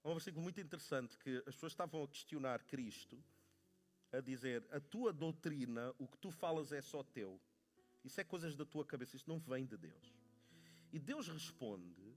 É 0.05 0.09
um 0.09 0.13
versículo 0.13 0.45
muito 0.45 0.61
interessante 0.61 1.19
que 1.19 1.39
as 1.39 1.57
pessoas 1.57 1.73
estavam 1.73 2.05
a 2.05 2.07
questionar 2.07 2.63
Cristo 2.63 3.21
a 4.13 4.21
dizer: 4.21 4.65
a 4.71 4.79
tua 4.79 5.13
doutrina, 5.13 5.93
o 5.99 6.07
que 6.07 6.17
tu 6.19 6.31
falas 6.31 6.71
é 6.71 6.81
só 6.81 7.03
teu. 7.03 7.41
Isso 8.05 8.21
é 8.21 8.25
coisas 8.25 8.55
da 8.55 8.65
tua 8.65 8.85
cabeça, 8.85 9.17
isso 9.17 9.29
não 9.29 9.41
vem 9.41 9.67
de 9.67 9.77
Deus. 9.77 10.15
E 10.93 10.99
Deus 11.01 11.27
responde 11.27 12.17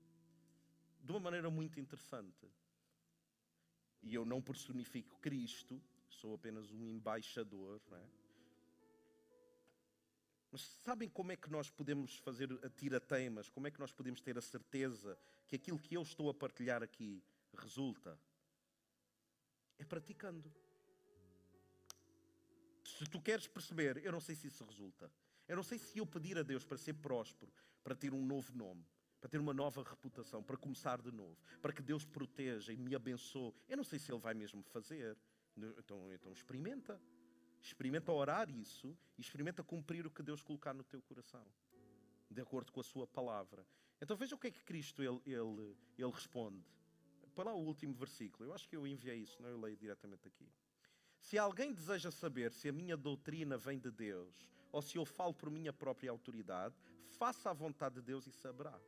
de 1.01 1.11
uma 1.11 1.19
maneira 1.19 1.49
muito 1.49 1.79
interessante. 1.79 2.47
E 4.03 4.13
eu 4.13 4.23
não 4.23 4.39
personifico 4.39 5.19
Cristo, 5.19 5.81
sou 6.07 6.35
apenas 6.35 6.71
um 6.71 6.87
embaixador, 6.87 7.81
não 7.89 7.97
é? 7.97 8.07
Mas 10.52 10.62
sabem 10.84 11.08
como 11.08 11.32
é 11.32 11.36
que 11.36 11.50
nós 11.50 11.70
podemos 11.70 12.18
fazer 12.18 12.52
a 12.64 12.70
tira-teimas? 12.70 13.50
Como 13.50 13.68
é 13.68 13.72
que 13.72 13.80
nós 13.80 13.91
podemos 13.91 14.20
ter 14.20 14.38
a 14.38 14.41
certeza 14.41 15.18
que 15.47 15.56
aquilo 15.56 15.80
que 15.80 15.95
eu 15.95 16.02
estou 16.02 16.30
a 16.30 16.34
partilhar 16.34 16.82
aqui 16.82 17.24
resulta? 17.56 18.20
É 19.78 19.86
praticando. 19.86 20.52
Se 22.84 23.06
tu 23.06 23.22
queres 23.22 23.47
perceber, 23.47 24.04
eu 24.04 24.12
não 24.12 24.20
sei 24.20 24.36
se 24.36 24.47
isso 24.47 24.64
resulta. 24.66 25.12
Eu 25.47 25.56
não 25.56 25.64
sei 25.64 25.78
se 25.78 26.00
eu 26.00 26.06
pedir 26.06 26.38
a 26.38 26.43
Deus 26.43 26.66
para 26.66 26.78
ser 26.78 26.93
próspero, 26.93 27.52
para 27.84 27.95
ter 27.95 28.14
um 28.14 28.26
novo 28.26 28.56
nome, 28.56 28.86
para 29.22 29.30
ter 29.30 29.39
uma 29.39 29.54
nova 29.54 29.84
reputação, 29.84 30.43
para 30.43 30.58
começar 30.58 31.02
de 31.02 31.12
novo, 31.12 31.38
para 31.62 31.72
que 31.72 31.82
Deus 31.82 32.06
proteja 32.06 32.74
e 32.74 32.78
me 32.78 32.95
abençoe. 32.95 33.54
Eu 33.68 33.78
não 33.78 33.84
sei 33.84 34.00
se 34.00 34.12
Ele 34.12 34.20
vai 34.20 34.34
mesmo 34.34 34.64
fazer. 34.64 35.18
Então, 35.78 36.12
então 36.14 36.32
experimenta. 36.34 37.00
Experimenta 37.62 38.12
orar 38.12 38.49
isso 38.49 38.97
e 39.18 39.22
experimenta 39.22 39.64
cumprir 39.64 40.05
o 40.05 40.12
que 40.12 40.24
Deus 40.24 40.41
colocar 40.41 40.74
no 40.74 40.84
teu 40.84 41.01
coração, 41.01 41.45
de 42.30 42.41
acordo 42.41 42.72
com 42.72 42.80
a 42.80 42.84
sua 42.84 43.05
palavra. 43.05 43.66
Então 44.01 44.16
veja 44.16 44.36
o 44.36 44.38
que 44.38 44.47
é 44.47 44.51
que 44.51 44.64
Cristo 44.64 45.03
ele, 45.03 45.22
ele, 45.26 45.76
ele 45.97 46.12
responde. 46.12 46.64
Para 47.36 47.51
lá 47.51 47.53
o 47.53 47.64
último 47.64 47.93
versículo. 47.93 48.49
Eu 48.49 48.53
acho 48.53 48.68
que 48.68 48.76
eu 48.76 48.88
enviei 48.88 49.18
isso, 49.18 49.41
não 49.41 49.49
eu 49.49 49.60
leio 49.60 49.78
diretamente 49.78 50.28
aqui. 50.28 50.47
Se 51.20 51.38
alguém 51.38 51.74
deseja 51.74 52.10
saber 52.12 52.51
se 52.51 52.70
a 52.70 52.72
minha 52.72 52.95
doutrina 52.95 53.57
vem 53.57 53.78
de 53.78 53.91
Deus 53.91 54.49
ou 54.72 54.82
se 54.82 54.97
eu 54.97 55.05
falo 55.05 55.34
por 55.34 55.49
minha 55.49 55.74
própria 55.74 56.12
autoridade, 56.12 56.76
faça 57.18 57.49
a 57.49 57.53
vontade 57.53 57.95
de 57.95 58.01
Deus 58.01 58.26
e 58.28 58.32
saberá. 58.32 58.80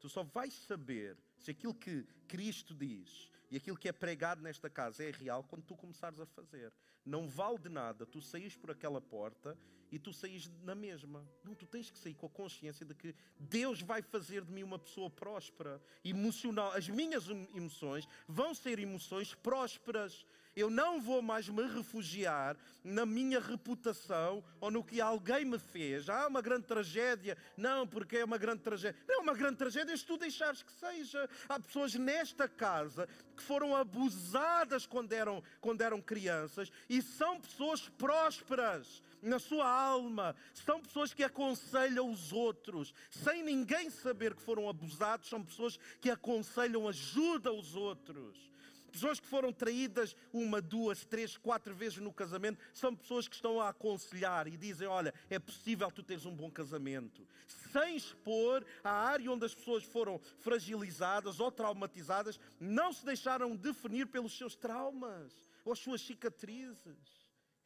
Tu 0.00 0.08
só 0.08 0.22
vais 0.22 0.54
saber 0.54 1.16
se 1.36 1.50
aquilo 1.50 1.74
que 1.74 2.04
Cristo 2.28 2.74
diz 2.74 3.30
e 3.50 3.56
aquilo 3.56 3.76
que 3.76 3.88
é 3.88 3.92
pregado 3.92 4.42
nesta 4.42 4.68
casa 4.68 5.04
é 5.04 5.10
real 5.10 5.44
quando 5.44 5.62
tu 5.62 5.76
começares 5.76 6.18
a 6.18 6.26
fazer. 6.26 6.72
Não 7.04 7.28
vale 7.28 7.58
de 7.58 7.68
nada 7.68 8.04
tu 8.04 8.20
saís 8.20 8.56
por 8.56 8.70
aquela 8.70 9.00
porta 9.00 9.56
e 9.90 9.98
tu 9.98 10.12
saís 10.12 10.50
na 10.62 10.74
mesma. 10.74 11.26
Não, 11.44 11.54
tu 11.54 11.66
tens 11.66 11.90
que 11.90 11.98
sair 11.98 12.14
com 12.14 12.26
a 12.26 12.30
consciência 12.30 12.84
de 12.84 12.94
que 12.94 13.14
Deus 13.38 13.80
vai 13.80 14.02
fazer 14.02 14.44
de 14.44 14.52
mim 14.52 14.62
uma 14.62 14.78
pessoa 14.78 15.08
próspera, 15.08 15.80
emocional. 16.04 16.72
As 16.72 16.88
minhas 16.88 17.28
emoções 17.54 18.06
vão 18.26 18.54
ser 18.54 18.78
emoções 18.78 19.34
prósperas. 19.34 20.26
Eu 20.56 20.70
não 20.70 20.98
vou 20.98 21.20
mais 21.20 21.50
me 21.50 21.66
refugiar 21.66 22.56
na 22.82 23.04
minha 23.04 23.38
reputação 23.38 24.42
ou 24.58 24.70
no 24.70 24.82
que 24.82 25.02
alguém 25.02 25.44
me 25.44 25.58
fez. 25.58 26.08
Ah, 26.08 26.26
uma 26.26 26.40
grande 26.40 26.66
tragédia. 26.66 27.36
Não, 27.58 27.86
porque 27.86 28.16
é 28.16 28.24
uma 28.24 28.38
grande 28.38 28.62
tragédia. 28.62 28.98
Não, 29.06 29.20
uma 29.20 29.34
grande 29.34 29.58
tragédia 29.58 29.94
se 29.94 30.06
tu 30.06 30.16
deixares 30.16 30.62
que 30.62 30.72
seja. 30.72 31.28
Há 31.46 31.60
pessoas 31.60 31.94
nesta 31.94 32.48
casa 32.48 33.06
que 33.36 33.42
foram 33.42 33.76
abusadas 33.76 34.86
quando 34.86 35.12
eram, 35.12 35.42
quando 35.60 35.82
eram 35.82 36.00
crianças 36.00 36.72
e 36.88 37.02
são 37.02 37.38
pessoas 37.38 37.86
prósperas 37.90 39.02
na 39.20 39.38
sua 39.38 39.68
alma. 39.68 40.34
São 40.54 40.80
pessoas 40.80 41.12
que 41.12 41.22
aconselham 41.22 42.10
os 42.10 42.32
outros, 42.32 42.94
sem 43.10 43.42
ninguém 43.42 43.90
saber 43.90 44.34
que 44.34 44.42
foram 44.42 44.70
abusados. 44.70 45.28
São 45.28 45.44
pessoas 45.44 45.78
que 46.00 46.08
aconselham, 46.08 46.88
ajudam 46.88 47.58
os 47.58 47.74
outros. 47.74 48.55
Pessoas 48.96 49.20
que 49.20 49.26
foram 49.26 49.52
traídas 49.52 50.16
uma, 50.32 50.58
duas, 50.58 51.04
três, 51.04 51.36
quatro 51.36 51.74
vezes 51.74 51.98
no 51.98 52.10
casamento 52.10 52.58
são 52.72 52.96
pessoas 52.96 53.28
que 53.28 53.34
estão 53.34 53.60
a 53.60 53.68
aconselhar 53.68 54.48
e 54.48 54.56
dizem: 54.56 54.88
Olha, 54.88 55.12
é 55.28 55.38
possível 55.38 55.92
tu 55.92 56.02
teres 56.02 56.24
um 56.24 56.34
bom 56.34 56.50
casamento, 56.50 57.28
sem 57.46 57.94
expor 57.94 58.64
a 58.82 58.90
área 58.90 59.30
onde 59.30 59.44
as 59.44 59.54
pessoas 59.54 59.84
foram 59.84 60.18
fragilizadas 60.38 61.40
ou 61.40 61.52
traumatizadas, 61.52 62.40
não 62.58 62.90
se 62.90 63.04
deixaram 63.04 63.54
definir 63.54 64.06
pelos 64.06 64.34
seus 64.34 64.56
traumas 64.56 65.30
ou 65.62 65.74
as 65.74 65.78
suas 65.78 66.00
cicatrizes. 66.00 66.96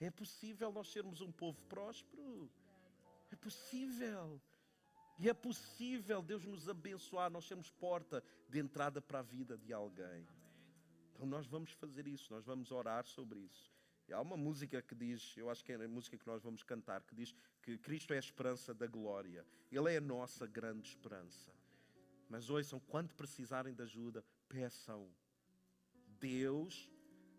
É 0.00 0.10
possível 0.10 0.72
nós 0.72 0.90
sermos 0.90 1.20
um 1.20 1.30
povo 1.30 1.62
próspero. 1.66 2.50
É 3.30 3.36
possível. 3.36 4.42
E 5.16 5.28
é 5.28 5.34
possível 5.34 6.22
Deus 6.22 6.44
nos 6.44 6.68
abençoar, 6.68 7.30
nós 7.30 7.44
sermos 7.44 7.70
porta 7.70 8.20
de 8.48 8.58
entrada 8.58 9.00
para 9.00 9.20
a 9.20 9.22
vida 9.22 9.56
de 9.56 9.72
alguém. 9.72 10.26
Então 11.20 11.28
nós 11.28 11.46
vamos 11.46 11.70
fazer 11.72 12.06
isso, 12.06 12.32
nós 12.32 12.46
vamos 12.46 12.70
orar 12.72 13.04
sobre 13.04 13.40
isso. 13.40 13.70
E 14.08 14.12
há 14.14 14.22
uma 14.22 14.38
música 14.38 14.80
que 14.80 14.94
diz, 14.94 15.36
eu 15.36 15.50
acho 15.50 15.62
que 15.62 15.70
é 15.70 15.74
a 15.74 15.86
música 15.86 16.16
que 16.16 16.26
nós 16.26 16.42
vamos 16.42 16.62
cantar, 16.62 17.02
que 17.02 17.14
diz 17.14 17.34
que 17.62 17.76
Cristo 17.76 18.14
é 18.14 18.16
a 18.16 18.20
esperança 18.20 18.72
da 18.72 18.86
glória. 18.86 19.46
Ele 19.70 19.92
é 19.92 19.98
a 19.98 20.00
nossa 20.00 20.46
grande 20.46 20.88
esperança. 20.88 21.52
Mas 22.26 22.48
ouçam, 22.48 22.80
quando 22.80 23.14
precisarem 23.14 23.74
de 23.74 23.82
ajuda, 23.82 24.24
peçam. 24.48 25.10
Deus 26.18 26.88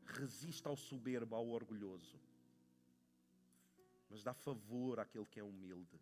resiste 0.05 0.67
ao 0.67 0.77
soberbo, 0.77 1.35
ao 1.35 1.47
orgulhoso. 1.47 2.21
Mas 4.11 4.21
dá 4.21 4.31
favor 4.31 4.99
àquele 4.99 5.25
que 5.25 5.39
é 5.39 5.43
humilde. 5.43 5.99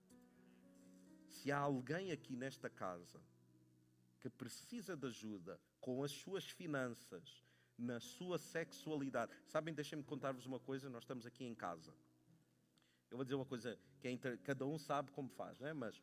Se 1.29 1.49
há 1.49 1.59
alguém 1.59 2.11
aqui 2.11 2.35
nesta 2.35 2.69
casa 2.69 3.21
que 4.19 4.29
precisa 4.29 4.97
de 4.97 5.07
ajuda 5.07 5.57
com 5.79 6.03
as 6.03 6.11
suas 6.11 6.43
finanças, 6.43 7.47
na 7.79 7.99
sua 7.99 8.37
sexualidade. 8.37 9.31
Sabem, 9.47 9.73
deixem-me 9.73 10.03
contar-vos 10.03 10.45
uma 10.45 10.59
coisa, 10.59 10.89
nós 10.89 11.03
estamos 11.03 11.25
aqui 11.25 11.45
em 11.45 11.55
casa. 11.55 11.93
Eu 13.09 13.17
vou 13.17 13.23
dizer 13.23 13.35
uma 13.35 13.45
coisa 13.45 13.79
que 13.99 14.07
é 14.07 14.11
inter... 14.11 14.37
cada 14.39 14.65
um 14.65 14.77
sabe 14.77 15.11
como 15.11 15.29
faz, 15.29 15.59
não 15.59 15.67
é? 15.67 15.73
mas 15.73 16.01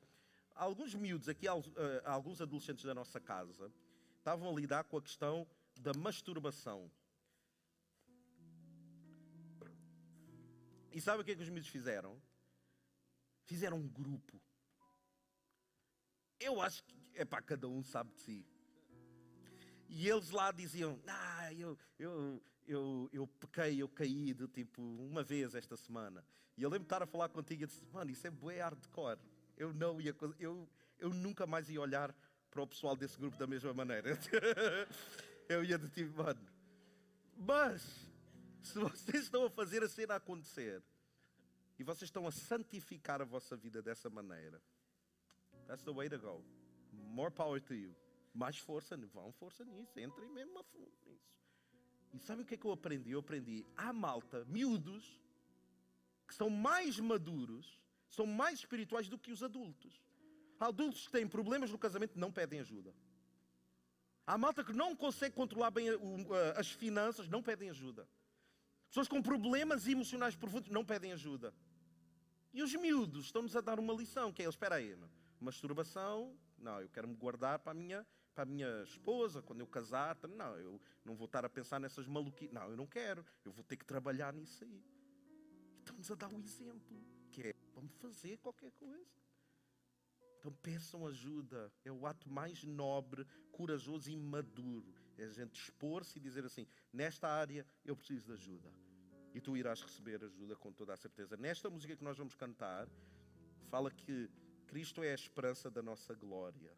alguns 0.54 0.94
miúdos 0.94 1.28
aqui, 1.28 1.46
eh, 1.46 2.02
alguns 2.04 2.40
adolescentes 2.40 2.84
da 2.84 2.94
nossa 2.94 3.20
casa, 3.20 3.70
estavam 4.16 4.48
a 4.50 4.58
lidar 4.58 4.84
com 4.84 4.96
a 4.96 5.02
questão 5.02 5.46
da 5.80 5.92
masturbação. 5.92 6.90
E 10.90 11.00
sabe 11.00 11.20
o 11.20 11.24
que 11.24 11.32
é 11.32 11.36
que 11.36 11.42
os 11.42 11.48
miúdos 11.50 11.68
fizeram? 11.68 12.20
Fizeram 13.44 13.76
um 13.76 13.86
grupo. 13.86 14.40
Eu 16.40 16.60
acho 16.60 16.82
que, 16.84 16.96
é 17.14 17.24
para 17.24 17.42
cada 17.42 17.68
um 17.68 17.84
sabe 17.84 18.12
de 18.14 18.20
si. 18.20 18.55
E 19.88 20.08
eles 20.08 20.30
lá 20.30 20.50
diziam: 20.52 20.98
Ah, 21.06 21.52
eu, 21.52 21.78
eu, 21.98 22.42
eu, 22.66 23.10
eu 23.12 23.26
pequei, 23.26 23.80
eu 23.80 23.88
caí 23.88 24.34
de 24.34 24.46
tipo 24.48 24.82
uma 24.82 25.22
vez 25.22 25.54
esta 25.54 25.76
semana. 25.76 26.24
E 26.56 26.62
eu 26.62 26.68
lembro 26.68 26.84
de 26.84 26.86
estar 26.86 27.02
a 27.02 27.06
falar 27.06 27.28
contigo 27.28 27.62
e 27.62 27.66
disse: 27.66 27.84
Mano, 27.92 28.10
isso 28.10 28.26
é 28.26 28.30
bué 28.30 28.60
hardcore. 28.60 29.18
Eu 29.56 29.72
não 29.72 30.00
ia, 30.00 30.14
eu, 30.38 30.68
eu 30.98 31.10
nunca 31.10 31.46
mais 31.46 31.68
ia 31.68 31.80
olhar 31.80 32.14
para 32.50 32.62
o 32.62 32.66
pessoal 32.66 32.96
desse 32.96 33.18
grupo 33.18 33.36
da 33.36 33.46
mesma 33.46 33.72
maneira. 33.72 34.10
eu 35.48 35.64
ia 35.64 35.78
de 35.78 35.88
tipo, 35.88 36.22
mano. 36.22 36.40
Mas, 37.36 37.82
se 38.62 38.78
vocês 38.78 39.24
estão 39.24 39.44
a 39.44 39.50
fazer 39.50 39.82
a 39.82 39.88
cena 39.88 40.16
acontecer 40.16 40.82
e 41.78 41.84
vocês 41.84 42.08
estão 42.08 42.26
a 42.26 42.32
santificar 42.32 43.20
a 43.20 43.24
vossa 43.24 43.56
vida 43.56 43.82
dessa 43.82 44.08
maneira, 44.08 44.60
that's 45.66 45.82
the 45.82 45.92
way 45.92 46.08
to 46.08 46.18
go. 46.18 46.42
More 46.92 47.30
power 47.30 47.60
to 47.60 47.74
you 47.74 47.94
mais 48.36 48.58
força, 48.58 48.96
vão 48.96 49.32
força 49.32 49.64
nisso, 49.64 49.98
entrem 49.98 50.30
mesmo 50.30 50.58
a 50.58 50.64
fundo 50.64 50.92
nisso. 51.06 51.34
E 52.12 52.18
sabe 52.18 52.42
o 52.42 52.44
que 52.44 52.54
é 52.54 52.56
que 52.56 52.66
eu 52.66 52.72
aprendi? 52.72 53.10
Eu 53.10 53.20
aprendi, 53.20 53.64
há 53.76 53.92
malta, 53.92 54.44
miúdos, 54.44 55.20
que 56.26 56.34
são 56.34 56.50
mais 56.50 57.00
maduros, 57.00 57.80
são 58.08 58.26
mais 58.26 58.60
espirituais 58.60 59.08
do 59.08 59.18
que 59.18 59.32
os 59.32 59.42
adultos. 59.42 60.02
Há 60.60 60.66
adultos 60.66 61.06
que 61.06 61.12
têm 61.12 61.26
problemas 61.26 61.70
no 61.70 61.78
casamento 61.78 62.18
não 62.18 62.30
pedem 62.30 62.60
ajuda. 62.60 62.94
Há 64.26 64.36
malta 64.36 64.64
que 64.64 64.72
não 64.72 64.94
consegue 64.94 65.34
controlar 65.34 65.70
bem 65.70 65.86
as 66.56 66.70
finanças, 66.70 67.28
não 67.28 67.42
pedem 67.42 67.70
ajuda. 67.70 68.08
Pessoas 68.88 69.08
com 69.08 69.22
problemas 69.22 69.86
emocionais 69.86 70.34
profundos 70.34 70.70
não 70.70 70.84
pedem 70.84 71.12
ajuda. 71.12 71.54
E 72.52 72.62
os 72.62 72.74
miúdos 72.74 73.26
estão-nos 73.26 73.54
a 73.54 73.60
dar 73.60 73.78
uma 73.78 73.92
lição, 73.92 74.32
que 74.32 74.42
é, 74.42 74.48
espera 74.48 74.76
aí, 74.76 74.96
masturbação, 75.38 76.34
não, 76.58 76.80
eu 76.80 76.88
quero 76.88 77.06
me 77.06 77.14
guardar 77.14 77.58
para 77.58 77.72
a 77.72 77.74
minha 77.74 78.06
para 78.36 78.42
a 78.42 78.46
minha 78.46 78.82
esposa, 78.82 79.40
quando 79.40 79.60
eu 79.60 79.66
casar, 79.66 80.14
não, 80.28 80.58
eu 80.58 80.78
não 81.02 81.16
vou 81.16 81.24
estar 81.24 81.42
a 81.46 81.48
pensar 81.48 81.80
nessas 81.80 82.06
maluquices. 82.06 82.52
Não, 82.52 82.68
eu 82.68 82.76
não 82.76 82.86
quero, 82.86 83.24
eu 83.42 83.50
vou 83.50 83.64
ter 83.64 83.78
que 83.78 83.84
trabalhar 83.84 84.30
nisso 84.34 84.62
aí. 84.62 84.84
Estamos 85.78 86.10
a 86.10 86.14
dar 86.14 86.30
o 86.30 86.38
exemplo, 86.38 87.02
que 87.32 87.48
é, 87.48 87.54
vamos 87.74 87.94
fazer 87.94 88.36
qualquer 88.36 88.70
coisa. 88.72 89.16
Então 90.38 90.52
peçam 90.62 91.06
ajuda, 91.06 91.72
é 91.82 91.90
o 91.90 92.06
ato 92.06 92.28
mais 92.28 92.62
nobre, 92.62 93.26
corajoso 93.50 94.10
e 94.10 94.16
maduro. 94.16 94.94
É 95.16 95.24
a 95.24 95.30
gente 95.30 95.58
expor-se 95.58 96.18
e 96.18 96.20
dizer 96.20 96.44
assim: 96.44 96.66
nesta 96.92 97.26
área 97.26 97.66
eu 97.86 97.96
preciso 97.96 98.26
de 98.26 98.32
ajuda. 98.32 98.70
E 99.34 99.40
tu 99.40 99.56
irás 99.56 99.80
receber 99.80 100.22
ajuda 100.22 100.54
com 100.56 100.70
toda 100.70 100.92
a 100.92 100.96
certeza. 100.96 101.38
Nesta 101.38 101.70
música 101.70 101.96
que 101.96 102.04
nós 102.04 102.18
vamos 102.18 102.34
cantar, 102.34 102.86
fala 103.70 103.90
que 103.90 104.30
Cristo 104.66 105.02
é 105.02 105.12
a 105.12 105.14
esperança 105.14 105.70
da 105.70 105.82
nossa 105.82 106.14
glória. 106.14 106.76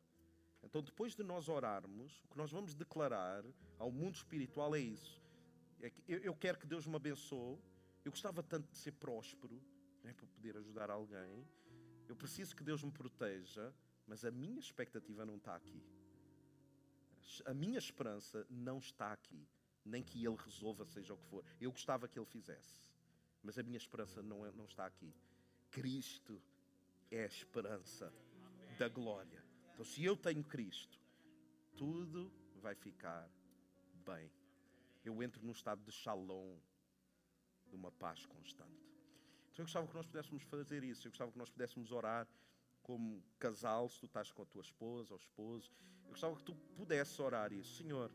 Então, 0.62 0.82
depois 0.82 1.14
de 1.14 1.22
nós 1.22 1.48
orarmos, 1.48 2.22
o 2.24 2.28
que 2.28 2.36
nós 2.36 2.50
vamos 2.50 2.74
declarar 2.74 3.44
ao 3.78 3.90
mundo 3.90 4.16
espiritual 4.16 4.74
é 4.74 4.80
isso. 4.80 5.22
É 5.80 5.90
que 5.90 6.02
eu, 6.06 6.34
quero 6.34 6.58
que 6.58 6.66
Deus 6.66 6.86
me 6.86 6.96
abençoe. 6.96 7.58
Eu 8.04 8.10
gostava 8.10 8.42
tanto 8.42 8.68
de 8.70 8.76
ser 8.76 8.92
próspero, 8.92 9.62
né, 10.02 10.12
para 10.12 10.26
poder 10.26 10.56
ajudar 10.56 10.90
alguém. 10.90 11.46
Eu 12.08 12.16
preciso 12.16 12.56
que 12.56 12.64
Deus 12.64 12.82
me 12.82 12.90
proteja, 12.90 13.72
mas 14.06 14.24
a 14.24 14.30
minha 14.30 14.58
expectativa 14.58 15.24
não 15.24 15.36
está 15.36 15.54
aqui. 15.54 15.82
A 17.44 17.54
minha 17.54 17.78
esperança 17.78 18.46
não 18.48 18.78
está 18.78 19.12
aqui. 19.12 19.46
Nem 19.84 20.02
que 20.02 20.24
Ele 20.26 20.36
resolva, 20.36 20.84
seja 20.84 21.14
o 21.14 21.18
que 21.18 21.26
for. 21.26 21.44
Eu 21.60 21.70
gostava 21.70 22.08
que 22.08 22.18
Ele 22.18 22.26
fizesse, 22.26 22.92
mas 23.42 23.58
a 23.58 23.62
minha 23.62 23.76
esperança 23.76 24.22
não, 24.22 24.44
é, 24.44 24.52
não 24.52 24.64
está 24.64 24.84
aqui. 24.84 25.14
Cristo 25.70 26.42
é 27.10 27.22
a 27.22 27.26
esperança 27.26 28.12
da 28.78 28.88
glória. 28.88 29.47
Então, 29.78 29.86
se 29.86 30.02
eu 30.02 30.16
tenho 30.16 30.42
Cristo, 30.42 30.98
tudo 31.76 32.32
vai 32.56 32.74
ficar 32.74 33.30
bem. 34.04 34.28
Eu 35.04 35.22
entro 35.22 35.40
num 35.46 35.52
estado 35.52 35.80
de 35.84 35.92
shalom, 35.92 36.58
de 37.68 37.76
uma 37.76 37.92
paz 37.92 38.26
constante. 38.26 38.90
Então, 39.52 39.62
eu 39.62 39.66
gostava 39.66 39.86
que 39.86 39.94
nós 39.94 40.04
pudéssemos 40.04 40.42
fazer 40.42 40.82
isso. 40.82 41.06
Eu 41.06 41.12
gostava 41.12 41.30
que 41.30 41.38
nós 41.38 41.48
pudéssemos 41.48 41.92
orar 41.92 42.26
como 42.82 43.22
casal, 43.38 43.88
se 43.88 44.00
tu 44.00 44.06
estás 44.06 44.32
com 44.32 44.42
a 44.42 44.46
tua 44.46 44.62
esposa 44.62 45.14
ou 45.14 45.16
esposo. 45.16 45.70
Eu 46.06 46.10
gostava 46.10 46.34
que 46.34 46.42
tu 46.42 46.56
pudesses 46.74 47.16
orar 47.20 47.52
isso. 47.52 47.76
Senhor, 47.76 48.10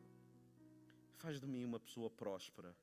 faz 1.15 1.39
de 1.39 1.47
mim 1.47 1.63
uma 1.63 1.79
pessoa 1.79 2.09
próspera. 2.09 2.75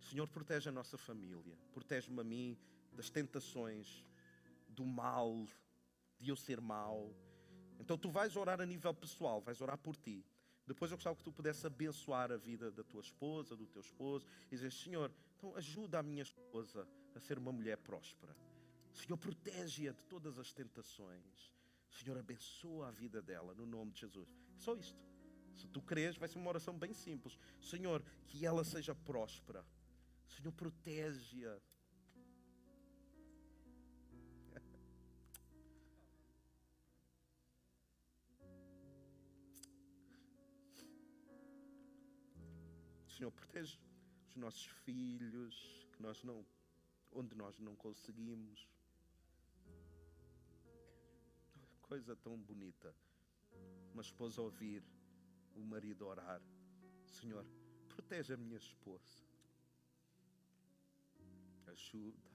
Senhor, 0.00 0.26
protege 0.26 0.68
a 0.68 0.72
nossa 0.72 0.98
família. 0.98 1.56
Protege-me 1.72 2.20
a 2.20 2.24
mim 2.24 2.58
das 2.90 3.08
tentações, 3.08 4.04
do 4.68 4.84
mal, 4.84 5.46
de 6.18 6.30
eu 6.30 6.36
ser 6.36 6.60
mau 6.60 7.14
então 7.78 7.96
tu 7.98 8.10
vais 8.10 8.36
orar 8.36 8.60
a 8.60 8.66
nível 8.66 8.92
pessoal, 8.94 9.40
vais 9.40 9.60
orar 9.60 9.78
por 9.78 9.96
ti. 9.96 10.24
Depois 10.66 10.90
eu 10.90 10.96
gostava 10.96 11.16
que 11.16 11.22
tu 11.22 11.32
pudesse 11.32 11.66
abençoar 11.66 12.32
a 12.32 12.36
vida 12.36 12.70
da 12.70 12.82
tua 12.82 13.00
esposa, 13.00 13.54
do 13.54 13.66
teu 13.66 13.80
esposo, 13.80 14.26
e 14.46 14.56
dizer: 14.56 14.72
Senhor, 14.72 15.12
então 15.36 15.54
ajuda 15.56 15.98
a 15.98 16.02
minha 16.02 16.22
esposa 16.22 16.88
a 17.14 17.20
ser 17.20 17.38
uma 17.38 17.52
mulher 17.52 17.76
próspera. 17.78 18.34
Senhor, 18.92 19.16
protege-a 19.18 19.92
de 19.92 20.02
todas 20.04 20.38
as 20.38 20.52
tentações. 20.52 21.52
Senhor, 21.90 22.16
abençoa 22.16 22.88
a 22.88 22.90
vida 22.90 23.20
dela, 23.20 23.54
no 23.54 23.66
nome 23.66 23.92
de 23.92 24.00
Jesus. 24.00 24.28
Só 24.58 24.74
isto. 24.74 24.98
Se 25.54 25.68
tu 25.68 25.80
creres, 25.82 26.16
vai 26.16 26.28
ser 26.28 26.38
uma 26.38 26.48
oração 26.48 26.76
bem 26.76 26.92
simples. 26.92 27.38
Senhor, 27.60 28.02
que 28.26 28.44
ela 28.44 28.64
seja 28.64 28.94
próspera. 28.94 29.64
Senhor, 30.26 30.52
protege-a 30.52 31.60
Senhor, 43.24 43.32
protege 43.32 43.78
os 44.28 44.36
nossos 44.36 44.66
filhos, 44.84 45.88
que 45.94 46.02
nós 46.02 46.22
não, 46.22 46.44
onde 47.10 47.34
nós 47.34 47.58
não 47.58 47.74
conseguimos. 47.74 48.68
Coisa 51.80 52.14
tão 52.16 52.36
bonita. 52.36 52.94
Uma 53.94 54.02
esposa 54.02 54.42
ouvir 54.42 54.84
o 55.54 55.60
marido 55.60 56.06
orar. 56.06 56.42
Senhor, 57.06 57.46
protege 57.88 58.34
a 58.34 58.36
minha 58.36 58.58
esposa. 58.58 59.24
Ajuda. 61.66 62.30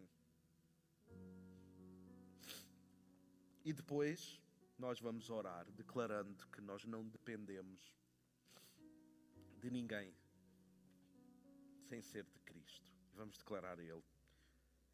E 3.64 3.72
depois, 3.72 4.38
nós 4.78 5.00
vamos 5.00 5.28
orar 5.28 5.70
declarando 5.72 6.46
que 6.48 6.60
nós 6.60 6.84
não 6.84 7.06
dependemos 7.06 7.92
de 9.58 9.70
ninguém 9.70 10.14
sem 11.88 12.00
ser 12.00 12.24
de 12.24 12.38
Cristo. 12.40 12.92
Vamos 13.14 13.36
declarar 13.36 13.78
a 13.78 13.82
Ele: 13.82 14.02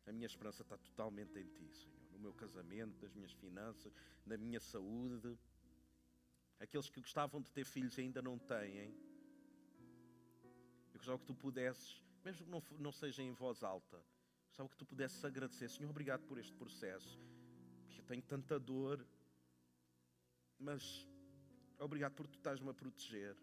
A 0.06 0.12
minha 0.12 0.26
esperança 0.26 0.62
está 0.62 0.78
totalmente 0.78 1.38
em 1.38 1.46
Ti, 1.46 1.70
Senhor, 1.70 2.10
no 2.12 2.18
meu 2.18 2.32
casamento, 2.32 3.00
nas 3.02 3.12
minhas 3.12 3.32
finanças, 3.32 3.92
na 4.24 4.38
minha 4.38 4.58
saúde. 4.58 5.38
Aqueles 6.58 6.88
que 6.88 7.00
gostavam 7.00 7.42
de 7.42 7.50
ter 7.50 7.64
filhos 7.64 7.98
e 7.98 8.00
ainda 8.00 8.22
não 8.22 8.38
têm. 8.38 8.94
Eu 10.94 10.98
gostava 10.98 11.18
que 11.18 11.26
tu 11.26 11.34
pudesses, 11.34 12.00
mesmo 12.24 12.46
que 12.46 12.50
não, 12.50 12.62
não 12.78 12.92
seja 12.92 13.22
em 13.22 13.32
voz 13.32 13.62
alta, 13.62 14.00
gostava 14.46 14.68
que 14.68 14.76
tu 14.76 14.86
pudesses 14.86 15.22
agradecer, 15.24 15.68
Senhor, 15.68 15.90
obrigado 15.90 16.22
por 16.22 16.38
este 16.38 16.54
processo, 16.54 17.18
porque 17.82 18.00
eu 18.00 18.04
tenho 18.04 18.22
tanta 18.22 18.58
dor, 18.58 19.04
mas 20.58 21.06
Obrigado 21.78 22.14
porque 22.14 22.32
tu 22.32 22.38
estás-me 22.38 22.70
a 22.70 22.74
proteger 22.74 23.36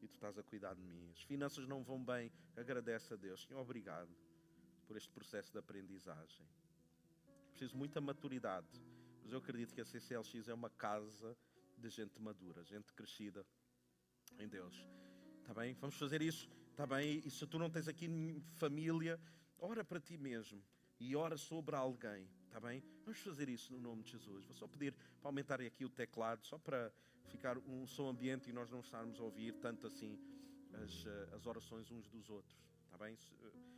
e 0.00 0.08
tu 0.08 0.14
estás 0.14 0.38
a 0.38 0.42
cuidar 0.42 0.74
de 0.74 0.82
mim. 0.82 1.10
As 1.10 1.22
finanças 1.22 1.66
não 1.66 1.82
vão 1.82 2.02
bem, 2.02 2.30
agradece 2.56 3.14
a 3.14 3.16
Deus. 3.16 3.42
Senhor, 3.42 3.60
obrigado 3.60 4.14
por 4.86 4.96
este 4.96 5.10
processo 5.10 5.50
de 5.50 5.58
aprendizagem. 5.58 6.46
Preciso 7.50 7.76
muita 7.76 8.00
maturidade, 8.00 8.68
mas 9.22 9.32
eu 9.32 9.38
acredito 9.38 9.74
que 9.74 9.80
a 9.80 9.84
CCLX 9.84 10.48
é 10.48 10.54
uma 10.54 10.70
casa 10.70 11.36
de 11.78 11.88
gente 11.88 12.20
madura, 12.20 12.62
gente 12.62 12.92
crescida 12.92 13.44
em 14.38 14.48
Deus. 14.48 14.86
Está 15.40 15.54
bem? 15.54 15.74
Vamos 15.74 15.96
fazer 15.96 16.20
isso. 16.22 16.48
Está 16.70 16.86
bem? 16.86 17.20
E 17.24 17.30
se 17.30 17.46
tu 17.46 17.58
não 17.58 17.70
tens 17.70 17.88
aqui 17.88 18.08
família, 18.54 19.20
ora 19.58 19.84
para 19.84 20.00
ti 20.00 20.16
mesmo 20.16 20.62
e 21.00 21.16
ora 21.16 21.36
sobre 21.36 21.74
alguém. 21.74 22.28
Está 22.46 22.60
bem? 22.60 22.82
Vamos 23.04 23.20
fazer 23.20 23.48
isso 23.48 23.72
no 23.72 23.80
nome 23.80 24.02
de 24.02 24.12
Jesus. 24.12 24.44
Vou 24.44 24.54
só 24.54 24.66
pedir 24.66 24.94
para 25.20 25.28
aumentarem 25.28 25.66
aqui 25.66 25.84
o 25.84 25.90
teclado, 25.90 26.44
só 26.46 26.58
para 26.58 26.92
ficar 27.28 27.58
um 27.58 27.86
som 27.86 28.08
ambiente 28.08 28.50
e 28.50 28.52
nós 28.52 28.70
não 28.70 28.80
estarmos 28.80 29.18
a 29.18 29.22
ouvir 29.22 29.52
tanto 29.54 29.86
assim 29.86 30.18
as, 30.74 31.06
eh, 31.06 31.28
as 31.34 31.46
orações 31.46 31.90
uns 31.90 32.08
dos 32.08 32.30
outros. 32.30 32.56
Está 32.84 32.98
bem? 32.98 33.16
Eh, 33.42 33.72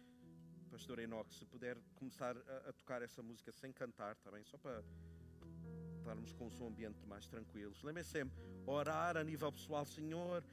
Pastor 0.71 0.99
Enoch, 0.99 1.33
se 1.35 1.45
puder 1.45 1.79
começar 1.95 2.37
a, 2.37 2.69
a 2.69 2.73
tocar 2.73 3.01
essa 3.01 3.23
música 3.23 3.53
sem 3.53 3.73
cantar, 3.73 4.13
está 4.13 4.31
bem? 4.31 4.45
Só 4.45 4.59
para 4.59 4.83
estarmos 5.97 6.33
com 6.33 6.47
um 6.47 6.51
som 6.51 6.67
ambiente 6.67 7.07
mais 7.07 7.27
tranquilos. 7.27 7.83
Lembrem 7.83 8.05
sempre, 8.05 8.37
orar 8.67 9.17
a 9.17 9.25
nível 9.25 9.51
pessoal, 9.51 9.87
Senhor, 9.87 10.45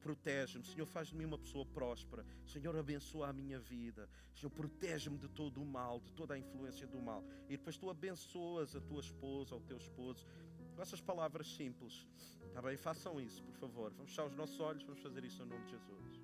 protege-me, 0.00 0.64
Senhor, 0.64 0.86
faz 0.86 1.08
de 1.08 1.16
mim 1.16 1.24
uma 1.24 1.38
pessoa 1.38 1.64
próspera, 1.66 2.24
Senhor, 2.46 2.76
abençoa 2.76 3.28
a 3.28 3.32
minha 3.32 3.58
vida, 3.58 4.08
Senhor, 4.34 4.50
protege-me 4.50 5.18
de 5.18 5.28
todo 5.28 5.60
o 5.60 5.64
mal, 5.64 6.00
de 6.00 6.12
toda 6.12 6.34
a 6.34 6.38
influência 6.38 6.86
do 6.86 7.00
mal. 7.00 7.24
E 7.48 7.56
depois 7.56 7.76
tu 7.76 7.90
abençoas 7.90 8.74
a 8.74 8.80
tua 8.80 9.00
esposa, 9.00 9.54
o 9.54 9.60
teu 9.60 9.76
esposo, 9.76 10.26
com 10.74 10.82
essas 10.82 11.00
palavras 11.00 11.46
simples, 11.46 12.06
está 12.46 12.62
bem? 12.62 12.76
Façam 12.76 13.20
isso, 13.20 13.42
por 13.42 13.54
favor. 13.54 13.92
Vamos 13.92 14.10
fechar 14.10 14.26
os 14.26 14.34
nossos 14.34 14.58
olhos, 14.60 14.82
vamos 14.82 15.00
fazer 15.02 15.24
isso 15.24 15.42
em 15.42 15.46
nome 15.46 15.64
de 15.64 15.72
Jesus. 15.72 16.19